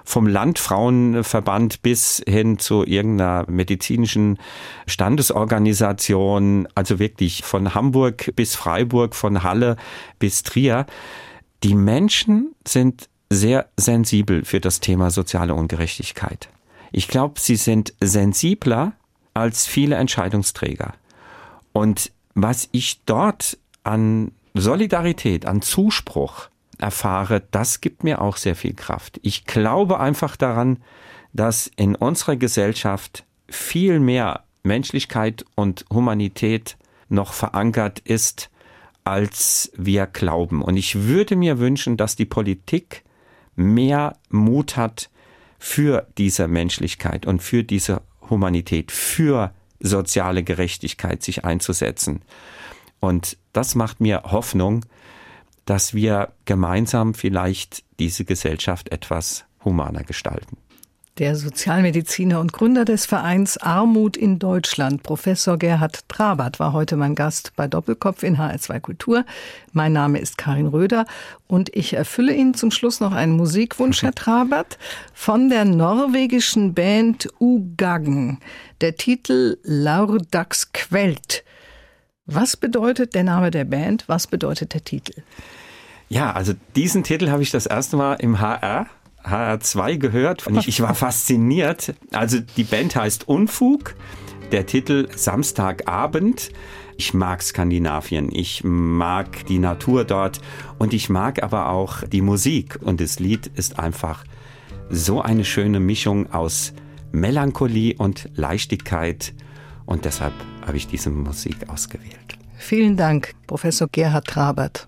vom 0.03 0.27
Landfrauenverband 0.27 1.81
bis 1.81 2.21
hin 2.27 2.59
zu 2.59 2.85
irgendeiner 2.85 3.49
medizinischen 3.49 4.37
Standesorganisation, 4.85 6.67
also 6.75 6.99
wirklich 6.99 7.43
von 7.43 7.73
Hamburg 7.73 8.31
bis 8.35 8.53
Freiburg, 8.53 9.15
von 9.15 9.41
Halle 9.41 9.77
bis 10.19 10.43
Trier. 10.43 10.85
Die 11.63 11.73
Menschen 11.73 12.53
sind 12.67 13.09
sehr 13.31 13.67
sensibel 13.77 14.45
für 14.45 14.59
das 14.59 14.79
Thema 14.79 15.09
soziale 15.09 15.55
Ungerechtigkeit. 15.55 16.49
Ich 16.91 17.07
glaube, 17.07 17.39
sie 17.39 17.55
sind 17.55 17.95
sensibler 17.99 18.93
als 19.33 19.65
viele 19.65 19.95
Entscheidungsträger. 19.95 20.93
Und 21.73 22.11
was 22.35 22.69
ich 22.71 23.03
dort 23.05 23.57
an 23.83 24.31
Solidarität, 24.53 25.45
an 25.45 25.61
Zuspruch 25.61 26.49
erfahre, 26.77 27.43
das 27.51 27.81
gibt 27.81 28.03
mir 28.03 28.21
auch 28.21 28.37
sehr 28.37 28.55
viel 28.55 28.73
Kraft. 28.73 29.19
Ich 29.23 29.45
glaube 29.45 29.99
einfach 29.99 30.35
daran, 30.35 30.77
dass 31.33 31.69
in 31.75 31.95
unserer 31.95 32.35
Gesellschaft 32.35 33.25
viel 33.49 33.99
mehr 33.99 34.43
Menschlichkeit 34.63 35.45
und 35.55 35.85
Humanität 35.91 36.77
noch 37.09 37.33
verankert 37.33 37.99
ist, 37.99 38.49
als 39.03 39.71
wir 39.75 40.05
glauben. 40.05 40.61
Und 40.61 40.77
ich 40.77 41.03
würde 41.03 41.35
mir 41.35 41.59
wünschen, 41.59 41.97
dass 41.97 42.15
die 42.15 42.25
Politik 42.25 43.03
mehr 43.55 44.15
Mut 44.29 44.77
hat 44.77 45.09
für 45.59 46.07
diese 46.17 46.47
Menschlichkeit 46.47 47.25
und 47.25 47.41
für 47.41 47.63
diese 47.63 48.01
Humanität, 48.29 48.91
für 48.91 49.53
soziale 49.83 50.43
Gerechtigkeit 50.43 51.21
sich 51.21 51.45
einzusetzen. 51.45 52.21
Und 52.99 53.37
das 53.51 53.75
macht 53.75 53.99
mir 53.99 54.23
Hoffnung, 54.23 54.85
dass 55.65 55.93
wir 55.93 56.33
gemeinsam 56.45 57.13
vielleicht 57.13 57.83
diese 57.99 58.25
Gesellschaft 58.25 58.91
etwas 58.91 59.45
humaner 59.63 60.03
gestalten. 60.03 60.57
Der 61.19 61.35
Sozialmediziner 61.35 62.39
und 62.39 62.53
Gründer 62.53 62.85
des 62.85 63.05
Vereins 63.05 63.57
Armut 63.57 64.17
in 64.17 64.39
Deutschland, 64.39 65.03
Professor 65.03 65.59
Gerhard 65.59 66.09
Trabert, 66.09 66.59
war 66.59 66.73
heute 66.73 66.95
mein 66.95 67.13
Gast 67.13 67.51
bei 67.55 67.67
Doppelkopf 67.67 68.23
in 68.23 68.39
HR2 68.39 68.79
Kultur. 68.79 69.23
Mein 69.73 69.93
Name 69.93 70.17
ist 70.17 70.39
Karin 70.39 70.65
Röder 70.65 71.05
und 71.45 71.69
ich 71.75 71.93
erfülle 71.93 72.33
Ihnen 72.33 72.55
zum 72.55 72.71
Schluss 72.71 72.99
noch 72.99 73.11
einen 73.11 73.33
Musikwunsch, 73.33 74.01
Herr 74.01 74.15
Trabert, 74.15 74.79
von 75.13 75.49
der 75.49 75.65
norwegischen 75.65 76.73
Band 76.73 77.27
Ugaggen. 77.39 78.39
Der 78.81 78.95
Titel 78.95 79.59
Laurdags 79.61 80.73
Quelt. 80.73 81.43
Was 82.25 82.57
bedeutet 82.57 83.13
der 83.13 83.23
Name 83.23 83.51
der 83.51 83.65
Band? 83.65 84.05
Was 84.07 84.25
bedeutet 84.25 84.73
der 84.73 84.83
Titel? 84.83 85.21
Ja, 86.09 86.31
also 86.33 86.53
diesen 86.75 87.03
Titel 87.03 87.29
habe 87.29 87.43
ich 87.43 87.51
das 87.51 87.67
erste 87.67 87.97
Mal 87.97 88.15
im 88.15 88.39
HR 88.39 88.87
HR2 89.23 89.97
gehört 89.97 90.47
und 90.47 90.57
ich, 90.57 90.67
ich 90.67 90.81
war 90.81 90.95
fasziniert. 90.95 91.93
Also 92.11 92.39
die 92.39 92.63
Band 92.63 92.95
heißt 92.95 93.27
Unfug, 93.27 93.95
der 94.51 94.65
Titel 94.65 95.07
Samstagabend. 95.15 96.51
Ich 96.97 97.13
mag 97.13 97.41
Skandinavien, 97.41 98.29
ich 98.31 98.63
mag 98.63 99.45
die 99.47 99.57
Natur 99.59 100.03
dort 100.03 100.41
und 100.77 100.93
ich 100.93 101.09
mag 101.09 101.41
aber 101.41 101.69
auch 101.69 102.03
die 102.03 102.21
Musik. 102.21 102.79
Und 102.81 103.01
das 103.01 103.19
Lied 103.19 103.47
ist 103.47 103.79
einfach 103.79 104.23
so 104.89 105.21
eine 105.21 105.43
schöne 105.43 105.79
Mischung 105.79 106.31
aus 106.31 106.73
Melancholie 107.11 107.95
und 107.97 108.29
Leichtigkeit. 108.35 109.33
Und 109.85 110.05
deshalb 110.05 110.33
habe 110.65 110.77
ich 110.77 110.87
diese 110.87 111.09
Musik 111.09 111.69
ausgewählt. 111.69 112.37
Vielen 112.57 112.95
Dank, 112.95 113.33
Professor 113.47 113.87
Gerhard 113.91 114.27
Trabert. 114.27 114.87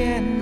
end. 0.00 0.41